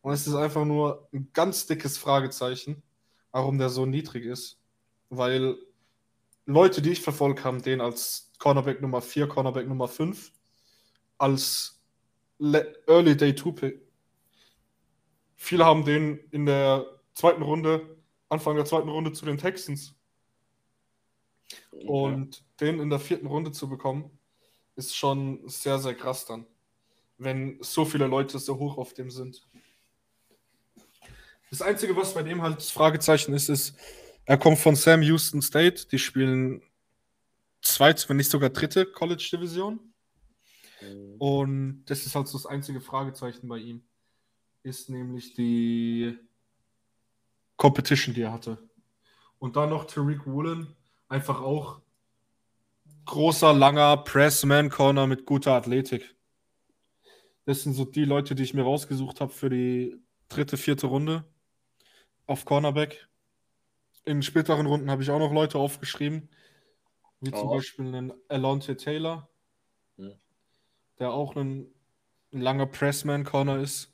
und 0.02 0.12
es 0.12 0.26
ist 0.26 0.34
einfach 0.34 0.64
nur 0.64 1.08
ein 1.12 1.30
ganz 1.32 1.66
dickes 1.66 1.96
Fragezeichen, 1.96 2.82
warum 3.30 3.58
der 3.58 3.70
so 3.70 3.86
niedrig 3.86 4.24
ist, 4.26 4.60
weil 5.08 5.56
Leute, 6.44 6.82
die 6.82 6.90
ich 6.90 7.00
verfolgt 7.00 7.44
haben, 7.44 7.62
den 7.62 7.80
als 7.80 8.30
Cornerback 8.38 8.82
Nummer 8.82 9.00
4, 9.00 9.28
Cornerback 9.28 9.68
Nummer 9.68 9.88
5 9.88 10.32
als 11.18 11.80
Le 12.38 12.74
Early 12.88 13.16
Day 13.16 13.34
2 13.34 13.50
Pick 13.52 13.92
Viele 15.42 15.64
haben 15.64 15.84
den 15.84 16.18
in 16.30 16.46
der 16.46 16.86
zweiten 17.14 17.42
Runde, 17.42 17.96
Anfang 18.28 18.54
der 18.54 18.64
zweiten 18.64 18.88
Runde 18.88 19.12
zu 19.12 19.24
den 19.24 19.38
Texans. 19.38 19.92
Und 21.70 22.44
den 22.60 22.78
in 22.78 22.90
der 22.90 23.00
vierten 23.00 23.26
Runde 23.26 23.50
zu 23.50 23.68
bekommen, 23.68 24.16
ist 24.76 24.96
schon 24.96 25.40
sehr, 25.48 25.80
sehr 25.80 25.96
krass 25.96 26.26
dann. 26.26 26.46
Wenn 27.18 27.58
so 27.60 27.84
viele 27.84 28.06
Leute 28.06 28.38
so 28.38 28.56
hoch 28.56 28.78
auf 28.78 28.94
dem 28.94 29.10
sind. 29.10 29.48
Das 31.52 31.60
Einzige, 31.60 31.94
was 31.94 32.14
bei 32.14 32.22
dem 32.22 32.40
halt 32.40 32.56
das 32.56 32.70
Fragezeichen 32.70 33.34
ist, 33.34 33.50
ist, 33.50 33.76
er 34.24 34.38
kommt 34.38 34.56
von 34.56 34.74
Sam 34.74 35.02
Houston 35.02 35.42
State. 35.42 35.86
Die 35.88 35.98
spielen 35.98 36.62
zweite, 37.60 38.08
wenn 38.08 38.16
nicht 38.16 38.30
sogar 38.30 38.48
dritte 38.48 38.86
College-Division. 38.86 39.78
Mhm. 40.80 41.14
Und 41.18 41.84
das 41.84 42.06
ist 42.06 42.14
halt 42.14 42.26
so 42.26 42.38
das 42.38 42.46
einzige 42.46 42.80
Fragezeichen 42.80 43.48
bei 43.48 43.58
ihm. 43.58 43.84
Ist 44.62 44.88
nämlich 44.88 45.34
die 45.34 46.18
Competition, 47.58 48.14
die 48.14 48.22
er 48.22 48.32
hatte. 48.32 48.56
Und 49.38 49.56
dann 49.56 49.68
noch 49.68 49.84
Tariq 49.84 50.24
Woolen, 50.24 50.74
einfach 51.08 51.42
auch 51.42 51.82
großer, 53.04 53.52
langer 53.52 53.98
Pressman-Corner 53.98 55.06
mit 55.06 55.26
guter 55.26 55.52
Athletik. 55.52 56.16
Das 57.44 57.62
sind 57.62 57.74
so 57.74 57.84
die 57.84 58.06
Leute, 58.06 58.34
die 58.34 58.42
ich 58.42 58.54
mir 58.54 58.62
rausgesucht 58.62 59.20
habe 59.20 59.34
für 59.34 59.50
die 59.50 60.00
dritte, 60.30 60.56
vierte 60.56 60.86
Runde 60.86 61.26
auf 62.32 62.44
Cornerback. 62.44 63.08
In 64.04 64.22
späteren 64.22 64.66
Runden 64.66 64.90
habe 64.90 65.02
ich 65.02 65.10
auch 65.10 65.18
noch 65.20 65.32
Leute 65.32 65.58
aufgeschrieben, 65.58 66.28
wie 67.20 67.30
zum 67.30 67.48
Oh. 67.48 67.54
Beispiel 67.56 67.86
einen 67.86 68.12
Alonte 68.28 68.76
Taylor, 68.76 69.28
Hm. 69.98 70.14
der 70.98 71.12
auch 71.12 71.36
ein, 71.36 71.72
ein 72.32 72.40
langer 72.40 72.66
Pressman-Corner 72.66 73.60
ist. 73.60 73.92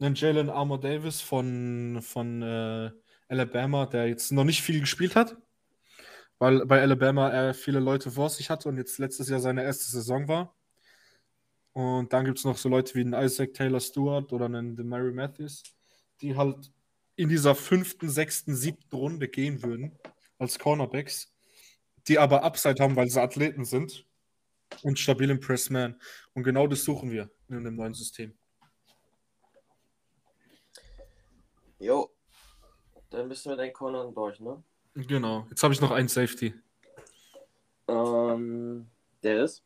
Einen 0.00 0.14
Jalen 0.14 0.50
Armour 0.50 0.80
Davis 0.80 1.20
von, 1.20 2.00
von 2.02 2.42
äh, 2.42 2.90
Alabama, 3.28 3.86
der 3.86 4.08
jetzt 4.08 4.32
noch 4.32 4.44
nicht 4.44 4.62
viel 4.62 4.80
gespielt 4.80 5.16
hat, 5.16 5.36
weil 6.38 6.66
bei 6.66 6.80
Alabama 6.80 7.30
er 7.30 7.54
viele 7.54 7.80
Leute 7.80 8.10
vor 8.10 8.28
sich 8.30 8.50
hatte 8.50 8.68
und 8.68 8.76
jetzt 8.76 8.98
letztes 8.98 9.28
Jahr 9.28 9.40
seine 9.40 9.62
erste 9.62 9.90
Saison 9.90 10.28
war. 10.28 10.56
Und 11.72 12.12
dann 12.12 12.24
gibt 12.24 12.38
es 12.38 12.44
noch 12.44 12.56
so 12.56 12.68
Leute 12.68 12.94
wie 12.94 13.00
einen 13.00 13.14
Isaac 13.14 13.54
Taylor 13.54 13.80
Stewart 13.80 14.32
oder 14.32 14.46
einen 14.46 14.76
Demary 14.76 15.12
Matthews, 15.12 15.62
die 16.20 16.36
halt 16.36 16.70
in 17.16 17.28
dieser 17.28 17.54
fünften, 17.54 18.08
sechsten, 18.08 18.54
siebten 18.54 18.96
Runde 18.96 19.28
gehen 19.28 19.62
würden. 19.62 19.98
als 20.38 20.58
Cornerbacks, 20.58 21.32
die 22.08 22.18
aber 22.18 22.42
Upside 22.42 22.82
haben, 22.82 22.96
weil 22.96 23.08
sie 23.08 23.20
Athleten 23.22 23.64
sind 23.64 24.04
und 24.82 24.98
stabil 24.98 25.30
im 25.30 25.40
Pressman. 25.40 25.98
Und 26.34 26.42
genau 26.42 26.66
das 26.66 26.84
suchen 26.84 27.10
wir 27.10 27.30
in 27.48 27.56
einem 27.56 27.76
neuen 27.76 27.94
System. 27.94 28.36
Jo. 31.78 32.10
Dann 33.10 33.28
bist 33.28 33.46
du 33.46 33.50
mit 33.50 33.58
deinen 33.58 33.72
Cornern 33.72 34.12
durch, 34.12 34.40
ne? 34.40 34.62
Genau. 34.94 35.46
Jetzt 35.50 35.62
habe 35.62 35.72
ich 35.72 35.80
noch 35.80 35.92
einen 35.92 36.08
Safety. 36.08 36.52
Ähm, 37.86 38.86
der 39.22 39.44
ist? 39.44 39.62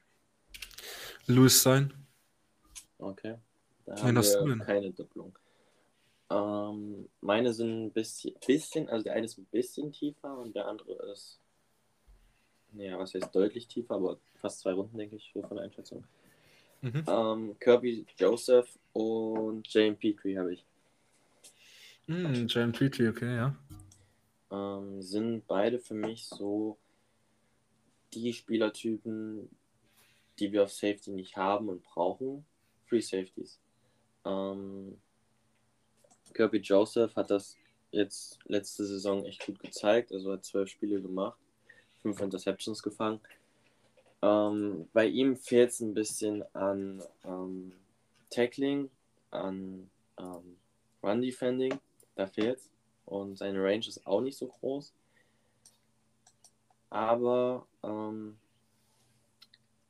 Louis 1.26 1.62
sein. 1.62 1.94
Okay. 2.98 3.36
Da 3.86 4.02
haben 4.02 4.18
hast 4.18 4.34
wir 4.34 4.40
du 4.40 4.48
denn? 4.48 4.58
keine 4.60 4.90
Doppelung. 4.90 5.38
Ähm, 6.30 7.08
meine 7.20 7.52
sind 7.52 7.86
ein 7.86 7.90
bisschen, 7.92 8.34
bisschen, 8.46 8.88
also 8.88 9.04
der 9.04 9.14
eine 9.14 9.24
ist 9.24 9.38
ein 9.38 9.46
bisschen 9.46 9.92
tiefer 9.92 10.36
und 10.38 10.54
der 10.54 10.66
andere 10.66 10.94
ist, 11.12 11.40
naja, 12.72 12.98
was 12.98 13.14
heißt 13.14 13.34
deutlich 13.34 13.66
tiefer, 13.66 13.94
aber 13.94 14.18
fast 14.36 14.60
zwei 14.60 14.72
Runden, 14.72 14.98
denke 14.98 15.16
ich, 15.16 15.30
so 15.32 15.42
von 15.42 15.56
der 15.56 15.64
Einschätzung. 15.64 16.04
Mhm. 16.82 17.04
Ähm, 17.06 17.56
Kirby 17.58 18.06
Joseph 18.16 18.78
und 18.92 19.66
Jane 19.72 19.94
Petrie 19.94 20.38
habe 20.38 20.52
ich. 20.52 20.64
Mm, 22.06 22.46
Jalen 22.46 22.72
Petrie, 22.72 23.08
okay, 23.08 23.36
ja. 23.36 23.56
Ähm, 24.50 25.02
sind 25.02 25.46
beide 25.46 25.78
für 25.78 25.94
mich 25.94 26.26
so 26.26 26.78
die 28.14 28.32
Spielertypen, 28.32 29.48
die 30.38 30.52
wir 30.52 30.64
auf 30.64 30.72
Safety 30.72 31.10
nicht 31.10 31.36
haben 31.36 31.68
und 31.68 31.82
brauchen. 31.82 32.46
Free 32.86 33.00
Safeties. 33.00 33.60
Ähm, 34.24 34.98
Kirby 36.34 36.58
Joseph 36.58 37.14
hat 37.16 37.30
das 37.30 37.56
jetzt 37.90 38.38
letzte 38.46 38.84
Saison 38.84 39.24
echt 39.24 39.46
gut 39.46 39.58
gezeigt. 39.60 40.12
Also 40.12 40.32
hat 40.32 40.44
zwölf 40.44 40.68
Spiele 40.68 41.00
gemacht, 41.00 41.38
fünf 42.02 42.20
Interceptions 42.20 42.82
gefangen. 42.82 43.20
Ähm, 44.22 44.88
bei 44.92 45.06
ihm 45.06 45.36
fehlt 45.36 45.70
es 45.70 45.80
ein 45.80 45.94
bisschen 45.94 46.44
an 46.54 47.02
ähm, 47.24 47.72
Tackling, 48.30 48.90
an 49.30 49.90
ähm, 50.18 50.56
Run 51.02 51.22
Defending. 51.22 51.78
Da 52.16 52.26
fehlt's. 52.26 52.68
Und 53.04 53.38
seine 53.38 53.62
Range 53.62 53.86
ist 53.86 54.06
auch 54.06 54.20
nicht 54.20 54.36
so 54.36 54.48
groß. 54.48 54.92
Aber 56.90 57.66
ähm, 57.82 58.38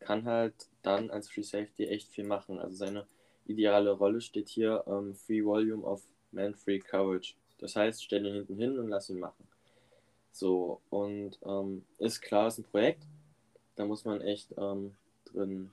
kann 0.01 0.25
halt 0.25 0.55
dann 0.83 1.11
als 1.11 1.29
Free 1.29 1.43
Safety 1.43 1.87
echt 1.87 2.09
viel 2.09 2.25
machen. 2.25 2.59
Also 2.59 2.77
seine 2.77 3.07
ideale 3.47 3.91
Rolle 3.91 4.21
steht 4.21 4.49
hier 4.49 4.85
ähm, 4.87 5.15
Free 5.15 5.45
Volume 5.45 5.85
of 5.85 6.03
Man 6.33 6.55
Free 6.55 6.79
Coverage. 6.79 7.35
Das 7.59 7.75
heißt, 7.77 8.03
stell 8.05 8.25
ihn 8.27 8.35
hinten 8.35 8.57
hin 8.57 8.79
und 8.79 8.89
lass 8.89 9.11
ihn 9.11 9.19
machen. 9.19 9.49
So, 10.33 10.81
und 10.91 11.39
ähm, 11.45 11.85
ist 11.99 12.21
klar, 12.21 12.49
ist 12.49 12.59
ein 12.59 12.65
Projekt. 12.65 13.03
Da 13.77 13.85
muss 13.85 14.05
man 14.05 14.21
echt 14.21 14.55
ähm, 14.57 14.95
drin, 15.25 15.73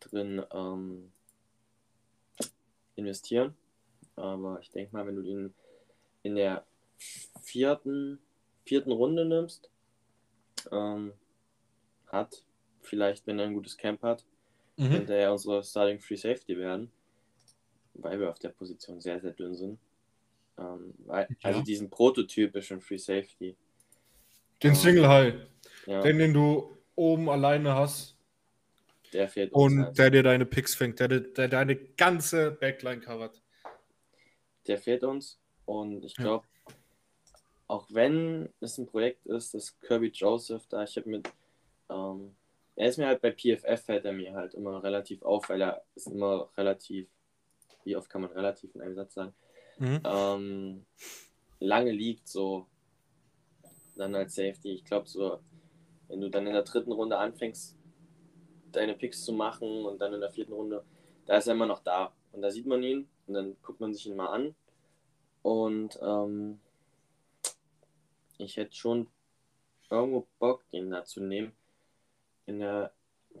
drin 0.00 0.42
ähm, 0.52 1.12
investieren. 2.96 3.54
Aber 4.16 4.60
ich 4.60 4.70
denke 4.70 4.92
mal, 4.94 5.06
wenn 5.06 5.16
du 5.16 5.22
ihn 5.22 5.54
in 6.22 6.36
der 6.36 6.64
vierten, 7.42 8.18
vierten 8.64 8.92
Runde 8.92 9.24
nimmst, 9.24 9.68
ähm, 10.70 11.12
hat 12.06 12.44
vielleicht, 12.80 13.26
wenn 13.26 13.38
er 13.38 13.46
ein 13.46 13.54
gutes 13.54 13.76
Camp 13.76 14.02
hat, 14.02 14.24
Mhm. 14.76 14.90
könnte 14.90 15.14
er 15.14 15.30
unsere 15.30 15.62
Starting 15.62 16.00
Free 16.00 16.16
Safety 16.16 16.58
werden, 16.58 16.90
weil 17.94 18.18
wir 18.20 18.30
auf 18.30 18.38
der 18.38 18.50
Position 18.50 19.00
sehr, 19.00 19.20
sehr 19.20 19.32
dünn 19.32 19.54
sind. 19.54 19.78
Ähm, 20.58 20.94
weil, 20.98 21.26
Ja. 21.30 21.36
Also 21.42 21.62
diesen 21.62 21.90
prototypischen 21.90 22.80
Free 22.80 22.98
Safety. 22.98 23.56
Den 24.62 24.74
Single 24.74 25.08
High, 25.08 25.34
Ja, 25.86 26.00
den, 26.02 26.18
den 26.18 26.32
du 26.32 26.76
oben 26.94 27.28
alleine 27.28 27.74
hast 27.74 28.16
der 29.12 29.28
fehlt 29.28 29.52
uns 29.52 29.62
und 29.74 29.82
halt. 29.84 29.98
der 29.98 30.10
dir 30.10 30.22
deine 30.24 30.44
Picks 30.46 30.74
fängt, 30.74 30.98
der, 30.98 31.08
der 31.08 31.48
deine 31.48 31.76
ganze 31.76 32.50
Backline 32.50 33.00
covert. 33.00 33.40
der 34.66 34.78
fehlt 34.78 35.04
uns. 35.04 35.38
Und 35.66 36.04
ich 36.04 36.16
Ja. 36.18 36.24
glaube, 36.24 36.46
auch 37.68 37.86
wenn 37.90 38.48
es 38.60 38.76
ein 38.78 38.86
Projekt 38.86 39.26
ist, 39.26 39.54
dass 39.54 39.78
Kirby 39.80 40.08
Joseph 40.08 40.66
da, 40.68 40.84
ich 40.84 40.96
habe 40.96 41.08
mit, 41.08 41.28
ähm, 41.90 42.34
er 42.76 42.88
ist 42.88 42.98
mir 42.98 43.06
halt 43.06 43.22
bei 43.22 43.30
PFF 43.30 43.84
fällt 43.84 44.04
er 44.04 44.12
mir 44.12 44.34
halt 44.34 44.54
immer 44.54 44.82
relativ 44.82 45.22
auf, 45.22 45.48
weil 45.48 45.62
er 45.62 45.84
ist 45.94 46.08
immer 46.08 46.50
relativ, 46.56 47.08
wie 47.84 47.96
oft 47.96 48.08
kann 48.08 48.22
man 48.22 48.30
relativ 48.32 48.74
in 48.74 48.80
einem 48.80 48.94
Satz 48.94 49.14
sagen, 49.14 49.34
Mhm. 49.78 50.00
ähm, 50.04 50.86
lange 51.58 51.90
liegt 51.90 52.28
so 52.28 52.66
dann 53.96 54.14
als 54.14 54.34
Safety. 54.34 54.72
Ich 54.72 54.84
glaube 54.84 55.08
so, 55.08 55.40
wenn 56.08 56.20
du 56.20 56.30
dann 56.30 56.46
in 56.46 56.52
der 56.52 56.62
dritten 56.62 56.92
Runde 56.92 57.18
anfängst, 57.18 57.76
deine 58.72 58.94
Picks 58.94 59.24
zu 59.24 59.32
machen 59.32 59.84
und 59.84 60.00
dann 60.00 60.12
in 60.12 60.20
der 60.20 60.30
vierten 60.30 60.52
Runde, 60.52 60.84
da 61.26 61.36
ist 61.36 61.46
er 61.46 61.54
immer 61.54 61.66
noch 61.66 61.80
da. 61.82 62.12
Und 62.32 62.42
da 62.42 62.50
sieht 62.50 62.66
man 62.66 62.82
ihn 62.82 63.08
und 63.26 63.34
dann 63.34 63.56
guckt 63.62 63.80
man 63.80 63.94
sich 63.94 64.06
ihn 64.06 64.16
mal 64.16 64.28
an. 64.28 64.54
Und 65.42 65.98
ähm, 66.02 66.60
ich 68.38 68.56
hätte 68.56 68.74
schon 68.74 69.08
irgendwo 69.90 70.26
Bock, 70.38 70.68
den 70.70 70.90
da 70.90 71.04
zu 71.04 71.20
nehmen. 71.20 71.52
In 72.46 72.58
der, 72.58 72.92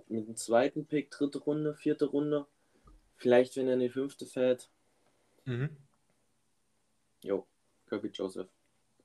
mit 0.08 0.26
dem 0.26 0.36
zweiten 0.36 0.86
Pick, 0.86 1.10
dritte 1.10 1.38
Runde, 1.38 1.74
vierte 1.74 2.06
Runde. 2.06 2.46
Vielleicht, 3.16 3.56
wenn 3.56 3.68
er 3.68 3.74
in 3.74 3.80
die 3.80 3.88
fünfte 3.88 4.26
fällt. 4.26 4.70
Mhm. 5.44 5.70
Jo, 7.22 7.46
Kirby 7.88 8.08
Joseph. 8.08 8.48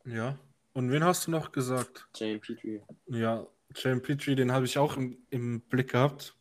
Ja. 0.06 0.38
Und 0.74 0.92
wen 0.92 1.04
hast 1.04 1.28
du 1.28 1.32
noch 1.32 1.52
gesagt? 1.52 2.08
Jane 2.16 2.40
Petrie. 2.40 2.82
Ja, 3.08 3.48
Jalen 3.76 4.02
Petrie, 4.02 4.36
den 4.36 4.52
habe 4.52 4.66
ich 4.66 4.78
auch 4.78 4.98
im, 4.98 5.18
im 5.30 5.62
Blick 5.62 5.92
gehabt. 5.92 6.36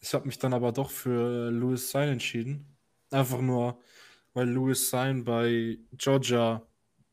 Ich 0.00 0.14
habe 0.14 0.26
mich 0.26 0.38
dann 0.38 0.54
aber 0.54 0.72
doch 0.72 0.90
für 0.90 1.50
Louis 1.50 1.90
Sein 1.90 2.08
entschieden. 2.08 2.76
Einfach 3.10 3.40
nur, 3.40 3.80
weil 4.34 4.48
Louis 4.48 4.90
Sein 4.90 5.24
bei 5.24 5.78
Georgia 5.92 6.66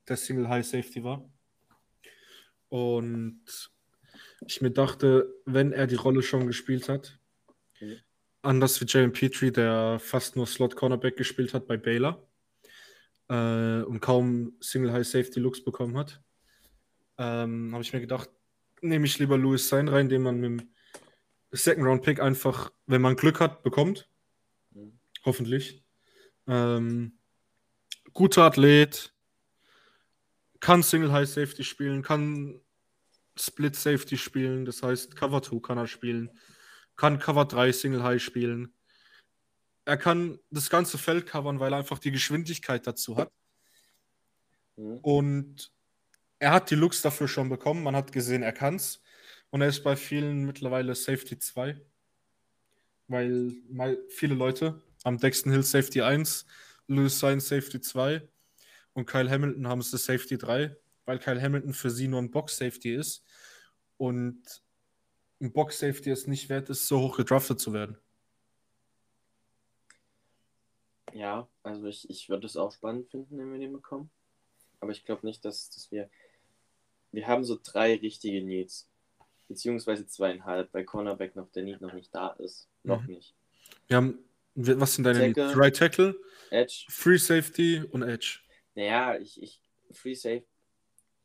der 0.07 0.17
Single 0.17 0.49
High 0.49 0.65
Safety 0.65 1.03
war. 1.03 1.29
Und 2.69 3.71
ich 4.47 4.61
mir 4.61 4.71
dachte, 4.71 5.33
wenn 5.45 5.71
er 5.71 5.87
die 5.87 5.95
Rolle 5.95 6.21
schon 6.21 6.47
gespielt 6.47 6.89
hat, 6.89 7.19
Mhm. 7.83 7.99
Anders 8.43 8.79
wie 8.79 8.85
Jalen 8.85 9.13
Petrie, 9.13 9.51
der 9.51 9.99
fast 9.99 10.35
nur 10.35 10.45
Slot 10.45 10.75
Cornerback 10.75 11.17
gespielt 11.17 11.53
hat 11.53 11.65
bei 11.65 11.77
Baylor 11.77 12.27
äh, 13.29 13.81
und 13.81 14.01
kaum 14.01 14.53
Single 14.59 14.91
High 14.91 15.07
Safety 15.07 15.39
Looks 15.39 15.63
bekommen 15.63 15.97
hat, 15.97 16.21
ähm, 17.17 17.71
habe 17.73 17.83
ich 17.83 17.93
mir 17.93 18.01
gedacht, 18.01 18.29
nehme 18.81 19.05
ich 19.05 19.17
lieber 19.17 19.37
Louis 19.37 19.67
Sein 19.67 19.87
rein, 19.87 20.09
den 20.09 20.21
man 20.21 20.39
mit 20.39 20.61
dem 20.61 20.69
Second 21.51 21.85
Round 21.85 22.03
Pick 22.03 22.19
einfach, 22.19 22.71
wenn 22.85 23.01
man 23.01 23.15
Glück 23.15 23.39
hat, 23.39 23.63
bekommt. 23.63 24.09
Mhm. 24.71 24.99
Hoffentlich. 25.23 25.83
Ähm, 26.47 27.17
guter 28.13 28.43
Athlet, 28.43 29.13
kann 30.59 30.83
Single 30.83 31.11
High 31.11 31.29
Safety 31.29 31.63
spielen, 31.63 32.01
kann 32.01 32.59
Split 33.37 33.75
Safety 33.75 34.17
spielen, 34.17 34.65
das 34.65 34.83
heißt 34.83 35.15
Cover 35.15 35.41
2 35.41 35.59
kann 35.59 35.77
er 35.77 35.87
spielen, 35.87 36.29
kann 36.95 37.19
Cover 37.19 37.45
3 37.45 37.71
Single 37.71 38.03
High 38.03 38.21
spielen. 38.21 38.73
Er 39.85 39.97
kann 39.97 40.39
das 40.49 40.69
ganze 40.69 40.97
Feld 40.97 41.25
covern, 41.25 41.59
weil 41.59 41.73
er 41.73 41.79
einfach 41.79 41.99
die 41.99 42.11
Geschwindigkeit 42.11 42.87
dazu 42.87 43.17
hat. 43.17 43.31
Mhm. 44.77 44.97
Und 44.99 45.71
er 46.39 46.51
hat 46.51 46.69
die 46.69 46.75
Looks 46.75 47.01
dafür 47.01 47.27
schon 47.27 47.49
bekommen. 47.49 47.83
Man 47.83 47.95
hat 47.95 48.11
gesehen, 48.11 48.43
er 48.43 48.53
kann's. 48.53 49.01
Und 49.49 49.61
er 49.61 49.67
ist 49.67 49.83
bei 49.83 49.95
vielen 49.95 50.45
mittlerweile 50.45 50.95
Safety 50.95 51.37
2. 51.37 51.79
Weil 53.07 53.53
viele 54.09 54.35
Leute 54.35 54.81
am 55.03 55.17
Dexton 55.17 55.51
Hill 55.51 55.63
Safety 55.63 56.01
1, 56.01 56.45
Lewis 56.87 57.19
Sainz 57.19 57.49
Safety 57.49 57.81
2 57.81 58.27
und 58.93 59.05
Kyle 59.05 59.29
Hamilton 59.29 59.67
haben 59.67 59.79
es 59.79 59.91
das 59.91 60.05
Safety 60.05 60.37
3, 60.37 60.75
weil 61.05 61.19
Kyle 61.19 61.41
Hamilton 61.41 61.73
für 61.73 61.89
sie 61.89 62.07
nur 62.07 62.21
ein 62.21 62.31
Box 62.31 62.57
Safety 62.57 62.95
ist. 62.95 63.25
Und 63.97 64.62
ein 65.43 65.51
Box 65.51 65.79
Safety 65.79 66.09
es 66.09 66.25
nicht 66.27 66.49
wert 66.49 66.69
ist, 66.69 66.87
so 66.87 66.99
hoch 67.01 67.17
gedraftet 67.17 67.59
zu 67.59 67.73
werden. 67.73 67.97
Ja, 71.13 71.47
also 71.61 71.85
ich, 71.87 72.09
ich 72.09 72.29
würde 72.29 72.47
es 72.47 72.57
auch 72.57 72.71
spannend 72.71 73.09
finden, 73.09 73.37
wenn 73.37 73.51
wir 73.51 73.59
den 73.59 73.73
bekommen. 73.73 74.09
Aber 74.79 74.91
ich 74.91 75.05
glaube 75.05 75.25
nicht, 75.25 75.45
dass, 75.45 75.69
dass 75.69 75.91
wir. 75.91 76.09
Wir 77.11 77.27
haben 77.27 77.43
so 77.43 77.59
drei 77.61 77.95
richtige 77.95 78.43
Needs. 78.43 78.89
Beziehungsweise 79.47 80.07
zweieinhalb, 80.07 80.73
weil 80.73 80.83
Cornerback 80.85 81.35
noch 81.35 81.51
der 81.51 81.63
Need 81.63 81.81
noch 81.81 81.93
nicht 81.93 82.13
da 82.15 82.29
ist. 82.39 82.67
Noch 82.83 83.01
Mhm. 83.03 83.13
nicht. 83.13 83.35
Wir 83.87 83.97
haben, 83.97 84.17
was 84.55 84.95
sind 84.95 85.03
deine 85.03 85.19
Tackle. 85.19 85.45
Needs? 85.45 85.57
Right 85.57 85.75
Tackle, 85.75 86.15
Edge, 86.49 86.85
Free 86.89 87.17
Safety 87.17 87.83
und 87.91 88.01
Edge. 88.01 88.39
naja, 88.75 89.17
ich, 89.19 89.41
ich. 89.41 89.59
Free, 89.91 90.15
Safe, 90.15 90.43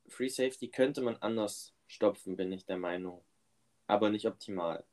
Free 0.08 0.28
Safety 0.28 0.68
könnte 0.68 1.00
man 1.00 1.16
anders 1.16 1.72
stopfen, 1.86 2.36
bin 2.36 2.52
ich 2.52 2.66
der 2.66 2.76
Meinung. 2.76 3.24
Aber 3.88 4.10
nicht 4.10 4.26
optimal. 4.28 4.84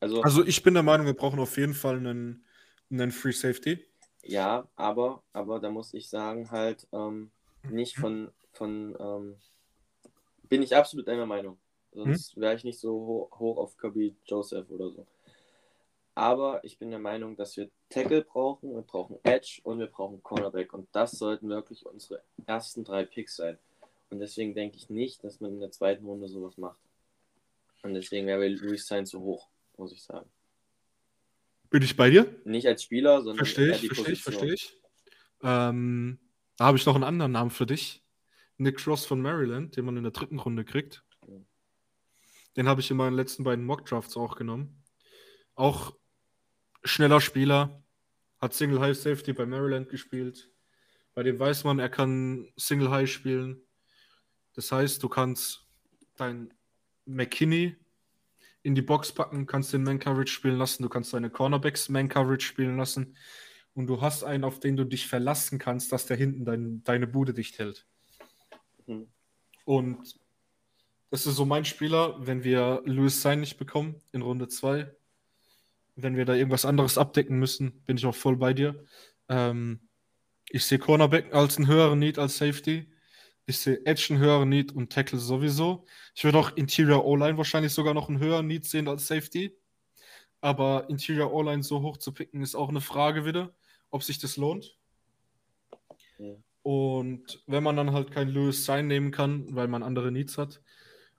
Also, 0.00 0.22
Also 0.22 0.44
ich 0.44 0.62
bin 0.62 0.74
der 0.74 0.82
Meinung, 0.82 1.06
wir 1.06 1.14
brauchen 1.14 1.38
auf 1.38 1.56
jeden 1.56 1.74
Fall 1.74 1.96
einen, 1.98 2.44
einen 2.90 3.12
Free 3.12 3.32
Safety. 3.32 3.84
ja, 4.22 4.68
aber, 4.76 5.22
aber 5.32 5.60
da 5.60 5.70
muss 5.70 5.94
ich 5.94 6.08
sagen, 6.08 6.50
halt, 6.50 6.86
ähm, 6.92 7.30
Mhm. 7.64 7.74
nicht 7.74 7.96
von, 7.96 8.32
von, 8.52 8.96
ähm, 9.00 9.36
bin 10.48 10.62
ich 10.62 10.74
absolut 10.76 11.08
deiner 11.08 11.26
Meinung. 11.26 11.58
Sonst 11.92 12.36
wäre 12.36 12.54
ich 12.56 12.64
nicht 12.64 12.80
so 12.80 12.90
ho 12.92 13.30
hoch 13.38 13.58
auf 13.58 13.76
Kirby 13.76 14.16
Joseph 14.26 14.68
oder 14.70 14.90
so. 14.90 15.06
Aber 16.16 16.62
ich 16.64 16.78
bin 16.78 16.90
der 16.90 16.98
Meinung, 16.98 17.36
dass 17.36 17.56
wir 17.56 17.70
Tackle 17.88 18.22
brauchen, 18.22 18.74
wir 18.74 18.82
brauchen 18.82 19.18
Edge 19.24 19.60
und 19.64 19.78
wir 19.78 19.86
brauchen 19.88 20.22
Cornerback. 20.22 20.72
Und 20.72 20.88
das 20.92 21.18
sollten 21.18 21.48
wirklich 21.48 21.84
unsere 21.86 22.22
ersten 22.46 22.84
drei 22.84 23.04
Picks 23.04 23.36
sein. 23.36 23.58
Und 24.10 24.20
deswegen 24.20 24.54
denke 24.54 24.76
ich 24.76 24.90
nicht, 24.90 25.24
dass 25.24 25.40
man 25.40 25.52
in 25.54 25.60
der 25.60 25.70
zweiten 25.72 26.04
Runde 26.04 26.28
sowas 26.28 26.56
macht. 26.56 26.78
Und 27.84 27.92
deswegen 27.92 28.26
wäre 28.26 28.48
Louis 28.48 28.86
Sainz 28.86 29.10
so 29.10 29.20
hoch, 29.20 29.50
muss 29.76 29.92
ich 29.92 30.02
sagen. 30.02 30.28
Bin 31.68 31.82
ich 31.82 31.96
bei 31.96 32.08
dir? 32.08 32.34
Nicht 32.44 32.66
als 32.66 32.82
Spieler, 32.82 33.18
sondern 33.18 33.44
Verstehe 33.44 33.72
ich, 33.72 33.86
verstehe 33.88 34.12
ich, 34.14 34.22
verstehe 34.22 34.54
ich. 34.54 34.80
Ähm, 35.42 36.18
da 36.56 36.64
habe 36.64 36.78
ich 36.78 36.86
noch 36.86 36.94
einen 36.94 37.04
anderen 37.04 37.32
Namen 37.32 37.50
für 37.50 37.66
dich. 37.66 38.02
Nick 38.56 38.86
Ross 38.86 39.04
von 39.04 39.20
Maryland, 39.20 39.76
den 39.76 39.84
man 39.84 39.98
in 39.98 40.02
der 40.02 40.12
dritten 40.12 40.38
Runde 40.38 40.64
kriegt. 40.64 41.04
Den 42.56 42.68
habe 42.68 42.80
ich 42.80 42.90
in 42.90 42.96
meinen 42.96 43.16
letzten 43.16 43.44
beiden 43.44 43.66
Mock-Drafts 43.66 44.16
auch 44.16 44.36
genommen. 44.36 44.82
Auch 45.54 45.94
schneller 46.84 47.20
Spieler, 47.20 47.82
hat 48.40 48.54
Single 48.54 48.80
High 48.80 48.96
Safety 48.96 49.34
bei 49.34 49.44
Maryland 49.44 49.90
gespielt. 49.90 50.50
Bei 51.12 51.22
dem 51.22 51.38
weiß 51.38 51.64
man, 51.64 51.78
er 51.78 51.90
kann 51.90 52.48
Single 52.56 52.90
High 52.90 53.10
spielen. 53.10 53.60
Das 54.54 54.72
heißt, 54.72 55.02
du 55.02 55.08
kannst 55.08 55.66
dein 56.16 56.54
McKinney 57.06 57.76
in 58.62 58.74
die 58.74 58.82
Box 58.82 59.12
packen, 59.12 59.46
kannst 59.46 59.72
den 59.72 59.82
Man 59.82 59.98
Coverage 59.98 60.32
spielen 60.32 60.56
lassen, 60.56 60.82
du 60.82 60.88
kannst 60.88 61.12
deine 61.12 61.30
Cornerbacks 61.30 61.88
Man 61.88 62.08
Coverage 62.08 62.46
spielen 62.46 62.76
lassen 62.76 63.16
und 63.74 63.86
du 63.86 64.00
hast 64.00 64.24
einen, 64.24 64.44
auf 64.44 64.60
den 64.60 64.76
du 64.76 64.84
dich 64.84 65.06
verlassen 65.06 65.58
kannst, 65.58 65.92
dass 65.92 66.06
der 66.06 66.16
hinten 66.16 66.44
dein, 66.44 66.82
deine 66.84 67.06
Bude 67.06 67.34
dicht 67.34 67.58
hält. 67.58 67.86
Mhm. 68.86 69.08
Und 69.64 70.18
das 71.10 71.26
ist 71.26 71.36
so 71.36 71.44
mein 71.44 71.64
Spieler, 71.64 72.16
wenn 72.18 72.42
wir 72.42 72.82
Louis 72.86 73.22
Sein 73.22 73.40
nicht 73.40 73.58
bekommen 73.58 74.00
in 74.12 74.22
Runde 74.22 74.48
2, 74.48 74.90
wenn 75.96 76.16
wir 76.16 76.24
da 76.24 76.34
irgendwas 76.34 76.64
anderes 76.64 76.98
abdecken 76.98 77.38
müssen, 77.38 77.82
bin 77.86 77.96
ich 77.96 78.06
auch 78.06 78.14
voll 78.14 78.36
bei 78.36 78.52
dir. 78.52 78.84
Ähm, 79.28 79.80
ich 80.50 80.64
sehe 80.64 80.78
Cornerback 80.78 81.32
als 81.32 81.56
einen 81.56 81.66
höheren 81.66 81.98
Need 81.98 82.18
als 82.18 82.36
Safety. 82.36 82.92
Ich 83.46 83.58
sehe 83.58 83.84
Edge 83.84 84.06
einen 84.10 84.20
höheren 84.20 84.48
Need 84.48 84.72
und 84.72 84.90
Tackle 84.90 85.18
sowieso. 85.18 85.84
Ich 86.14 86.24
würde 86.24 86.38
auch 86.38 86.56
Interior 86.56 87.04
O-Line 87.04 87.36
wahrscheinlich 87.36 87.72
sogar 87.72 87.92
noch 87.92 88.08
einen 88.08 88.18
höheren 88.18 88.46
Need 88.46 88.64
sehen 88.64 88.88
als 88.88 89.06
Safety. 89.06 89.54
Aber 90.40 90.88
Interior 90.88 91.32
O-Line 91.32 91.62
so 91.62 91.82
hoch 91.82 91.98
zu 91.98 92.12
picken, 92.12 92.42
ist 92.42 92.54
auch 92.54 92.68
eine 92.68 92.80
Frage 92.80 93.24
wieder, 93.24 93.54
ob 93.90 94.02
sich 94.02 94.18
das 94.18 94.36
lohnt. 94.36 94.78
Ja. 96.18 96.34
Und 96.62 97.42
wenn 97.46 97.62
man 97.62 97.76
dann 97.76 97.92
halt 97.92 98.10
kein 98.10 98.28
Lewis 98.28 98.64
Sign 98.64 98.86
nehmen 98.86 99.10
kann, 99.10 99.54
weil 99.54 99.68
man 99.68 99.82
andere 99.82 100.10
Needs 100.10 100.38
hat, 100.38 100.62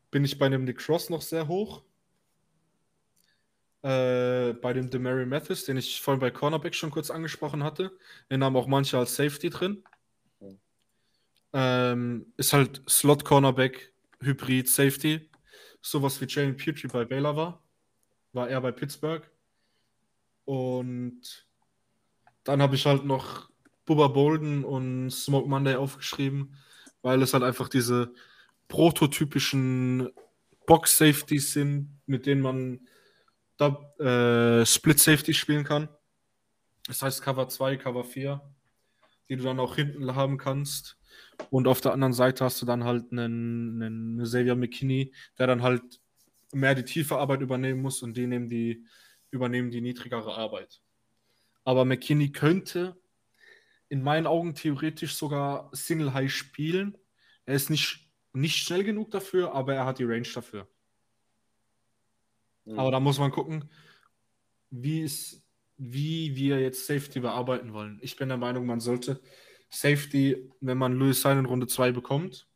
bin 0.09 0.25
ich 0.25 0.39
bei 0.39 0.47
einem 0.47 0.63
Nick 0.63 0.79
Cross 0.79 1.11
noch 1.11 1.21
sehr 1.21 1.47
hoch. 1.47 1.83
Äh, 3.83 4.53
bei 4.53 4.73
dem 4.73 4.89
Demary 4.89 5.27
Mathis, 5.27 5.65
den 5.65 5.77
ich 5.77 6.01
vorhin 6.01 6.19
bei 6.19 6.31
Cornerback 6.31 6.73
schon 6.73 6.89
kurz 6.89 7.11
angesprochen 7.11 7.63
hatte. 7.63 7.95
Den 8.31 8.43
haben 8.43 8.55
auch 8.55 8.65
manche 8.65 8.97
als 8.97 9.15
Safety 9.15 9.51
drin. 9.51 9.83
Ähm, 11.57 12.33
ist 12.35 12.51
halt 12.51 12.81
Slot 12.89 13.23
Cornerback, 13.23 13.93
Hybrid 14.19 14.67
Safety. 14.67 15.29
Sowas 15.81 16.19
wie 16.19 16.25
Jalen 16.27 16.57
Petrie 16.57 16.89
bei 16.89 17.05
Baylor 17.05 17.37
war. 17.37 17.63
War 18.33 18.49
er 18.49 18.59
bei 18.59 18.73
Pittsburgh. 18.73 19.23
Und 20.43 21.47
dann 22.43 22.61
habe 22.61 22.75
ich 22.75 22.85
halt 22.85 23.05
noch 23.05 23.49
Bubba 23.85 24.09
Bolden 24.09 24.65
und 24.65 25.11
Smoke 25.11 25.47
Monday 25.47 25.75
aufgeschrieben, 25.75 26.57
weil 27.01 27.21
es 27.21 27.33
halt 27.33 27.43
einfach 27.43 27.69
diese 27.69 28.13
prototypischen 28.67 30.09
Box 30.67 30.97
Safeties 30.97 31.53
sind, 31.53 32.01
mit 32.05 32.25
denen 32.25 32.41
man 32.41 32.81
da, 33.55 33.79
äh, 33.99 34.65
Split 34.65 34.99
Safety 34.99 35.33
spielen 35.33 35.63
kann. 35.63 35.87
Das 36.87 37.01
heißt 37.01 37.21
Cover 37.21 37.47
2, 37.47 37.77
Cover 37.77 38.03
4, 38.03 38.41
die 39.29 39.37
du 39.37 39.43
dann 39.43 39.61
auch 39.61 39.75
hinten 39.75 40.13
haben 40.15 40.37
kannst. 40.37 40.97
Und 41.49 41.67
auf 41.67 41.81
der 41.81 41.93
anderen 41.93 42.13
Seite 42.13 42.43
hast 42.43 42.61
du 42.61 42.65
dann 42.65 42.83
halt 42.83 43.11
einen, 43.11 43.81
einen 43.81 44.23
Xavier 44.23 44.55
McKinney, 44.55 45.13
der 45.37 45.47
dann 45.47 45.61
halt 45.61 46.01
mehr 46.53 46.75
die 46.75 46.85
tiefe 46.85 47.17
Arbeit 47.17 47.41
übernehmen 47.41 47.81
muss 47.81 48.01
und 48.01 48.15
die 48.15 48.27
nehmen 48.27 48.49
die, 48.49 48.85
übernehmen 49.31 49.71
die 49.71 49.81
niedrigere 49.81 50.35
Arbeit. 50.35 50.81
Aber 51.63 51.85
McKinney 51.85 52.31
könnte 52.31 52.95
in 53.89 54.01
meinen 54.01 54.27
Augen 54.27 54.55
theoretisch 54.55 55.15
sogar 55.15 55.69
Single 55.73 56.13
High 56.13 56.31
spielen. 56.31 56.97
Er 57.45 57.55
ist 57.55 57.69
nicht, 57.69 58.09
nicht 58.33 58.57
schnell 58.57 58.83
genug 58.83 59.11
dafür, 59.11 59.53
aber 59.53 59.75
er 59.75 59.85
hat 59.85 59.99
die 59.99 60.03
Range 60.03 60.27
dafür. 60.33 60.67
Mhm. 62.65 62.79
Aber 62.79 62.91
da 62.91 62.99
muss 62.99 63.19
man 63.19 63.31
gucken, 63.31 63.69
wie, 64.69 65.03
es, 65.03 65.43
wie 65.77 66.35
wir 66.35 66.59
jetzt 66.59 66.85
Safety 66.87 67.19
bearbeiten 67.19 67.73
wollen. 67.73 67.99
Ich 68.01 68.15
bin 68.15 68.29
der 68.29 68.37
Meinung, 68.37 68.65
man 68.65 68.79
sollte 68.79 69.21
Safety, 69.69 70.49
wenn 70.61 70.77
man 70.77 70.93
Louis 70.93 71.21
Sein 71.21 71.39
in 71.39 71.45
Runde 71.45 71.67
2 71.67 71.91
bekommt 71.91 72.47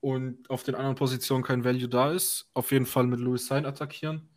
und 0.00 0.48
auf 0.50 0.62
den 0.62 0.74
anderen 0.74 0.96
Positionen 0.96 1.44
kein 1.44 1.64
Value 1.64 1.88
da 1.88 2.12
ist, 2.12 2.50
auf 2.54 2.72
jeden 2.72 2.86
Fall 2.86 3.06
mit 3.06 3.20
Louis 3.20 3.46
Sein 3.46 3.66
attackieren. 3.66 4.28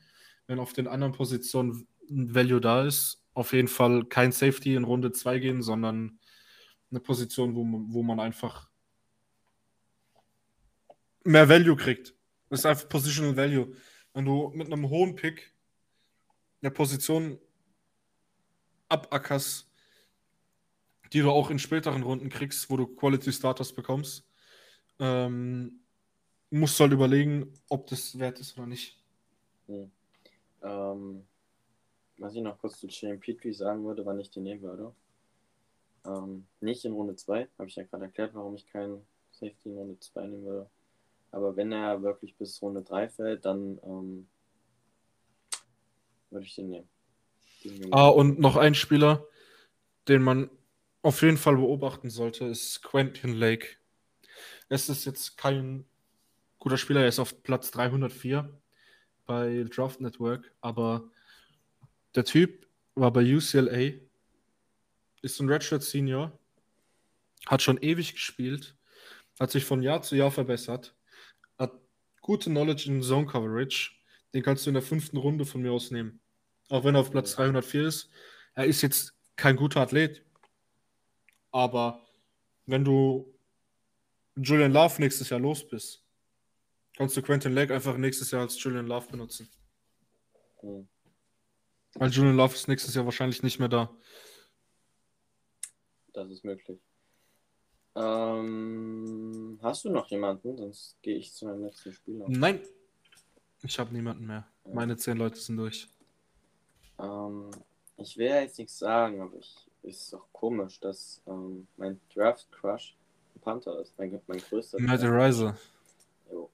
Wenn 0.48 0.60
auf 0.60 0.74
den 0.74 0.88
anderen 0.88 1.14
Positionen 1.14 1.88
ein 2.10 2.34
Value 2.36 2.62
da 2.62 2.86
ist, 2.86 3.24
auf 3.34 3.54
jeden 3.54 3.68
Fall 3.68 4.06
kein 4.06 4.32
Safety 4.32 4.76
in 4.76 4.84
Runde 4.84 5.12
2 5.12 5.40
gehen, 5.40 5.62
sondern 5.62 6.20
eine 6.90 7.00
Position, 7.00 7.56
wo 7.56 7.64
man, 7.64 7.94
wo 7.94 8.04
man 8.04 8.20
einfach 8.20 8.70
mehr 11.24 11.48
Value 11.48 11.76
kriegt. 11.76 12.14
Das 12.50 12.60
ist 12.60 12.66
einfach 12.66 12.90
Positional 12.90 13.38
Value. 13.38 13.74
Wenn 14.14 14.26
du 14.26 14.52
mit 14.54 14.68
einem 14.68 14.90
hohen 14.90 15.16
Pick 15.16 15.56
eine 16.62 16.72
Position 16.72 17.40
abackerst, 18.90 19.71
die 21.14 21.20
du 21.20 21.30
auch 21.30 21.50
in 21.50 21.60
späteren 21.60 22.04
Runden 22.04 22.30
kriegst, 22.30 22.70
wo 22.70 22.78
du 22.78 22.88
Quality 22.88 23.32
Starters 23.32 23.74
bekommst, 23.74 24.26
ähm, 25.00 25.82
musst 26.50 26.80
du 26.80 26.84
halt 26.84 26.94
überlegen, 26.94 27.54
ob 27.70 27.88
das 27.88 28.18
wert 28.18 28.40
ist 28.40 28.58
oder 28.58 28.68
nicht. 28.68 28.98
Mhm. 29.68 29.92
Ähm, 30.64 31.26
was 32.18 32.36
ich 32.36 32.42
noch 32.42 32.60
kurz 32.60 32.80
zu 32.80 32.88
Jalen 32.88 33.20
Petrie 33.20 33.54
sagen 33.54 33.84
würde, 33.84 34.06
wann 34.06 34.20
ich 34.20 34.30
den 34.30 34.44
nehmen 34.44 34.62
würde. 34.62 34.94
Ähm, 36.06 36.46
nicht 36.60 36.86
in 36.86 36.94
Runde 36.94 37.16
2, 37.16 37.48
habe 37.58 37.68
ich 37.68 37.76
ja 37.76 37.84
gerade 37.84 38.06
erklärt, 38.06 38.34
warum 38.34 38.56
ich 38.56 38.68
keinen 38.68 39.02
Safety 39.32 39.70
in 39.70 39.76
Runde 39.76 40.00
2 40.00 40.28
nehmen 40.28 40.46
würde. 40.46 40.70
Aber 41.32 41.56
wenn 41.56 41.72
er 41.72 42.02
wirklich 42.04 42.36
bis 42.36 42.62
Runde 42.62 42.84
3 42.84 43.10
fällt, 43.10 43.46
dann 43.46 43.80
ähm, 43.84 44.28
würde 46.30 46.46
ich 46.46 46.56
den 46.56 46.70
nehmen. 46.70 46.90
Den 47.64 47.78
nehmen. 47.78 47.94
Ah, 47.94 48.10
und 48.10 48.40
noch 48.40 48.56
ein 48.56 48.76
Spieler, 48.76 49.26
den 50.08 50.22
man 50.22 50.50
auf 51.02 51.22
jeden 51.22 51.38
Fall 51.38 51.56
beobachten 51.56 52.10
sollte, 52.10 52.46
ist 52.46 52.84
Quentin 52.84 53.34
Lake. 53.34 53.68
Es 54.70 54.90
ist 54.90 55.06
jetzt 55.06 55.38
kein 55.38 55.86
guter 56.60 56.78
Spieler, 56.78 57.02
er 57.02 57.08
ist 57.08 57.20
auf 57.20 57.44
Platz 57.44 57.72
304 57.72 58.50
bei 59.26 59.66
Draft 59.70 60.02
Network, 60.02 60.52
aber 60.62 61.10
der 62.16 62.26
Typ 62.26 62.68
war 62.96 63.12
bei 63.12 63.22
UCLA, 63.22 64.00
ist 65.22 65.40
ein 65.40 65.50
Redshirt 65.50 65.84
Senior, 65.84 66.38
hat 67.48 67.62
schon 67.62 67.82
ewig 67.82 68.14
gespielt, 68.14 68.76
hat 69.40 69.52
sich 69.52 69.66
von 69.66 69.82
Jahr 69.82 70.02
zu 70.02 70.16
Jahr 70.16 70.32
verbessert, 70.32 70.96
hat 71.58 71.74
gute 72.22 72.50
Knowledge 72.50 72.92
in 72.92 73.02
Zone 73.02 73.26
Coverage, 73.26 73.92
den 74.34 74.44
kannst 74.44 74.66
du 74.66 74.70
in 74.70 74.76
der 74.76 74.84
fünften 74.84 75.18
Runde 75.18 75.46
von 75.46 75.62
mir 75.62 75.72
aus 75.72 75.92
nehmen. 75.92 76.20
Auch 76.70 76.84
wenn 76.84 76.96
er 76.96 77.02
auf 77.02 77.12
Platz 77.12 77.36
304 77.36 77.88
ist. 77.88 78.10
Er 78.54 78.66
ist 78.66 78.82
jetzt 78.82 79.14
kein 79.36 79.58
guter 79.58 79.82
Athlet, 79.82 80.24
aber 81.52 82.02
wenn 82.66 82.84
du 82.84 83.34
Julian 84.36 84.72
Love 84.72 85.02
nächstes 85.02 85.30
Jahr 85.30 85.40
los 85.40 85.68
bist, 85.68 86.04
kannst 86.96 87.16
du 87.18 87.22
Quentin 87.22 87.54
Lake 87.54 87.74
einfach 87.74 87.98
nächstes 87.98 88.32
Jahr 88.32 88.42
als 88.42 88.62
Julian 88.62 88.88
Love 88.88 89.08
benutzen. 89.10 89.50
Mhm. 90.62 90.88
Weil 91.96 92.10
Julian 92.10 92.38
Love 92.38 92.54
ist 92.54 92.68
nächstes 92.68 92.96
Jahr 92.96 93.06
wahrscheinlich 93.06 93.44
nicht 93.44 93.60
mehr 93.60 93.68
da. 93.68 93.94
Das 96.14 96.30
ist 96.30 96.44
möglich. 96.44 96.80
Ähm, 97.96 99.60
hast 99.62 99.84
du 99.84 99.90
noch 99.90 100.08
jemanden? 100.08 100.58
Sonst 100.58 100.98
gehe 101.02 101.18
ich 101.18 101.34
zu 101.34 101.46
meinem 101.46 101.66
letzten 101.66 101.92
Spieler. 101.92 102.26
Nein, 102.30 102.62
ich 103.64 103.78
habe 103.80 103.94
niemanden 103.94 104.26
mehr. 104.26 104.48
Meine 104.66 104.96
zehn 104.96 105.18
Leute 105.18 105.40
sind 105.40 105.58
durch. 105.58 105.90
Ähm, 106.98 107.52
ich 107.98 108.18
will 108.18 108.28
ja 108.28 108.42
jetzt 108.42 108.58
nichts 108.58 108.80
sagen, 108.80 109.22
aber 109.22 109.38
ich 109.38 109.71
ist 109.84 110.14
doch 110.14 110.28
komisch, 110.32 110.80
dass 110.80 111.22
ähm, 111.28 111.68
mein 111.78 112.00
Draft 112.14 112.52
Crush 112.52 112.96
ein 113.36 113.42
Panther 113.42 113.80
ist. 113.80 113.98
Mein, 113.98 114.22
mein 114.28 114.40
größter. 114.40 114.80
Matt 114.80 115.02
Draft- 115.02 115.14
Riser. 115.14 115.58
Jo. 116.32 116.50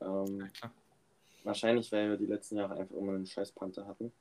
Ähm, 0.00 0.50
klar. 0.52 0.72
wahrscheinlich, 1.44 1.90
weil 1.92 2.10
wir 2.10 2.16
die 2.16 2.26
letzten 2.26 2.56
Jahre 2.56 2.74
einfach 2.76 2.96
immer 2.96 3.14
einen 3.14 3.26
scheiß 3.26 3.52
Panther 3.52 3.86
hatten. 3.86 4.12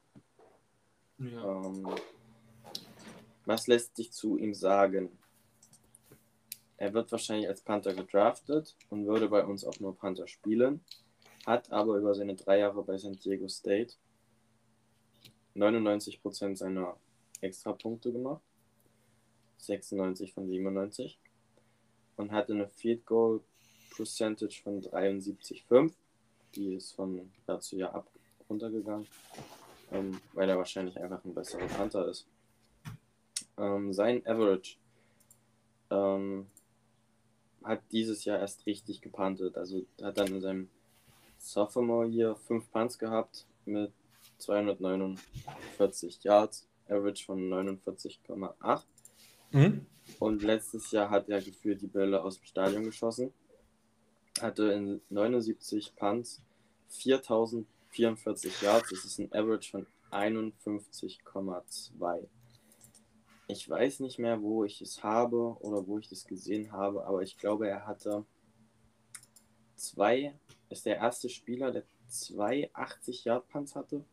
Ja. 1.17 1.61
Ähm, 1.61 1.87
was 3.45 3.67
lässt 3.67 3.95
sich 3.95 4.11
zu 4.11 4.37
ihm 4.37 4.53
sagen? 4.53 5.09
er 6.83 6.93
wird 6.93 7.11
wahrscheinlich 7.13 7.47
als 7.47 7.61
Panther 7.61 7.93
gedraftet 7.93 8.75
und 8.89 9.05
würde 9.07 9.29
bei 9.29 9.45
uns 9.45 9.63
auch 9.63 9.79
nur 9.79 9.95
Panther 9.97 10.27
spielen, 10.27 10.83
hat 11.45 11.71
aber 11.71 11.95
über 11.95 12.13
seine 12.13 12.35
drei 12.35 12.59
Jahre 12.59 12.83
bei 12.83 12.97
San 12.97 13.13
Diego 13.13 13.47
State 13.47 13.93
99% 15.55 16.57
seiner 16.57 16.97
Extrapunkte 17.43 18.11
gemacht, 18.11 18.41
96 19.57 20.33
von 20.33 20.47
97 20.47 21.19
und 22.17 22.31
hatte 22.31 22.53
eine 22.53 22.67
Field 22.67 23.05
Goal 23.05 23.41
Percentage 23.95 24.61
von 24.63 24.81
73,5. 24.81 25.93
Die 26.55 26.75
ist 26.75 26.93
von 26.93 27.31
Jahr 27.47 27.59
zu 27.59 27.77
Jahr 27.77 27.95
ab 27.95 28.07
runtergegangen, 28.49 29.07
ähm, 29.91 30.19
weil 30.33 30.49
er 30.49 30.57
wahrscheinlich 30.57 30.99
einfach 30.99 31.23
ein 31.23 31.33
besserer 31.33 31.67
Panther 31.67 32.07
ist. 32.07 32.27
Ähm, 33.57 33.93
sein 33.93 34.25
Average 34.25 34.77
ähm, 35.89 36.47
hat 37.63 37.81
dieses 37.91 38.25
Jahr 38.25 38.39
erst 38.39 38.65
richtig 38.65 39.01
gepantet. 39.01 39.57
Also 39.57 39.83
hat 40.01 40.17
dann 40.17 40.27
in 40.27 40.41
seinem 40.41 40.69
Sophomore 41.37 42.07
Year 42.07 42.35
5 42.35 42.71
Punts 42.71 42.99
gehabt 42.99 43.45
mit 43.65 43.91
249 44.37 46.23
Yards, 46.23 46.67
Average 46.87 47.25
von 47.25 47.49
49,8. 47.49 48.83
Mhm. 49.51 49.85
Und 50.19 50.43
letztes 50.43 50.91
Jahr 50.91 51.09
hat 51.09 51.29
er 51.29 51.41
gefühlt 51.41 51.81
die 51.81 51.87
Bälle 51.87 52.21
aus 52.23 52.39
dem 52.39 52.45
Stadion 52.45 52.83
geschossen. 52.83 53.33
Hatte 54.41 54.71
in 54.71 55.01
79 55.09 55.95
Punts 55.95 56.41
4044 56.89 58.61
Yards. 58.61 58.89
Das 58.89 59.05
ist 59.05 59.19
ein 59.19 59.31
Average 59.31 59.71
von 59.71 59.87
51,2. 60.11 62.27
Ich 63.47 63.69
weiß 63.69 63.99
nicht 63.99 64.19
mehr, 64.19 64.41
wo 64.41 64.63
ich 64.63 64.81
es 64.81 65.03
habe 65.03 65.57
oder 65.59 65.85
wo 65.85 65.99
ich 65.99 66.07
das 66.07 66.25
gesehen 66.25 66.71
habe, 66.71 67.05
aber 67.05 67.21
ich 67.21 67.37
glaube, 67.37 67.67
er 67.67 67.85
hatte 67.85 68.25
zwei, 69.75 70.33
ist 70.69 70.85
der 70.85 70.95
erste 70.97 71.29
Spieler, 71.29 71.71
der 71.71 71.83
zwei 72.07 72.69
80 72.73 73.25
Yard 73.25 73.47
Punts 73.49 73.75
hatte. 73.75 74.05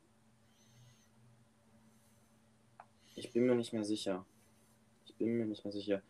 Ich 3.20 3.32
bin 3.34 3.44
mir 3.44 3.54
nicht 3.54 3.74
mehr 3.74 3.84
sicher. 3.84 4.24
Ich 5.04 5.14
bin 5.16 5.36
mir 5.36 5.44
nicht 5.44 5.62
mehr 5.62 5.72
sicher. 5.72 6.00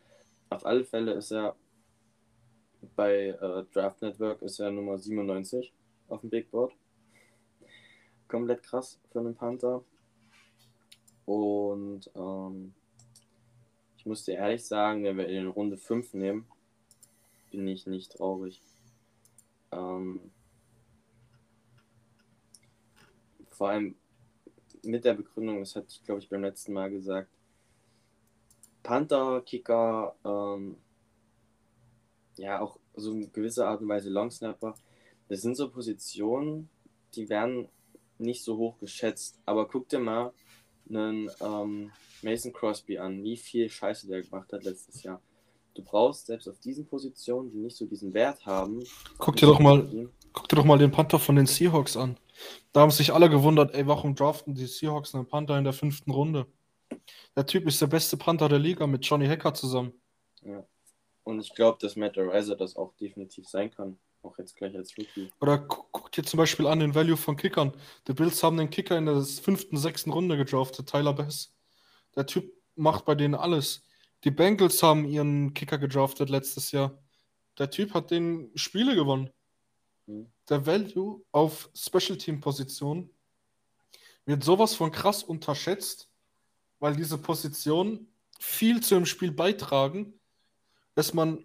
Auf 0.49 0.65
alle 0.65 0.85
Fälle 0.85 1.13
ist 1.15 1.33
er 1.33 1.57
bei 2.95 3.31
äh, 3.31 3.65
Draft 3.73 4.01
Network 4.01 4.41
ist 4.43 4.61
er 4.61 4.71
Nummer 4.71 4.97
97 4.97 5.73
auf 6.07 6.21
dem 6.21 6.31
Big 6.31 6.53
Board. 6.53 6.73
Komplett 8.29 8.63
krass 8.63 9.01
für 9.11 9.19
einen 9.19 9.35
Panther. 9.35 9.85
Und 11.27 12.09
ähm, 12.15 12.75
ich 13.97 14.07
muss 14.07 14.25
dir 14.25 14.37
ehrlich 14.37 14.65
sagen, 14.65 15.03
wenn 15.03 15.19
wir 15.19 15.27
in 15.27 15.49
Runde 15.49 15.79
5 15.79 16.15
nehmen, 16.15 16.47
bin 17.51 17.67
ich 17.67 17.89
nicht 17.89 18.13
traurig. 18.13 18.63
Ähm, 19.73 20.31
vor 23.49 23.71
allem 23.71 23.97
mit 24.85 25.05
der 25.05 25.14
Begründung, 25.14 25.61
das 25.61 25.76
hatte 25.76 25.87
ich 25.91 26.05
glaube 26.05 26.20
ich 26.20 26.28
beim 26.28 26.43
letzten 26.43 26.72
Mal 26.72 26.91
gesagt, 26.91 27.31
Panther, 28.83 29.43
Kicker, 29.43 30.14
ähm, 30.24 30.76
ja 32.37 32.61
auch 32.61 32.78
so 32.95 33.12
in 33.12 33.33
gewisser 33.33 33.68
Art 33.68 33.81
und 33.81 33.89
Weise 33.89 34.11
Longsnapper, 34.11 34.74
das 35.28 35.43
sind 35.43 35.57
so 35.57 35.70
Positionen, 35.70 36.68
die 37.14 37.28
werden 37.28 37.68
nicht 38.18 38.45
so 38.45 38.57
hoch 38.57 38.78
geschätzt. 38.78 39.39
Aber 39.47 39.66
guck 39.66 39.89
dir 39.89 39.99
mal 39.99 40.33
einen 40.89 41.31
ähm, 41.41 41.91
Mason 42.22 42.53
Crosby 42.53 42.99
an, 42.99 43.22
wie 43.22 43.37
viel 43.37 43.68
Scheiße 43.68 44.07
der 44.09 44.22
gemacht 44.22 44.53
hat 44.53 44.64
letztes 44.64 45.03
Jahr. 45.03 45.20
Du 45.74 45.83
brauchst 45.83 46.26
selbst 46.26 46.49
auf 46.49 46.59
diesen 46.59 46.87
Positionen, 46.87 47.51
die 47.51 47.59
nicht 47.59 47.76
so 47.76 47.87
diesen 47.87 48.12
Wert 48.12 48.45
haben. 48.45 48.83
Guck 49.18 49.37
dir 49.37 49.47
doch 49.47 49.61
mal, 49.61 50.09
guck 50.33 50.49
dir 50.49 50.57
doch 50.57 50.64
mal 50.64 50.78
den 50.78 50.91
Panther 50.91 51.18
von 51.18 51.37
den 51.37 51.47
Seahawks 51.47 51.97
an. 51.97 52.16
Da 52.72 52.80
haben 52.80 52.91
sich 52.91 53.12
alle 53.12 53.28
gewundert, 53.28 53.74
ey, 53.74 53.86
warum 53.86 54.14
draften 54.14 54.55
die 54.55 54.66
Seahawks 54.66 55.14
einen 55.14 55.26
Panther 55.26 55.59
in 55.59 55.64
der 55.64 55.72
fünften 55.72 56.11
Runde? 56.11 56.47
Der 57.36 57.47
Typ 57.47 57.66
ist 57.66 57.80
der 57.80 57.86
beste 57.86 58.16
Panther 58.16 58.49
der 58.49 58.59
Liga 58.59 58.86
mit 58.86 59.05
Johnny 59.05 59.26
Hacker 59.26 59.55
zusammen. 59.55 59.93
Ja. 60.43 60.64
Und 61.24 61.41
ich 61.41 61.55
glaube, 61.55 61.78
dass 61.80 61.97
Matt 61.97 62.18
Ariza 62.18 62.55
das 62.55 62.76
auch 62.76 62.95
definitiv 62.97 63.49
sein 63.49 63.70
kann. 63.70 63.99
Auch 64.22 64.36
jetzt 64.38 64.57
gleich 64.57 64.76
als 64.76 64.97
Rookie. 64.99 65.30
Oder 65.41 65.59
guck, 65.59 65.91
guck 65.93 66.12
dir 66.12 66.24
zum 66.24 66.38
Beispiel 66.38 66.66
an 66.66 66.80
den 66.80 66.95
Value 66.95 67.16
von 67.16 67.36
Kickern. 67.36 67.72
Die 68.07 68.12
Bills 68.12 68.43
haben 68.43 68.57
den 68.57 68.68
Kicker 68.68 68.99
in 68.99 69.07
der 69.07 69.22
fünften, 69.22 69.76
sechsten 69.76 70.11
Runde 70.11 70.36
gedraftet, 70.36 70.88
Tyler 70.88 71.14
Bass. 71.14 71.55
Der 72.16 72.26
Typ 72.26 72.53
macht 72.74 73.05
bei 73.05 73.14
denen 73.14 73.34
alles. 73.34 73.82
Die 74.24 74.30
Bengals 74.30 74.82
haben 74.82 75.07
ihren 75.07 75.55
Kicker 75.55 75.78
gedraftet 75.78 76.28
letztes 76.28 76.72
Jahr. 76.72 76.99
Der 77.59 77.70
Typ 77.70 77.95
hat 77.95 78.11
den 78.11 78.51
Spiele 78.55 78.95
gewonnen. 78.95 79.30
Der 80.49 80.67
Value 80.67 81.23
auf 81.33 81.71
Special 81.75 82.19
Team 82.19 82.41
Position 82.41 83.11
wird 84.25 84.45
sowas 84.45 84.75
von 84.75 84.91
krass 84.91 85.23
unterschätzt, 85.23 86.11
weil 86.79 86.97
diese 86.97 87.19
Positionen 87.19 88.13
viel 88.39 88.83
zu 88.83 88.95
dem 88.95 89.07
Spiel 89.07 89.33
beitragen, 89.33 90.19
dass 90.95 91.15
man 91.15 91.45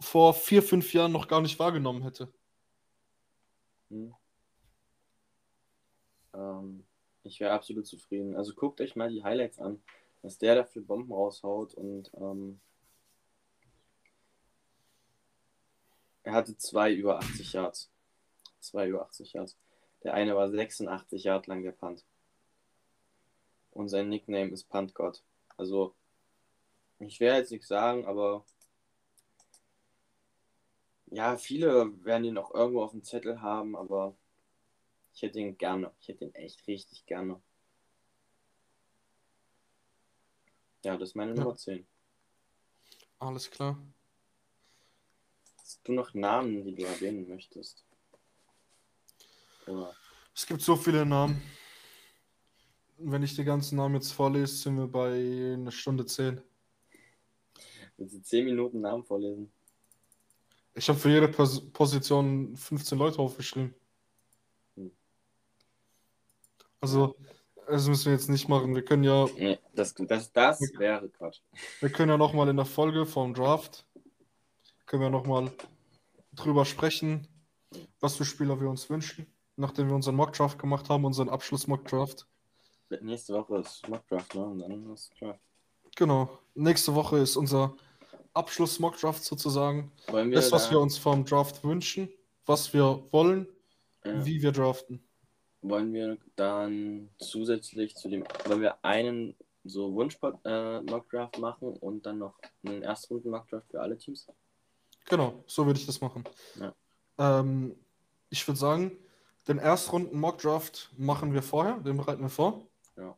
vor 0.00 0.34
vier, 0.34 0.62
fünf 0.62 0.92
Jahren 0.92 1.12
noch 1.12 1.26
gar 1.26 1.40
nicht 1.40 1.58
wahrgenommen 1.58 2.02
hätte. 2.02 2.32
Hm. 3.90 4.14
Ähm, 6.34 6.84
ich 7.24 7.40
wäre 7.40 7.52
absolut 7.52 7.86
zufrieden. 7.86 8.36
Also 8.36 8.54
guckt 8.54 8.80
euch 8.80 8.94
mal 8.96 9.10
die 9.10 9.22
Highlights 9.22 9.58
an, 9.58 9.82
was 10.22 10.38
der 10.38 10.54
da 10.54 10.64
für 10.64 10.80
Bomben 10.80 11.12
raushaut 11.12 11.74
und 11.74 12.10
ähm, 12.14 12.60
er 16.28 16.34
hatte 16.34 16.58
zwei 16.58 16.92
über 16.92 17.20
80 17.20 17.54
Yards. 17.54 17.90
Zwei 18.60 18.88
über 18.88 19.00
80 19.00 19.32
Yards. 19.32 19.56
Der 20.02 20.12
eine 20.12 20.36
war 20.36 20.50
86 20.50 21.24
Yard 21.24 21.46
lang 21.46 21.62
der 21.62 21.72
Punt. 21.72 22.04
Und 23.70 23.88
sein 23.88 24.10
Nickname 24.10 24.50
ist 24.50 24.68
Puntgott. 24.68 25.22
Also, 25.56 25.94
ich 26.98 27.18
werde 27.18 27.38
jetzt 27.38 27.50
nichts 27.50 27.68
sagen, 27.68 28.04
aber 28.04 28.44
ja, 31.06 31.38
viele 31.38 32.04
werden 32.04 32.24
ihn 32.24 32.36
auch 32.36 32.52
irgendwo 32.52 32.82
auf 32.82 32.90
dem 32.90 33.04
Zettel 33.04 33.40
haben, 33.40 33.74
aber 33.74 34.14
ich 35.14 35.22
hätte 35.22 35.40
ihn 35.40 35.56
gerne. 35.56 35.94
Ich 35.98 36.08
hätte 36.08 36.26
ihn 36.26 36.34
echt 36.34 36.66
richtig 36.66 37.06
gerne. 37.06 37.40
Ja, 40.84 40.98
das 40.98 41.08
ist 41.08 41.14
meine 41.14 41.32
Ja. 41.32 41.40
Nummer 41.40 41.56
10. 41.56 41.86
Alles 43.18 43.50
klar. 43.50 43.78
Hast 45.68 45.86
du 45.86 45.92
noch 45.92 46.14
Namen, 46.14 46.64
die 46.64 46.74
du 46.74 46.82
erwähnen 46.84 47.28
möchtest? 47.28 47.84
Oder? 49.66 49.94
Es 50.34 50.46
gibt 50.46 50.62
so 50.62 50.76
viele 50.76 51.04
Namen. 51.04 51.42
Wenn 52.96 53.22
ich 53.22 53.36
die 53.36 53.44
ganzen 53.44 53.76
Namen 53.76 53.96
jetzt 53.96 54.12
vorlese, 54.12 54.56
sind 54.56 54.78
wir 54.78 54.86
bei 54.86 55.12
einer 55.52 55.70
Stunde 55.70 56.06
zehn. 56.06 56.40
Willst 57.98 58.14
du 58.14 58.22
10 58.22 58.46
Minuten 58.46 58.80
Namen 58.80 59.04
vorlesen? 59.04 59.52
Ich 60.72 60.88
habe 60.88 60.98
für 60.98 61.10
jede 61.10 61.28
Pos 61.28 61.70
Position 61.70 62.56
15 62.56 62.96
Leute 62.96 63.18
aufgeschrieben. 63.18 63.74
Hm. 64.74 64.90
Also, 66.80 67.14
das 67.66 67.86
müssen 67.88 68.06
wir 68.06 68.12
jetzt 68.12 68.30
nicht 68.30 68.48
machen. 68.48 68.74
Wir 68.74 68.86
können 68.86 69.04
ja, 69.04 69.26
Nee, 69.36 69.58
das, 69.74 69.92
das, 69.92 70.32
das 70.32 70.60
wäre 70.78 71.10
Quatsch. 71.10 71.40
wir 71.80 71.90
können 71.90 72.08
ja 72.08 72.16
nochmal 72.16 72.48
in 72.48 72.56
der 72.56 72.64
Folge 72.64 73.04
vom 73.04 73.34
Draft, 73.34 73.84
können 74.88 75.02
wir 75.02 75.10
nochmal 75.10 75.52
drüber 76.32 76.64
sprechen, 76.64 77.28
was 78.00 78.16
für 78.16 78.24
Spieler 78.24 78.60
wir 78.60 78.68
uns 78.68 78.88
wünschen, 78.90 79.26
nachdem 79.56 79.88
wir 79.88 79.94
unseren 79.94 80.16
Mock-Draft 80.16 80.58
gemacht 80.58 80.88
haben, 80.88 81.04
unseren 81.04 81.28
Abschluss-Mock-Draft. 81.28 82.26
Nächste 83.02 83.34
Woche 83.34 83.58
ist 83.58 83.86
Mockdraft, 83.86 84.34
ne? 84.34 84.44
Und 84.46 84.58
dann 84.60 84.92
ist 84.94 85.12
Draft. 85.20 85.40
Genau. 85.94 86.38
Nächste 86.54 86.94
Woche 86.94 87.18
ist 87.18 87.36
unser 87.36 87.76
Abschluss-Mock-Draft 88.32 89.22
sozusagen. 89.22 89.92
Das, 90.32 90.50
was 90.52 90.70
wir 90.70 90.80
uns 90.80 90.96
vom 90.96 91.24
Draft 91.24 91.62
wünschen, 91.62 92.08
was 92.46 92.72
wir 92.72 93.04
wollen, 93.10 93.46
ja, 94.04 94.24
wie 94.24 94.40
wir 94.40 94.52
draften. 94.52 95.02
wollen 95.60 95.92
wir 95.92 96.16
dann 96.36 97.10
zusätzlich 97.18 97.94
zu 97.94 98.08
dem, 98.08 98.24
wollen 98.46 98.62
wir 98.62 98.82
einen 98.82 99.36
so 99.64 99.92
Wunsch-Mockdraft 99.92 101.38
machen 101.38 101.76
und 101.76 102.06
dann 102.06 102.18
noch 102.18 102.38
einen 102.64 102.82
Erstrunden-Mockdraft 102.82 103.70
für 103.70 103.82
alle 103.82 103.98
Teams? 103.98 104.26
Genau, 105.08 105.42
so 105.46 105.66
würde 105.66 105.78
ich 105.78 105.86
das 105.86 106.00
machen. 106.00 106.24
Ja. 106.60 106.74
Ähm, 107.18 107.74
ich 108.30 108.46
würde 108.46 108.58
sagen, 108.58 108.92
den 109.46 109.58
Erstrunden-Mock-Draft 109.58 110.92
machen 110.96 111.32
wir 111.32 111.42
vorher, 111.42 111.78
den 111.78 111.96
bereiten 111.96 112.22
wir 112.22 112.28
vor. 112.28 112.66
Ja. 112.96 113.16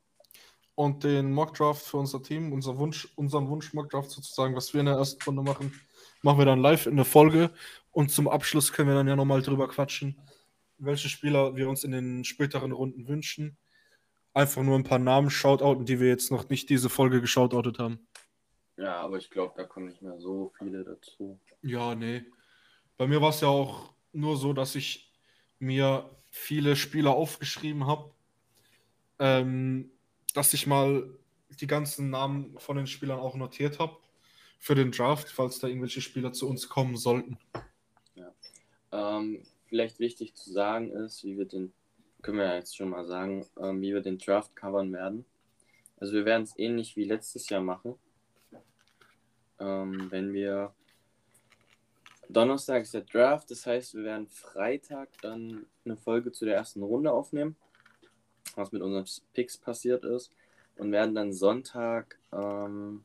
Und 0.76 1.03
den 1.03 1.32
Mock-Draft 1.32 1.82
für 1.82 1.97
unser 1.97 2.22
Team, 2.22 2.53
unser 2.53 2.78
Wunsch, 2.78 3.09
unseren 3.16 3.49
Wunsch-Mock-Draft 3.49 4.11
sozusagen, 4.11 4.55
was 4.55 4.72
wir 4.72 4.80
in 4.80 4.86
der 4.86 4.97
ersten 4.97 5.22
Runde 5.24 5.43
machen, 5.43 5.72
machen 6.22 6.38
wir 6.38 6.45
dann 6.45 6.61
live 6.61 6.86
in 6.86 6.97
der 6.97 7.05
Folge. 7.05 7.51
Und 7.91 8.12
zum 8.12 8.28
Abschluss 8.28 8.72
können 8.72 8.88
wir 8.88 8.95
dann 8.95 9.09
ja 9.09 9.16
nochmal 9.16 9.43
drüber 9.43 9.68
quatschen, 9.68 10.20
welche 10.78 11.09
Spieler 11.09 11.57
wir 11.57 11.68
uns 11.68 11.82
in 11.82 11.91
den 11.91 12.24
späteren 12.24 12.72
Runden 12.72 13.09
wünschen. 13.09 13.59
Einfach 14.32 14.62
nur 14.62 14.78
ein 14.78 14.84
paar 14.84 15.01
Namen 15.01 15.28
shoutouten, 15.28 15.84
die 15.84 15.99
wir 15.99 16.09
jetzt 16.09 16.30
noch 16.30 16.49
nicht 16.49 16.70
diese 16.70 16.88
Folge 16.88 17.20
geshoutoutet 17.20 17.80
haben. 17.80 18.07
Ja, 18.81 18.97
aber 18.97 19.18
ich 19.18 19.31
glaube, 19.31 19.53
da 19.57 19.64
kommen 19.64 19.89
nicht 19.89 20.01
mehr 20.01 20.18
so 20.18 20.53
viele 20.59 20.83
dazu. 20.85 21.39
Ja, 21.61 21.95
nee. 21.95 22.24
Bei 22.97 23.07
mir 23.07 23.20
war 23.20 23.28
es 23.28 23.43
ja 23.43 23.49
auch 23.49 23.93
nur 24.12 24.39
so, 24.39 24.55
dass 24.55 24.74
ich 24.74 25.12
mir 25.59 26.09
viele 26.31 26.76
Spieler 26.76 27.11
aufgeschrieben 27.11 27.87
habe, 27.87 28.11
ähm, 29.18 29.91
dass 30.33 30.55
ich 30.55 30.66
mal 30.66 31.11
die 31.61 31.66
ganzen 31.66 32.09
Namen 32.09 32.59
von 32.59 32.78
den 32.78 32.87
Spielern 32.87 33.18
auch 33.18 33.37
notiert 33.37 33.78
habe 33.78 33.99
für 34.59 34.74
den 34.74 34.93
Draft, 34.93 35.28
falls 35.28 35.59
da 35.59 35.68
irgendwelche 35.68 36.01
Spieler 36.01 36.33
zu 36.33 36.49
uns 36.49 36.68
kommen 36.68 36.97
sollten. 36.97 37.39
Ähm, 38.93 39.43
vielleicht 39.66 40.01
wichtig 40.01 40.35
zu 40.35 40.51
sagen 40.51 40.91
ist, 40.91 41.22
wie 41.22 41.37
wir 41.37 41.45
den, 41.45 41.72
können 42.22 42.39
wir 42.39 42.47
ja 42.47 42.55
jetzt 42.55 42.76
schon 42.76 42.91
mal 42.91 43.05
sagen, 43.05 43.47
ähm, 43.61 43.83
wie 43.83 43.93
wir 43.93 44.01
den 44.01 44.18
Draft 44.18 44.57
covern 44.57 44.93
werden. 44.93 45.24
Also 45.99 46.14
wir 46.14 46.24
werden 46.24 46.45
es 46.45 46.59
ähnlich 46.59 46.97
wie 46.97 47.05
letztes 47.05 47.49
Jahr 47.51 47.61
machen. 47.61 47.95
Ähm, 49.61 50.11
wenn 50.11 50.32
wir 50.32 50.74
Donnerstag 52.28 52.82
ist 52.82 52.94
der 52.94 53.02
Draft, 53.02 53.50
das 53.50 53.66
heißt, 53.66 53.94
wir 53.94 54.04
werden 54.04 54.28
Freitag 54.28 55.08
dann 55.20 55.66
eine 55.84 55.96
Folge 55.96 56.32
zu 56.32 56.44
der 56.44 56.56
ersten 56.56 56.82
Runde 56.82 57.12
aufnehmen, 57.12 57.56
was 58.54 58.72
mit 58.72 58.82
unseren 58.82 59.04
Picks 59.32 59.58
passiert 59.58 60.04
ist, 60.04 60.32
und 60.76 60.92
werden 60.92 61.14
dann 61.14 61.32
Sonntag 61.32 62.18
ähm, 62.32 63.04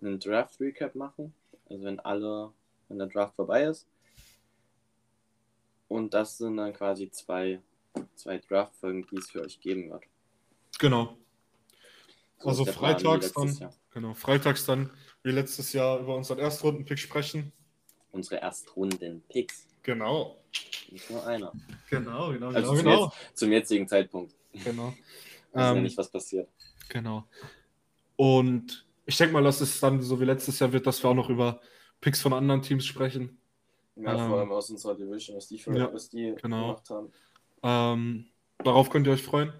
einen 0.00 0.18
Draft 0.18 0.60
Recap 0.60 0.94
machen. 0.94 1.34
Also 1.68 1.84
wenn 1.84 2.00
alle, 2.00 2.52
wenn 2.88 2.98
der 2.98 3.08
Draft 3.08 3.36
vorbei 3.36 3.64
ist. 3.64 3.86
Und 5.88 6.12
das 6.12 6.38
sind 6.38 6.56
dann 6.56 6.72
quasi 6.72 7.10
zwei, 7.10 7.60
zwei 8.14 8.38
Draft-Folgen, 8.38 9.06
die 9.10 9.16
es 9.16 9.30
für 9.30 9.42
euch 9.42 9.60
geben 9.60 9.90
wird. 9.90 10.04
Genau. 10.78 11.16
So 12.38 12.48
also 12.48 12.64
Plan 12.64 12.74
freitags 12.74 13.32
dann, 13.32 13.52
Jahr. 13.54 13.74
Genau, 13.92 14.14
freitags 14.14 14.64
dann 14.66 14.90
wie 15.22 15.30
letztes 15.30 15.72
Jahr 15.72 15.98
über 16.00 16.16
unseren 16.16 16.38
Erstrunden-Pick 16.38 16.98
sprechen. 16.98 17.52
Unsere 18.12 18.40
Erstrunden-Picks. 18.40 19.66
Genau. 19.82 20.38
Nicht 20.90 21.10
nur 21.10 21.26
einer. 21.26 21.52
Genau, 21.90 22.32
genau, 22.32 22.48
Also 22.48 22.72
genau, 22.72 22.74
zum, 22.74 22.76
genau. 22.76 23.04
Jetzt, 23.04 23.38
zum 23.38 23.52
jetzigen 23.52 23.88
Zeitpunkt. 23.88 24.34
genau. 24.52 24.94
Ja 25.54 25.72
Ähm, 25.72 25.82
nicht, 25.82 25.96
was 25.96 26.10
passiert. 26.10 26.46
Genau. 26.90 27.26
Und 28.16 28.86
ich 29.06 29.16
denke 29.16 29.32
mal, 29.32 29.42
dass 29.42 29.62
es 29.62 29.80
dann 29.80 30.02
so 30.02 30.20
wie 30.20 30.26
letztes 30.26 30.58
Jahr 30.58 30.70
wird, 30.72 30.86
dass 30.86 31.02
wir 31.02 31.08
auch 31.08 31.14
noch 31.14 31.30
über 31.30 31.62
Picks 32.02 32.20
von 32.20 32.34
anderen 32.34 32.60
Teams 32.60 32.84
sprechen. 32.84 33.38
Ja, 33.96 34.12
ähm, 34.12 34.28
vor 34.28 34.38
allem 34.38 34.52
aus 34.52 34.68
unserer 34.68 34.94
Division, 34.94 35.38
was 35.38 35.48
die, 35.48 35.58
für, 35.58 35.74
ja, 35.76 35.92
was 35.92 36.10
die 36.10 36.34
genau. 36.40 36.74
gemacht 36.74 36.90
haben. 36.90 37.12
Ähm, 37.62 38.26
darauf 38.58 38.90
könnt 38.90 39.06
ihr 39.06 39.14
euch 39.14 39.22
freuen. 39.22 39.52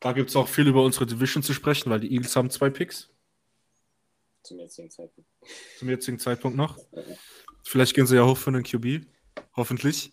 Da 0.00 0.12
gibt 0.12 0.30
es 0.30 0.36
auch 0.36 0.48
viel 0.48 0.66
über 0.66 0.82
unsere 0.82 1.06
Division 1.06 1.42
zu 1.42 1.54
sprechen, 1.54 1.88
weil 1.88 2.00
die 2.00 2.12
Eagles 2.12 2.34
haben 2.34 2.50
zwei 2.50 2.68
Picks 2.68 3.10
Zum 4.42 4.58
jetzigen 4.58 4.90
Zeitpunkt. 4.90 5.30
zum 5.78 5.88
jetzigen 5.88 6.18
Zeitpunkt 6.18 6.56
noch. 6.56 6.78
Ja. 6.92 7.02
Vielleicht 7.62 7.94
gehen 7.94 8.06
sie 8.06 8.16
ja 8.16 8.26
hoch 8.26 8.36
für 8.36 8.50
einen 8.50 8.62
QB. 8.62 9.06
Hoffentlich. 9.54 10.12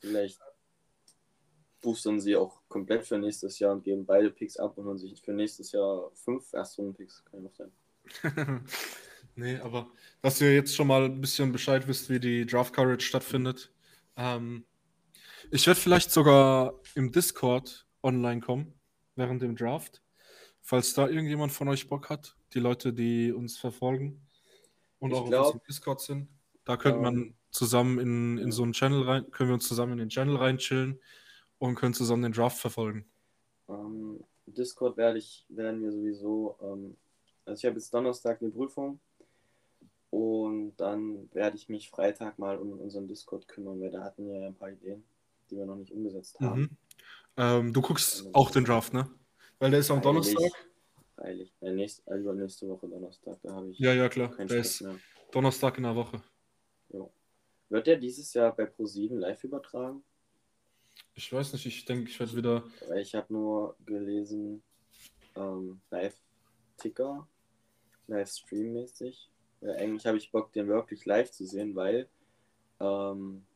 Vielleicht 0.00 0.40
boostern 1.80 2.20
sie 2.20 2.36
auch 2.36 2.62
komplett 2.68 3.06
für 3.06 3.18
nächstes 3.18 3.58
Jahr 3.58 3.72
und 3.72 3.84
geben 3.84 4.06
beide 4.06 4.30
Picks 4.30 4.56
ab 4.56 4.78
und 4.78 4.86
holen 4.86 4.98
sich 4.98 5.20
für 5.20 5.32
nächstes 5.32 5.72
Jahr 5.72 6.10
fünf 6.14 6.52
Erstrunden-Picks. 6.52 7.24
Kann 7.24 7.40
ja 7.40 7.44
noch 7.44 7.54
sein. 7.54 7.72
nee, 9.34 9.56
aber 9.58 9.90
dass 10.22 10.40
ihr 10.40 10.54
jetzt 10.54 10.74
schon 10.74 10.86
mal 10.86 11.04
ein 11.04 11.20
bisschen 11.20 11.52
Bescheid 11.52 11.86
wisst, 11.86 12.08
wie 12.08 12.20
die 12.20 12.46
Draft 12.46 12.72
Coverage 12.72 13.06
stattfindet. 13.06 13.72
Ähm, 14.16 14.64
ich 15.50 15.66
werde 15.66 15.80
vielleicht 15.80 16.10
sogar 16.10 16.80
im 16.94 17.12
Discord 17.12 17.86
online 18.02 18.40
kommen 18.40 18.74
während 19.16 19.42
dem 19.42 19.56
Draft. 19.56 20.02
Falls 20.62 20.94
da 20.94 21.08
irgendjemand 21.08 21.52
von 21.52 21.68
euch 21.68 21.88
Bock 21.88 22.08
hat, 22.08 22.36
die 22.54 22.60
Leute, 22.60 22.92
die 22.92 23.32
uns 23.32 23.58
verfolgen 23.58 24.20
und 24.98 25.10
Ich 25.10 25.16
auch 25.16 25.28
glaub, 25.28 25.54
auf 25.54 25.62
Discord 25.68 26.00
sind, 26.00 26.28
da 26.64 26.76
könnte 26.76 27.00
man 27.00 27.14
ähm, 27.14 27.34
zusammen 27.50 27.98
in, 27.98 28.38
in 28.38 28.52
so 28.52 28.62
einen 28.62 28.72
Channel 28.72 29.02
rein, 29.02 29.30
können 29.30 29.50
wir 29.50 29.54
uns 29.54 29.68
zusammen 29.68 29.92
in 29.92 29.98
den 29.98 30.08
Channel 30.08 30.36
reinchillen 30.36 31.00
und 31.58 31.74
können 31.74 31.94
zusammen 31.94 32.22
den 32.22 32.32
Draft 32.32 32.58
verfolgen. 32.58 33.04
Ähm, 33.68 34.22
Discord 34.46 34.96
werde 34.96 35.18
ich, 35.18 35.44
werden 35.48 35.82
wir 35.82 35.92
sowieso, 35.92 36.56
ähm, 36.62 36.96
also 37.44 37.58
ich 37.58 37.64
habe 37.64 37.76
jetzt 37.76 37.92
Donnerstag 37.92 38.40
eine 38.40 38.50
Prüfung 38.50 39.00
und 40.10 40.76
dann 40.76 41.28
werde 41.32 41.56
ich 41.56 41.68
mich 41.68 41.90
Freitag 41.90 42.38
mal 42.38 42.58
um 42.58 42.78
unseren 42.78 43.08
Discord 43.08 43.48
kümmern, 43.48 43.80
weil 43.80 43.90
da 43.90 44.04
hatten 44.04 44.28
wir 44.28 44.40
ja 44.40 44.46
ein 44.46 44.54
paar 44.54 44.70
Ideen, 44.70 45.04
die 45.50 45.56
wir 45.56 45.66
noch 45.66 45.76
nicht 45.76 45.92
umgesetzt 45.92 46.38
haben. 46.40 46.60
Mhm. 46.60 46.70
Ähm, 47.36 47.72
du 47.72 47.80
guckst 47.80 48.26
auch 48.34 48.50
den 48.50 48.64
Draft, 48.64 48.92
ne? 48.92 49.08
Weil 49.58 49.70
der 49.70 49.80
ist 49.80 49.90
am. 49.90 50.02
Donnerstag. 50.02 50.50
Freilich. 51.22 51.54
Äh, 51.60 51.70
nächst, 51.72 52.06
äh, 52.08 52.16
übernächste 52.16 52.68
Woche 52.68 52.88
Donnerstag, 52.88 53.38
da 53.42 53.54
habe 53.54 53.70
ich 53.70 53.78
Ja, 53.78 53.94
ja, 53.94 54.08
klar. 54.08 54.32
Stress 54.32 54.52
ist 54.52 54.80
mehr. 54.80 54.98
Donnerstag 55.30 55.76
in 55.78 55.84
der 55.84 55.94
Woche. 55.94 56.20
Wird 57.68 57.86
der 57.86 57.96
dieses 57.96 58.34
Jahr 58.34 58.54
bei 58.54 58.64
Pro7 58.64 59.16
live 59.18 59.44
übertragen? 59.44 60.04
Ich 61.14 61.32
weiß 61.32 61.52
nicht, 61.52 61.64
ich 61.64 61.84
denke, 61.84 62.10
ich 62.10 62.18
werde 62.18 62.36
wieder. 62.36 62.64
Ich 62.96 63.14
habe 63.14 63.32
nur 63.32 63.76
gelesen, 63.86 64.62
ähm, 65.36 65.80
Live-Ticker, 65.90 67.26
Livestream-mäßig. 68.08 69.30
Weil 69.60 69.76
eigentlich 69.76 70.04
habe 70.06 70.18
ich 70.18 70.32
Bock, 70.32 70.52
den 70.52 70.66
wirklich 70.66 71.06
live 71.06 71.30
zu 71.30 71.46
sehen, 71.46 71.76
weil, 71.76 72.10
ähm, 72.80 73.46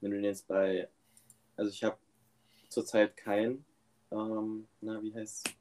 wenn 0.00 0.10
du 0.10 0.18
den 0.18 0.24
jetzt 0.24 0.46
bei, 0.46 0.88
also 1.56 1.70
ich 1.70 1.82
habe 1.82 1.96
zurzeit 2.68 3.16
kein, 3.16 3.64
ähm, 4.12 4.68
na, 4.82 5.02
wie 5.02 5.14
heißt 5.14 5.56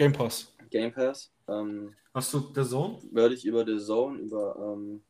Game 0.00 0.12
Pass. 0.14 0.50
Game 0.70 0.92
Pass, 0.92 1.30
ähm, 1.46 1.94
Hast 2.14 2.32
du 2.32 2.40
der 2.40 2.64
Zone? 2.64 2.98
würde 3.12 3.34
ich 3.34 3.44
über 3.44 3.66
The 3.66 3.78
Zone, 3.78 4.18
über 4.18 4.56
ähm, 4.58 5.02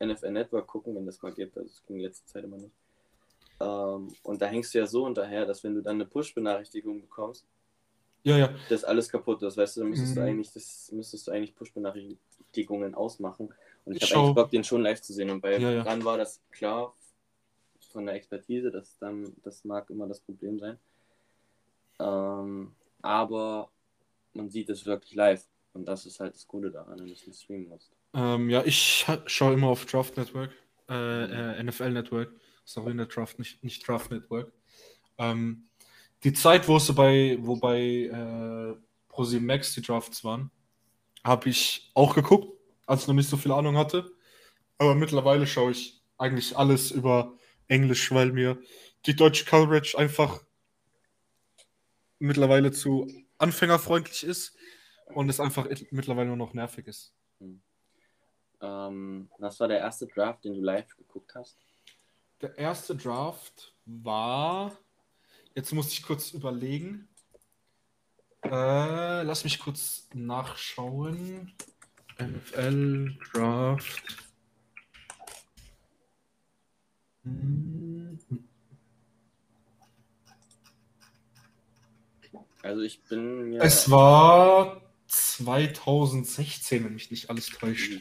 NFL 0.00 0.30
Network 0.30 0.68
gucken, 0.68 0.94
wenn 0.94 1.04
das 1.04 1.20
mal 1.20 1.32
geht. 1.32 1.56
Also, 1.56 1.68
Das 1.68 1.84
ging 1.84 1.98
letzte 1.98 2.24
Zeit 2.26 2.44
immer 2.44 2.58
nicht. 2.58 2.72
Ähm, 3.60 4.14
und 4.22 4.40
da 4.40 4.46
hängst 4.46 4.72
du 4.72 4.78
ja 4.78 4.86
so 4.86 5.04
hinterher, 5.06 5.46
dass 5.46 5.64
wenn 5.64 5.74
du 5.74 5.82
dann 5.82 5.96
eine 5.96 6.06
Push-Benachrichtigung 6.06 7.00
bekommst, 7.00 7.44
Ja, 8.22 8.38
ja. 8.38 8.54
das 8.68 8.84
alles 8.84 9.08
kaputt 9.08 9.42
ist. 9.42 9.56
Weißt 9.56 9.76
du, 9.76 9.80
dann 9.80 9.90
müsstest, 9.90 10.12
Mhm. 10.12 10.20
du, 10.20 10.22
eigentlich, 10.26 10.52
das, 10.52 10.92
müsstest 10.92 11.26
du 11.26 11.32
eigentlich 11.32 11.54
Push-Benachrichtigungen 11.56 12.94
ausmachen. 12.94 13.52
Und 13.84 13.96
ich 13.96 14.02
habe 14.12 14.20
eigentlich 14.22 14.34
Bock, 14.36 14.50
den 14.50 14.62
schon 14.62 14.82
live 14.82 15.00
zu 15.02 15.12
sehen. 15.12 15.28
Und 15.30 15.40
bei 15.40 15.58
Ja, 15.58 15.70
ja. 15.72 15.82
Ran 15.82 16.04
war 16.04 16.18
das 16.18 16.40
klar 16.52 16.94
von 17.90 18.06
der 18.06 18.14
Expertise, 18.14 18.70
das, 18.70 18.96
dann, 18.98 19.32
das 19.42 19.64
mag 19.64 19.90
immer 19.90 20.06
das 20.06 20.20
Problem 20.20 20.58
sein. 20.60 20.78
Ähm, 21.98 22.74
aber 23.02 23.70
man 24.34 24.50
sieht 24.50 24.68
es 24.70 24.86
wirklich 24.86 25.14
live. 25.14 25.44
Und 25.72 25.86
das 25.86 26.06
ist 26.06 26.20
halt 26.20 26.34
das 26.34 26.46
Gute 26.46 26.70
daran, 26.70 26.98
wenn 27.00 27.06
du 27.06 27.12
es 27.12 27.26
nicht 27.26 27.40
streamen 27.42 27.68
musst. 27.68 27.90
Ähm, 28.14 28.48
ja, 28.48 28.62
ich 28.64 29.06
ha- 29.08 29.22
schaue 29.26 29.54
immer 29.54 29.68
auf 29.68 29.86
Draft 29.86 30.16
Network. 30.16 30.52
Äh, 30.88 31.24
äh, 31.58 31.62
NFL 31.62 31.90
Network. 31.90 32.32
Sorry, 32.64 32.94
nicht 32.94 33.14
Draft, 33.14 33.38
nicht, 33.38 33.62
nicht 33.64 33.86
Draft 33.86 34.10
Network. 34.10 34.52
Ähm, 35.18 35.68
die 36.22 36.32
Zeit, 36.32 36.68
wo 36.68 36.78
so 36.78 36.94
bei, 36.94 37.36
wo 37.40 37.56
bei 37.56 37.78
äh, 37.80 38.76
ProSieben 39.08 39.46
Max 39.46 39.74
die 39.74 39.82
Drafts 39.82 40.24
waren, 40.24 40.50
habe 41.24 41.48
ich 41.48 41.90
auch 41.94 42.14
geguckt, 42.14 42.58
als 42.86 43.02
ich 43.02 43.08
noch 43.08 43.14
nicht 43.14 43.28
so 43.28 43.36
viel 43.36 43.52
Ahnung 43.52 43.76
hatte. 43.76 44.12
Aber 44.78 44.94
mittlerweile 44.94 45.46
schaue 45.46 45.72
ich 45.72 46.02
eigentlich 46.18 46.56
alles 46.56 46.90
über 46.90 47.36
Englisch, 47.68 48.12
weil 48.12 48.32
mir 48.32 48.58
die 49.06 49.16
deutsche 49.16 49.44
Coverage 49.44 49.98
einfach 49.98 50.42
mittlerweile 52.18 52.72
zu 52.72 53.06
anfängerfreundlich 53.44 54.24
ist 54.24 54.56
und 55.14 55.28
es 55.28 55.38
einfach 55.38 55.68
mittlerweile 55.90 56.28
nur 56.28 56.36
noch 56.36 56.54
nervig 56.54 56.86
ist. 56.86 57.14
Ähm, 58.60 59.28
was 59.38 59.60
war 59.60 59.68
der 59.68 59.78
erste 59.78 60.06
Draft, 60.06 60.44
den 60.44 60.54
du 60.54 60.60
live 60.62 60.96
geguckt 60.96 61.34
hast? 61.34 61.58
Der 62.40 62.56
erste 62.58 62.96
Draft 62.96 63.74
war. 63.84 64.72
Jetzt 65.54 65.72
muss 65.72 65.92
ich 65.92 66.02
kurz 66.02 66.32
überlegen. 66.32 67.08
Äh, 68.42 69.22
lass 69.22 69.44
mich 69.44 69.58
kurz 69.58 70.08
nachschauen. 70.14 71.54
NFL 72.18 73.18
Draft. 73.32 74.24
Hm, 77.22 78.18
Also 82.64 82.80
ich 82.80 83.02
bin 83.04 83.50
mir. 83.50 83.60
Es 83.62 83.90
war 83.90 84.80
2016, 85.06 86.84
wenn 86.84 86.94
mich 86.94 87.10
nicht 87.10 87.28
alles 87.28 87.48
täuscht. 87.48 88.00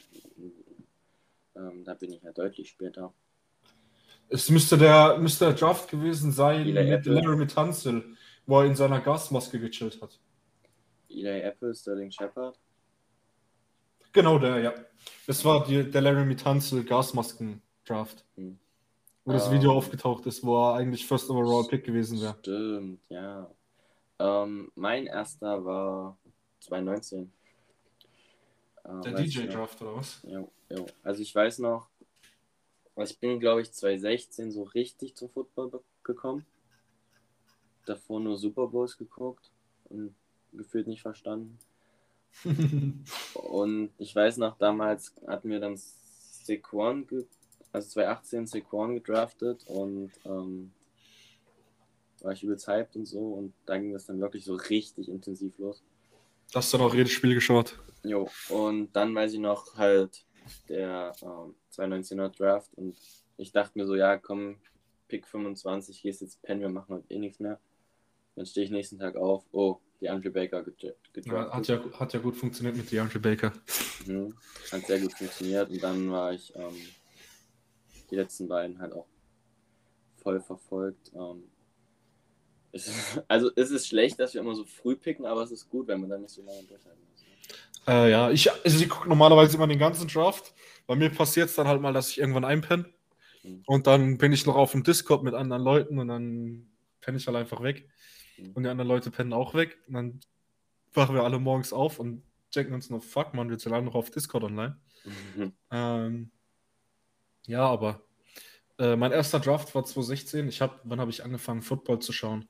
Ähm, 1.56 1.84
da 1.84 1.94
bin 1.94 2.14
ich 2.14 2.24
ja 2.24 2.32
deutlich 2.32 2.70
später. 2.70 3.14
Es 4.30 4.50
müsste 4.50 4.78
der, 4.78 5.18
müsste 5.20 5.46
der 5.46 5.54
Draft 5.54 5.90
gewesen 5.90 6.32
sein 6.32 6.62
Eli 6.62 6.74
mit 6.74 6.92
Apple. 6.92 7.22
Larry 7.22 7.46
Tunsil, 7.46 8.16
wo 8.46 8.62
er 8.62 8.66
in 8.66 8.76
seiner 8.76 9.02
Gasmaske 9.02 9.60
gechillt 9.60 10.02
hat. 10.02 10.18
Eli 11.10 11.42
Apple, 11.42 11.76
Sterling 11.76 12.10
Shepard. 12.10 12.58
Genau 14.14 14.40
der, 14.40 14.60
ja. 14.60 14.74
Das 15.28 15.44
war 15.44 15.66
die, 15.66 15.90
der 15.90 16.02
Laramie 16.02 16.36
Tunsil 16.36 16.84
Gasmasken-Draft. 16.86 18.26
Hm. 18.36 18.58
Wo 19.26 19.34
das 19.34 19.48
Ähm. 19.48 19.54
Video 19.54 19.74
aufgetaucht 19.74 20.26
ist, 20.26 20.44
wo 20.44 20.58
er 20.58 20.76
eigentlich 20.76 21.06
First 21.06 21.30
Overall 21.30 21.68
Pick 21.68 21.84
gewesen 21.84 22.22
wäre. 22.22 22.38
Stimmt, 22.40 23.02
ja. 23.10 23.52
Ähm, 24.24 24.72
mein 24.76 25.08
erster 25.08 25.66
war 25.66 26.18
2019. 26.62 27.30
Äh, 28.86 29.02
Der. 29.02 29.14
DJ-Draft 29.16 29.82
oder 29.82 29.98
was? 29.98 30.22
Jo, 30.24 30.50
jo. 30.70 30.86
Also 31.04 31.22
ich 31.22 31.36
weiß 31.36 31.60
noch, 31.60 31.90
ich 32.96 33.20
bin, 33.20 33.42
glaube 33.42 33.62
ich, 33.62 33.74
2016 33.74 34.52
so 34.52 34.64
richtig 34.64 35.16
zum 35.16 35.30
Football 35.30 35.82
gekommen. 36.04 36.46
Davor 37.86 38.22
nur 38.22 38.38
Super 38.38 38.68
Bowls 38.68 38.98
geguckt 38.98 39.52
und 39.90 40.16
gefühlt 40.54 40.88
nicht 40.88 41.02
verstanden. 41.02 41.60
Und 43.36 43.92
ich 44.00 44.16
weiß 44.16 44.38
noch, 44.38 44.58
damals 44.58 45.14
hatten 45.28 45.52
wir 45.52 45.60
dann 45.60 45.78
Saquon, 45.78 47.06
ge 47.06 47.26
also 47.72 47.90
2018 47.90 48.48
Saquon 48.48 48.96
gedraftet 48.96 49.66
und 49.68 50.12
ähm, 50.26 50.72
war 52.24 52.32
ich 52.32 52.44
übelst 52.44 52.68
hyped 52.68 52.96
und 52.96 53.06
so 53.06 53.20
und 53.34 53.54
da 53.66 53.78
ging 53.78 53.94
das 53.94 54.06
dann 54.06 54.20
wirklich 54.20 54.46
so 54.46 54.56
richtig 54.56 55.10
intensiv 55.10 55.58
los. 55.60 55.84
Hast 56.56 56.74
du 56.74 56.78
noch 56.78 56.94
jedes 56.96 57.12
Spiel 57.12 57.34
geschaut? 57.36 57.80
Jo, 58.04 58.30
und 58.50 58.92
dann 58.96 59.14
weiß 59.14 59.34
ich 59.34 59.40
noch 59.40 59.76
halt 59.78 60.26
der 60.70 61.14
ähm, 61.22 61.56
2019er 61.72 62.30
Draft 62.30 62.74
und 62.76 62.96
ich 63.38 63.52
dachte 63.52 63.78
mir 63.78 63.86
so, 63.86 63.96
ja, 63.96 64.18
komm, 64.18 64.58
Pick 65.08 65.28
25, 65.28 66.02
gehst 66.02 66.22
jetzt 66.22 66.42
pennen, 66.42 66.62
wir 66.62 66.70
machen 66.70 66.96
heute 66.96 67.14
eh 67.14 67.20
nichts 67.20 67.40
mehr. 67.40 67.60
Dann 68.36 68.46
stehe 68.46 68.66
ich 68.66 68.72
nächsten 68.72 68.98
Tag 69.00 69.16
auf, 69.16 69.44
oh, 69.52 69.78
die 70.02 70.10
Andre 70.10 70.32
Baker 70.32 70.62
gedra- 70.62 70.88
Ja, 70.88 71.52
hat, 71.52 71.66
gedraftet. 71.68 71.68
ja, 71.94 72.00
hat 72.00 72.14
ja 72.14 72.20
gut 72.20 72.36
funktioniert 72.36 72.76
mit 72.76 72.92
DeAndre 72.92 73.20
Baker. 73.20 73.54
Mhm. 74.06 74.36
Hat 74.72 74.86
sehr 74.86 75.00
gut 75.00 75.14
funktioniert 75.14 75.70
und 75.70 75.82
dann 75.84 76.12
war 76.12 76.34
ich 76.34 76.54
ähm, 76.56 76.76
die 78.10 78.16
letzten 78.16 78.48
beiden 78.48 78.80
halt 78.80 78.94
auch 78.94 79.08
voll 80.18 80.40
verfolgt. 80.42 81.12
Ähm, 81.16 81.44
es 82.74 82.88
ist, 82.88 83.24
also 83.28 83.50
es 83.56 83.72
ist 83.72 83.88
schlecht, 83.88 84.20
dass 84.20 84.34
wir 84.34 84.42
immer 84.42 84.56
so 84.56 84.66
früh 84.66 84.96
picken, 84.96 85.26
aber 85.26 85.44
es 85.44 85.52
ist 85.52 85.70
gut, 85.70 85.88
wenn 85.88 86.02
man 86.02 86.10
dann 86.10 86.22
nicht 86.22 86.34
so 86.34 86.42
lange 86.42 86.64
durchhalten 86.64 87.02
muss. 87.10 87.22
ne? 87.22 87.94
Äh, 87.94 88.12
ja, 88.12 88.32
ich, 88.32 88.52
also 88.52 88.84
ich 88.84 88.90
gucke 88.90 89.08
normalerweise 89.08 89.56
immer 89.56 89.68
den 89.68 89.80
ganzen 89.80 90.08
Draft. 90.08 90.54
Bei 90.88 90.96
mir 90.96 91.10
passiert 91.10 91.50
es 91.50 91.56
dann 91.56 91.68
halt 91.68 91.82
mal, 91.82 91.94
dass 91.94 92.10
ich 92.10 92.20
irgendwann 92.20 92.46
einpenne. 92.46 92.86
Mhm. 93.44 93.64
Und 93.66 93.88
dann 93.88 94.18
bin 94.18 94.34
ich 94.34 94.46
noch 94.46 94.56
auf 94.56 94.72
dem 94.72 94.84
Discord 94.84 95.24
mit 95.24 95.34
anderen 95.34 95.64
Leuten 95.64 96.00
und 96.00 96.08
dann 96.08 96.68
penne 97.00 97.18
ich 97.18 97.28
halt 97.28 97.38
einfach 97.38 97.62
weg. 97.62 97.88
Mhm. 98.38 98.52
Und 98.54 98.64
die 98.64 98.70
anderen 98.70 98.90
Leute 98.90 99.12
pennen 99.12 99.34
auch 99.34 99.54
weg. 99.54 99.78
Und 99.88 99.94
dann 99.94 100.20
wachen 100.94 101.16
wir 101.16 101.24
alle 101.24 101.40
morgens 101.40 101.74
auf 101.74 102.00
und 102.00 102.24
checken 102.52 102.74
uns 102.74 102.90
noch, 102.90 103.04
fuck 103.04 103.34
man, 103.34 103.50
wir 103.50 103.60
sind 103.60 103.74
alle 103.74 103.84
noch 103.84 103.96
auf 103.96 104.12
Discord 104.12 104.44
online. 104.44 104.78
Mhm. 105.04 105.54
Ähm, 105.72 106.32
ja, 107.46 107.66
aber 107.66 108.02
äh, 108.80 108.96
mein 108.96 109.12
erster 109.12 109.40
Draft 109.40 109.74
war 109.76 109.84
2016. 109.84 110.48
Ich 110.48 110.62
hab, 110.62 110.80
wann 110.84 111.00
habe 111.00 111.12
ich 111.12 111.24
angefangen, 111.24 111.62
Football 111.62 112.00
zu 112.00 112.12
schauen? 112.12 112.48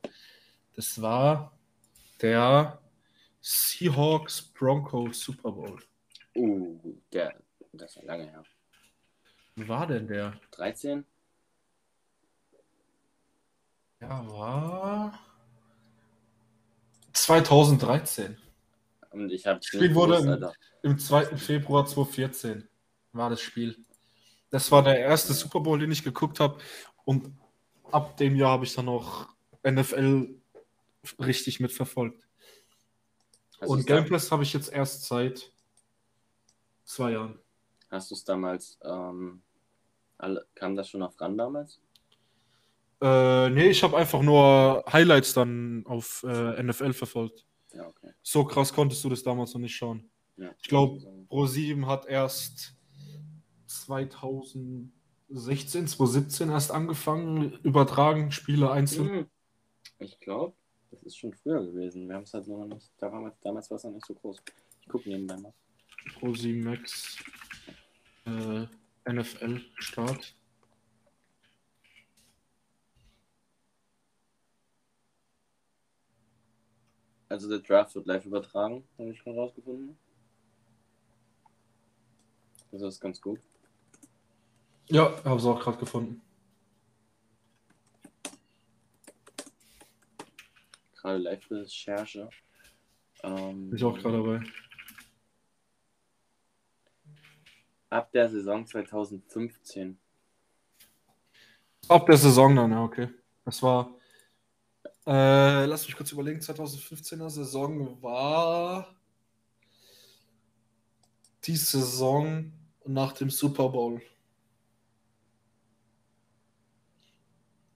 Das 0.76 1.01
war 1.01 1.57
der 2.21 2.82
Seahawks 3.41 4.41
Broncos 4.41 5.19
Super 5.19 5.51
Bowl. 5.51 5.80
Uh, 6.36 6.95
der, 7.11 7.36
das 7.74 7.97
war 7.97 8.03
lange 8.05 8.24
her. 8.26 8.43
Wie 9.55 9.67
war 9.67 9.86
denn 9.86 10.07
der? 10.07 10.39
13? 10.51 11.05
Ja, 14.01 14.28
war 14.32 15.19
2013. 17.13 18.38
Und 19.11 19.30
ich 19.32 19.45
habe 19.45 19.61
Spiel 19.63 19.93
wurde 19.93 20.17
im- 20.17 20.91
Im 20.91 20.99
2. 20.99 21.38
Februar 21.38 21.86
2014 21.86 22.67
war 23.13 23.30
das 23.30 23.41
Spiel. 23.41 23.78
Das 24.54 24.72
war 24.72 24.84
der 24.84 24.99
erste 24.99 25.34
Super 25.34 25.62
Bowl, 25.62 25.80
den 25.80 25.91
ich 25.91 26.04
geguckt 26.04 26.39
habe. 26.39 26.60
Und 27.06 27.36
ab 27.91 28.18
dem 28.18 28.36
Jahr 28.36 28.51
habe 28.51 28.66
ich 28.66 28.76
dann 28.76 28.88
auch 28.88 29.28
NFL 29.68 30.30
richtig 31.18 31.60
mitverfolgt. 31.60 32.28
Und 33.62 33.88
Game 33.88 34.08
Pass 34.08 34.32
habe 34.32 34.43
ich 34.43 34.54
jetzt 34.54 34.72
erst 34.72 35.06
seit 35.06 35.51
zwei 36.84 37.14
Jahren. 37.14 37.39
Hast 37.89 38.12
du 38.12 38.16
es 38.16 38.24
damals, 38.26 38.78
ähm, 38.84 39.41
alle, 40.20 40.45
kam 40.54 40.76
das 40.76 40.88
schon 40.88 41.01
auf 41.01 41.20
ran 41.20 41.36
damals? 41.36 41.80
Äh, 43.01 43.49
nee, 43.49 43.70
ich 43.70 43.82
habe 43.82 43.97
einfach 43.97 44.22
nur 44.22 44.84
Highlights 44.88 45.34
dann 45.34 45.84
auf 45.88 46.24
äh, 46.30 46.62
NFL 46.62 46.93
verfolgt. 46.93 47.43
Ja, 47.74 47.88
okay. 47.88 48.12
So 48.22 48.45
krass 48.45 48.72
konntest 48.72 49.04
du 49.04 49.10
das 49.10 49.24
damals 49.24 49.51
noch 49.56 49.62
nicht 49.62 49.76
schauen. 49.76 50.12
Ja. 50.38 50.51
Ich 50.62 50.68
glaube, 50.68 50.99
Pro7 51.28 51.88
hat 51.88 52.06
erst 52.06 52.76
2016, 53.82 55.88
2017 55.88 56.49
erst 56.49 56.71
angefangen, 56.71 57.53
übertragen, 57.63 58.32
Spiele 58.32 58.71
einzeln. 58.71 59.09
Hm. 59.09 59.26
Ich 59.99 60.19
glaube, 60.19 60.55
das 60.91 61.03
ist 61.03 61.17
schon 61.17 61.34
früher 61.34 61.65
gewesen. 61.65 62.07
Wir 62.07 62.15
haben 62.15 62.24
es 62.24 62.34
halt 62.34 62.47
noch 62.47 62.65
nicht, 62.65 62.91
damals, 62.97 63.36
damals 63.41 63.69
war 63.69 63.78
es 63.78 63.84
noch 63.84 63.91
nicht 63.91 64.05
so 64.05 64.13
groß. 64.13 64.41
Ich 64.82 64.88
gucke 64.88 65.09
nebenbei 65.09 65.38
mal. 65.38 65.53
Pro7 66.19 66.63
Max 66.63 67.17
äh, 68.26 68.65
NFL 69.11 69.61
Start. 69.80 70.36
Also 77.30 77.49
der 77.49 77.59
Draft 77.59 77.95
wird 77.95 78.05
live 78.05 78.26
übertragen, 78.26 78.84
habe 78.99 79.09
ich 79.09 79.19
schon 79.19 79.36
rausgefunden. 79.36 79.97
Das 82.71 82.82
ist 82.82 82.99
ganz 82.99 83.19
gut. 83.19 83.39
Ja, 84.93 85.11
habe 85.25 85.39
es 85.39 85.45
auch 85.45 85.59
gerade 85.59 85.79
gefunden. 85.79 86.21
Gerade 90.93 91.17
Live-Recherche. 91.17 92.29
Ähm, 93.23 93.71
Bin 93.71 93.77
ich 93.77 93.83
auch 93.83 93.97
gerade 93.97 94.17
dabei. 94.17 94.43
Ab 97.89 98.11
der 98.11 98.29
Saison 98.29 98.67
2015. 98.67 99.97
Ab 101.87 102.05
der 102.05 102.17
Saison 102.17 102.55
dann, 102.55 102.69
ja, 102.69 102.83
okay. 102.83 103.09
Das 103.45 103.63
war. 103.63 103.97
Äh, 105.07 105.65
lass 105.65 105.87
mich 105.87 105.95
kurz 105.95 106.11
überlegen, 106.11 106.39
2015er 106.39 107.31
Saison 107.31 107.99
war 108.03 108.93
die 111.45 111.55
Saison 111.55 112.53
nach 112.85 113.13
dem 113.13 113.31
Super 113.31 113.69
Bowl. 113.69 113.99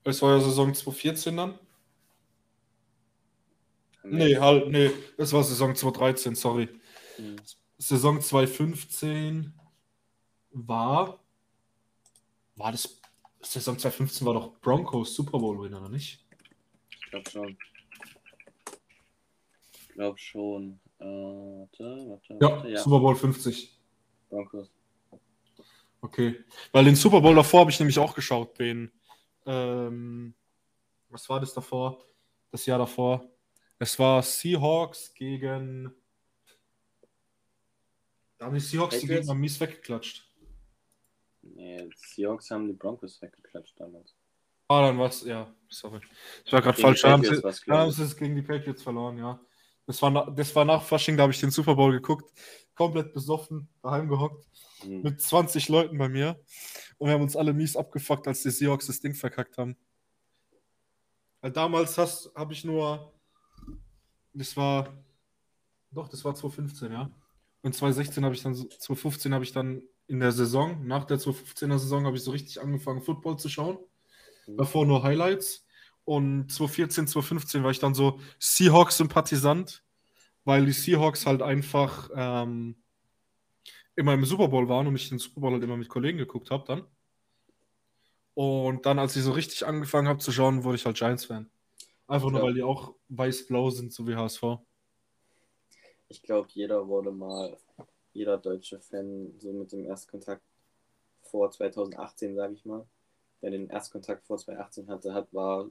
Es 0.08 0.22
war 0.22 0.36
ja 0.36 0.40
Saison 0.40 0.74
2014 0.74 1.36
dann? 1.36 1.60
Nee, 4.04 4.28
jetzt- 4.28 4.40
halt, 4.42 4.70
nee, 4.70 4.90
das 5.18 5.34
war 5.34 5.44
Saison 5.44 5.76
2013, 5.76 6.34
sorry. 6.34 6.70
Hm. 7.18 7.36
Saison 7.78 8.22
2015 8.22 9.54
war. 10.52 11.20
War 12.56 12.72
das. 12.72 13.02
Saison 13.42 13.78
2015 13.78 14.26
war 14.26 14.34
doch 14.34 14.60
Broncos 14.62 15.14
Super 15.14 15.38
Bowl 15.40 15.60
Winner, 15.62 15.82
oder 15.82 15.90
nicht? 15.90 16.26
Ich 16.90 17.10
glaube 17.12 17.30
schon. 17.30 17.58
Ich 19.74 19.90
glaube 19.90 20.18
schon. 20.18 20.80
Äh, 21.00 21.04
warte, 21.06 21.84
warte, 22.08 22.34
Ja, 22.42 22.50
warte. 22.50 22.70
Ja, 22.70 22.80
Super 22.80 23.00
Bowl 23.00 23.16
50. 23.16 23.78
Broncos. 24.30 24.72
Okay. 26.02 26.44
Weil 26.72 26.86
den 26.86 26.96
Super 26.96 27.20
Bowl 27.20 27.36
davor 27.36 27.60
habe 27.62 27.72
ich 27.72 27.80
nämlich 27.80 28.00
auch 28.00 28.16
geschaut, 28.16 28.58
den. 28.58 28.90
Ähm, 29.48 30.34
was 31.10 31.28
war 31.30 31.40
das 31.40 31.54
davor? 31.54 32.04
Das 32.52 32.66
Jahr 32.66 32.80
davor. 32.80 33.30
Es 33.80 33.98
war 33.98 34.22
Seahawks 34.22 35.14
gegen. 35.14 35.94
Da 38.38 38.46
haben 38.46 38.54
die 38.54 38.60
Seahawks 38.60 39.00
die? 39.00 39.08
Gegner 39.08 39.34
mies 39.34 39.60
weggeklatscht. 39.60 40.24
Nee, 41.42 41.90
Seahawks 41.96 42.52
haben 42.52 42.68
die 42.68 42.74
Broncos 42.74 43.22
weggeklatscht 43.22 43.80
damals. 43.80 44.16
Ah, 44.68 44.82
dann 44.82 45.00
war's, 45.00 45.24
ja, 45.24 45.54
sorry. 45.70 46.02
Ich 46.46 46.52
war 46.52 46.62
gerade 46.62 46.80
falsch. 46.80 47.02
Da 47.02 47.12
haben 47.12 47.24
sie, 47.24 47.42
da 47.42 47.78
haben 47.80 47.92
sie 47.92 48.04
es 48.04 48.18
gegen 48.18 48.36
die 48.36 48.42
Patriots 48.42 48.84
verloren, 48.84 49.18
ja. 49.18 49.40
Das 49.86 50.02
war, 50.02 50.12
na- 50.12 50.30
das 50.30 50.54
war 50.54 50.66
nach 50.66 50.84
Fasching, 50.84 51.16
da 51.16 51.24
habe 51.24 51.32
ich 51.32 51.40
den 51.40 51.52
Super 51.52 51.76
Bowl 51.76 51.94
geguckt. 51.94 52.30
Komplett 52.76 53.14
besoffen, 53.14 53.70
daheim 53.82 54.10
gehockt. 54.10 54.46
Hm. 54.82 55.02
mit 55.02 55.20
20 55.20 55.70
Leuten 55.70 55.98
bei 55.98 56.08
mir 56.08 56.40
und 56.98 57.08
wir 57.08 57.14
haben 57.14 57.22
uns 57.24 57.36
alle 57.36 57.54
mies 57.54 57.76
abgefuckt, 57.76 58.28
als 58.28 58.44
die 58.44 58.50
Seahawks 58.50 58.88
das 58.88 59.00
Ding 59.00 59.14
verkackt 59.14 59.58
haben. 59.58 59.76
Weil 61.42 61.52
damals 61.52 61.98
habe 61.98 62.54
ich 62.54 62.64
nur, 62.64 63.14
das 64.34 64.58
war, 64.58 64.94
doch, 65.92 66.10
das 66.10 66.24
war 66.26 66.34
2015, 66.36 66.92
ja. 66.92 67.12
Und 67.62 67.74
2016 67.74 68.24
habe 68.26 68.36
ich 68.36 68.42
dann, 68.44 68.56
so- 68.56 68.66
2015 68.68 69.34
habe 69.34 69.44
ich 69.44 69.52
dann 69.52 69.82
in 70.08 70.20
der 70.20 70.32
Saison, 70.32 70.86
nach 70.88 71.06
der 71.06 71.20
2015er 71.20 71.78
Saison 71.80 72.06
habe 72.06 72.18
ich 72.18 72.24
so 72.24 72.32
richtig 72.32 72.62
angefangen, 72.62 73.02
Football 73.02 73.38
zu 73.38 73.50
schauen. 73.50 73.78
Davor 74.58 74.86
nur 74.86 75.04
Highlights. 75.04 75.66
Und 76.06 76.50
2014, 76.50 77.08
2015 77.08 77.64
war 77.64 77.72
ich 77.72 77.80
dann 77.80 77.94
so 77.94 78.20
Seahawks-Sympathisant, 78.40 79.84
weil 80.46 80.66
die 80.66 80.72
Seahawks 80.72 81.26
halt 81.26 81.42
einfach 81.42 82.10
ähm, 82.16 82.78
immer 83.98 84.14
im 84.14 84.24
Super 84.24 84.48
Bowl 84.48 84.70
waren 84.70 84.88
und 84.88 84.96
ich 84.96 85.10
den 85.10 85.20
Super 85.20 85.42
Bowl 85.42 85.52
halt 85.52 85.64
immer 85.64 85.76
mit 85.76 85.90
Kollegen 85.90 86.18
geguckt 86.18 86.52
habe 86.52 86.64
dann. 86.66 86.86
Und 88.36 88.86
dann, 88.86 89.00
als 89.00 89.16
ich 89.16 89.24
so 89.24 89.32
richtig 89.32 89.66
angefangen 89.66 90.08
habe 90.08 90.20
zu 90.20 90.32
schauen, 90.32 90.64
wurde 90.64 90.76
ich 90.76 90.86
halt 90.86 90.96
Giants-Fan. 90.96 91.50
Einfach 92.08 92.30
nur, 92.30 92.44
weil 92.44 92.54
die 92.54 92.64
auch 92.64 92.94
weiß-blau 93.10 93.72
sind, 93.72 93.92
so 93.92 94.08
wie 94.08 94.16
HSV. 94.16 94.44
Ich 96.08 96.22
glaube, 96.22 96.48
jeder 96.54 96.88
wurde 96.88 97.12
mal 97.12 97.58
jeder 98.14 98.38
deutsche 98.38 98.80
Fan 98.80 99.34
so 99.40 99.52
mit 99.52 99.72
dem 99.72 99.86
Erstkontakt 99.86 100.44
vor 101.24 101.52
2018, 101.52 102.36
sage 102.36 102.54
ich 102.54 102.64
mal, 102.66 102.86
der 103.42 103.52
den 103.52 103.70
Erstkontakt 103.70 104.26
vor 104.26 104.38
2018 104.38 104.88
hatte, 104.88 105.14
hat, 105.14 105.34
war 105.34 105.70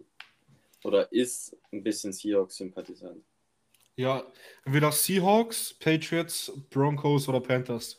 oder 0.84 1.10
ist 1.12 1.56
ein 1.72 1.82
bisschen 1.82 2.12
Seahawks-Sympathisant. 2.12 3.24
Ja, 3.94 4.24
entweder 4.64 4.92
Seahawks, 4.92 5.72
Patriots, 5.74 6.52
Broncos 6.70 7.28
oder 7.28 7.40
Panthers. 7.40 7.98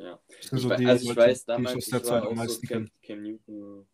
Ja. 0.00 0.18
Ich, 0.40 0.48
so 0.48 0.68
wei- 0.70 0.76
die 0.76 0.86
also 0.86 1.10
ich 1.10 1.16
weiß 1.16 1.44
die 1.44 1.46
damals, 1.46 1.76
aus 1.76 1.84
ich 1.84 1.90
der 1.90 2.00
war 2.00 2.04
Zeit 2.04 2.22
auch 2.22 2.30
am 2.30 2.36
so 2.36 2.42
meisten 2.42 2.66
Cam, 2.66 2.90
kenne. 3.02 3.02
Cam 3.02 3.22
Newton 3.22 3.86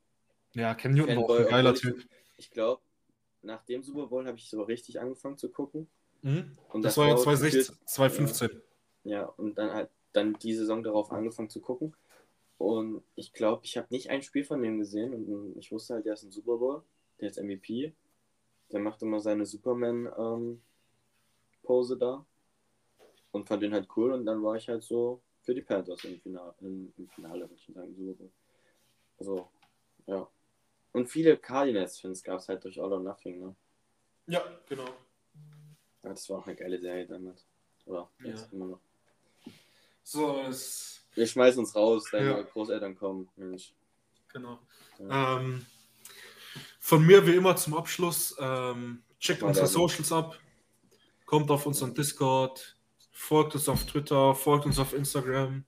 Ja, 0.54 0.74
Cam 0.74 0.92
Newton 0.94 1.16
war 1.16 1.24
auch 1.24 1.28
Fanboy, 1.28 1.44
ein 1.44 1.50
geiler 1.50 1.70
obwohl 1.70 1.90
ich- 1.90 1.96
Typ. 2.02 2.10
Ich 2.36 2.50
glaube, 2.50 2.82
nach 3.42 3.62
dem 3.64 3.82
Super 3.82 4.06
Bowl 4.06 4.26
habe 4.26 4.36
ich 4.38 4.48
so 4.48 4.62
richtig 4.62 5.00
angefangen 5.00 5.36
zu 5.38 5.50
gucken. 5.50 5.88
Mhm. 6.22 6.56
Und 6.70 6.82
Das 6.82 6.96
war 6.96 7.06
ja 7.06 7.10
davor 7.14 7.34
2016, 7.34 7.74
gefühlt- 7.74 7.88
2015. 7.88 8.62
Ja, 9.04 9.24
und 9.24 9.56
dann 9.58 9.72
halt 9.72 9.90
dann 10.12 10.34
die 10.38 10.54
Saison 10.54 10.82
darauf 10.82 11.10
angefangen 11.12 11.50
zu 11.50 11.60
gucken. 11.60 11.94
Und 12.58 13.02
ich 13.16 13.32
glaube, 13.34 13.62
ich 13.64 13.76
habe 13.76 13.88
nicht 13.90 14.08
ein 14.10 14.22
Spiel 14.22 14.44
von 14.44 14.62
dem 14.62 14.78
gesehen 14.78 15.12
und 15.12 15.56
ich 15.58 15.70
wusste 15.72 15.94
halt, 15.94 16.06
der 16.06 16.14
ist 16.14 16.22
ein 16.22 16.30
Super 16.32 16.56
Bowl, 16.56 16.82
der 17.20 17.28
ist 17.30 17.38
MVP. 17.38 17.92
Der 18.72 18.80
macht 18.80 19.02
immer 19.02 19.20
seine 19.20 19.44
Superman-Pose 19.44 20.58
da 21.98 22.24
und 23.32 23.46
fand 23.46 23.62
den 23.62 23.74
halt 23.74 23.88
cool 23.96 24.12
und 24.12 24.24
dann 24.24 24.42
war 24.42 24.56
ich 24.56 24.68
halt 24.68 24.82
so 24.82 25.20
für 25.46 25.54
die 25.54 25.62
Panthers 25.62 26.04
im 26.04 26.20
Finale, 26.20 26.54
im, 26.60 26.92
im 26.98 27.08
Finale 27.08 27.40
würde 27.48 27.54
ich 27.54 27.72
sagen, 27.74 27.86
im 27.88 27.94
Super 27.96 28.14
Bowl. 28.18 28.30
Also, 29.18 29.48
ja. 30.06 30.28
Und 30.92 31.08
viele 31.08 31.36
Cardinals-Fans 31.38 32.22
gab 32.24 32.40
es 32.40 32.48
halt 32.48 32.64
durch 32.64 32.80
All 32.80 32.92
or 32.92 33.00
Nothing, 33.00 33.38
ne? 33.40 33.56
Ja, 34.26 34.42
genau. 34.68 34.88
Ja, 36.02 36.10
das 36.10 36.28
war 36.28 36.38
auch 36.40 36.46
eine 36.46 36.56
geile 36.56 36.78
Serie 36.80 37.06
damals. 37.06 37.46
Oder 37.86 38.10
Ja. 38.20 38.26
jetzt 38.30 38.52
immer 38.52 38.66
noch. 38.66 38.80
So, 40.02 40.40
es, 40.42 41.00
Wir 41.14 41.26
schmeißen 41.26 41.60
uns 41.60 41.74
raus, 41.74 42.04
deine 42.12 42.30
Ja. 42.30 42.42
Großeltern 42.42 42.94
kommen. 42.96 43.28
Mensch. 43.36 43.72
genau. 44.32 44.58
Ja. 44.98 45.38
Ähm, 45.38 45.64
von 46.80 47.06
mir 47.06 47.26
wie 47.26 47.36
immer 47.36 47.56
zum 47.56 47.74
Abschluss, 47.74 48.34
ähm, 48.38 49.02
checkt 49.18 49.42
unsere. 49.42 49.66
Socials 49.66 50.12
ab, 50.12 50.38
kommt 51.24 51.50
auf 51.50 51.64
unseren 51.66 51.94
Discord, 51.94 52.75
folgt 53.16 53.54
uns 53.54 53.68
auf 53.68 53.84
Twitter, 53.86 54.34
folgt 54.34 54.66
uns 54.66 54.78
auf 54.78 54.92
Instagram. 54.92 55.64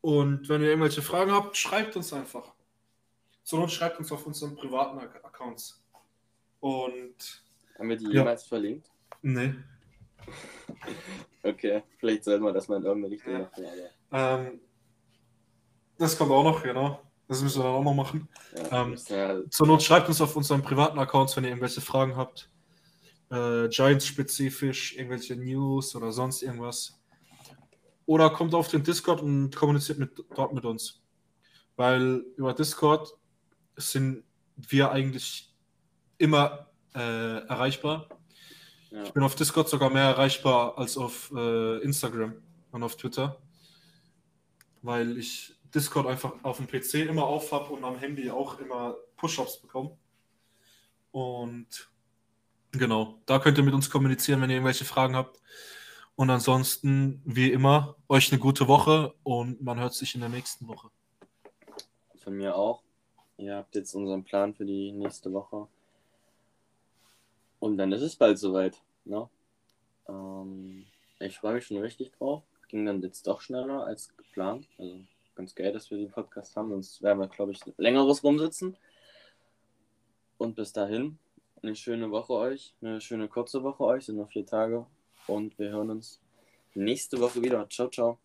Und 0.00 0.48
wenn 0.48 0.62
ihr 0.62 0.68
irgendwelche 0.68 1.02
Fragen 1.02 1.32
habt, 1.32 1.56
schreibt 1.56 1.96
uns 1.96 2.12
einfach. 2.12 2.52
Not 3.50 3.70
schreibt 3.72 3.98
uns 3.98 4.12
auf 4.12 4.26
unseren 4.26 4.54
privaten 4.54 4.98
Ac- 4.98 5.24
Accounts. 5.24 5.82
Und 6.60 7.42
Haben 7.78 7.88
wir 7.88 7.96
die 7.96 8.04
Ja. 8.06 8.10
jemals 8.20 8.44
verlinkt? 8.44 8.90
ne, 9.22 9.64
Okay, 11.42 11.82
vielleicht 11.98 12.24
sollten 12.24 12.44
wir 12.44 12.52
das 12.52 12.68
mal 12.68 12.76
in 12.76 12.84
irgendeine 12.84 13.14
Richtung 13.14 13.32
Ja. 13.32 13.38
machen. 13.40 13.64
Aber, 14.10 14.40
ähm, 14.42 14.60
das 15.96 16.16
kommt 16.18 16.30
auch 16.30 16.42
noch, 16.44 16.62
genau. 16.62 17.00
Das 17.26 17.42
müssen 17.42 17.58
wir 17.60 17.64
dann 17.64 17.74
auch 17.74 17.84
noch 17.84 17.94
machen. 17.94 18.28
ja, 18.56 18.82
Ähm, 18.82 18.96
wir- 19.08 19.50
Zur 19.50 19.66
Not 19.66 19.82
schreibt 19.82 20.08
uns 20.08 20.20
auf 20.20 20.34
unseren 20.36 20.62
privaten 20.62 20.98
Accounts, 20.98 21.36
wenn 21.36 21.44
ihr 21.44 21.50
irgendwelche 21.50 21.80
Fragen 21.80 22.16
habt. 22.16 22.48
Äh, 23.30 23.68
Giants-spezifisch, 23.68 24.96
irgendwelche 24.96 25.36
News 25.36 25.94
oder 25.94 26.12
sonst 26.12 26.42
irgendwas. 26.42 26.98
Oder 28.06 28.30
kommt 28.30 28.54
auf 28.54 28.68
den 28.68 28.82
Discord 28.82 29.20
und 29.20 29.54
kommuniziert 29.54 29.98
mit, 29.98 30.24
dort 30.34 30.54
mit 30.54 30.64
uns. 30.64 31.02
Weil 31.76 32.24
über 32.36 32.54
Discord 32.54 33.12
sind 33.76 34.24
wir 34.56 34.90
eigentlich 34.90 35.54
immer 36.16 36.70
äh, 36.94 37.46
erreichbar. 37.46 38.08
ja. 38.90 39.02
Ich 39.02 39.12
bin 39.12 39.22
auf 39.22 39.34
Discord 39.34 39.68
sogar 39.68 39.90
mehr 39.90 40.04
erreichbar 40.04 40.78
als 40.78 40.96
auf 40.96 41.30
äh, 41.36 41.78
Instagram 41.82 42.34
und 42.72 42.82
auf 42.82 42.96
Twitter. 42.96 43.40
Weil 44.80 45.18
ich 45.18 45.54
Discord 45.74 46.06
einfach 46.06 46.32
auf 46.42 46.56
dem 46.56 46.66
PC 46.66 47.06
immer 47.06 47.24
auf 47.24 47.52
habe 47.52 47.74
und 47.74 47.84
am 47.84 47.98
Handy 47.98 48.30
auch 48.30 48.58
immer 48.58 48.96
Push-Ups 49.16 49.60
bekomme. 49.60 49.96
Und 51.10 51.90
genau, 52.72 53.20
da 53.26 53.38
könnt 53.38 53.58
ihr 53.58 53.64
mit 53.64 53.74
uns 53.74 53.90
kommunizieren, 53.90 54.40
wenn 54.40 54.50
ihr 54.50 54.56
irgendwelche 54.56 54.84
Fragen 54.84 55.16
habt. 55.16 55.40
Und 56.16 56.30
ansonsten, 56.30 57.22
wie 57.24 57.52
immer, 57.52 57.94
euch 58.08 58.32
eine 58.32 58.40
gute 58.40 58.66
Woche 58.66 59.14
und 59.22 59.62
man 59.62 59.78
hört 59.78 59.94
sich 59.94 60.14
in 60.14 60.20
der 60.20 60.30
nächsten 60.30 60.66
Woche. 60.66 60.90
Von 62.16 62.36
mir 62.36 62.56
auch. 62.56 62.82
Ihr 63.36 63.54
habt 63.54 63.76
jetzt 63.76 63.94
unseren 63.94 64.24
Plan 64.24 64.52
für 64.52 64.64
die 64.64 64.90
nächste 64.90 65.32
Woche. 65.32 65.68
Und 67.60 67.76
dann 67.76 67.92
ist 67.92 68.02
es 68.02 68.16
bald 68.16 68.36
soweit. 68.38 68.82
Ne? 69.04 69.28
Ähm, 70.08 70.86
ich 71.20 71.38
freue 71.38 71.54
mich 71.54 71.66
schon 71.66 71.78
richtig 71.78 72.10
drauf. 72.18 72.42
Ging 72.66 72.84
dann 72.84 73.00
jetzt 73.00 73.26
doch 73.26 73.40
schneller 73.40 73.84
als 73.84 74.16
geplant. 74.16 74.66
Also 74.76 74.98
ganz 75.36 75.54
geil, 75.54 75.72
dass 75.72 75.88
wir 75.90 75.98
den 75.98 76.10
Podcast 76.10 76.56
haben. 76.56 76.70
Sonst 76.70 77.00
werden 77.00 77.20
wir, 77.20 77.28
glaube 77.28 77.52
ich, 77.52 77.60
längeres 77.76 78.24
rumsitzen. 78.24 78.76
Und 80.36 80.56
bis 80.56 80.72
dahin, 80.72 81.18
eine 81.62 81.74
schöne 81.74 82.10
Woche 82.10 82.32
euch. 82.32 82.74
Eine 82.80 83.00
schöne 83.00 83.28
kurze 83.28 83.62
Woche 83.62 83.84
euch. 83.84 84.06
Sind 84.06 84.16
noch 84.16 84.28
vier 84.28 84.46
Tage. 84.46 84.86
Und 85.26 85.58
wir 85.58 85.70
hören 85.70 85.90
uns 85.90 86.20
nächste 86.74 87.20
Woche 87.20 87.42
wieder. 87.42 87.68
Ciao, 87.68 87.88
ciao. 87.88 88.18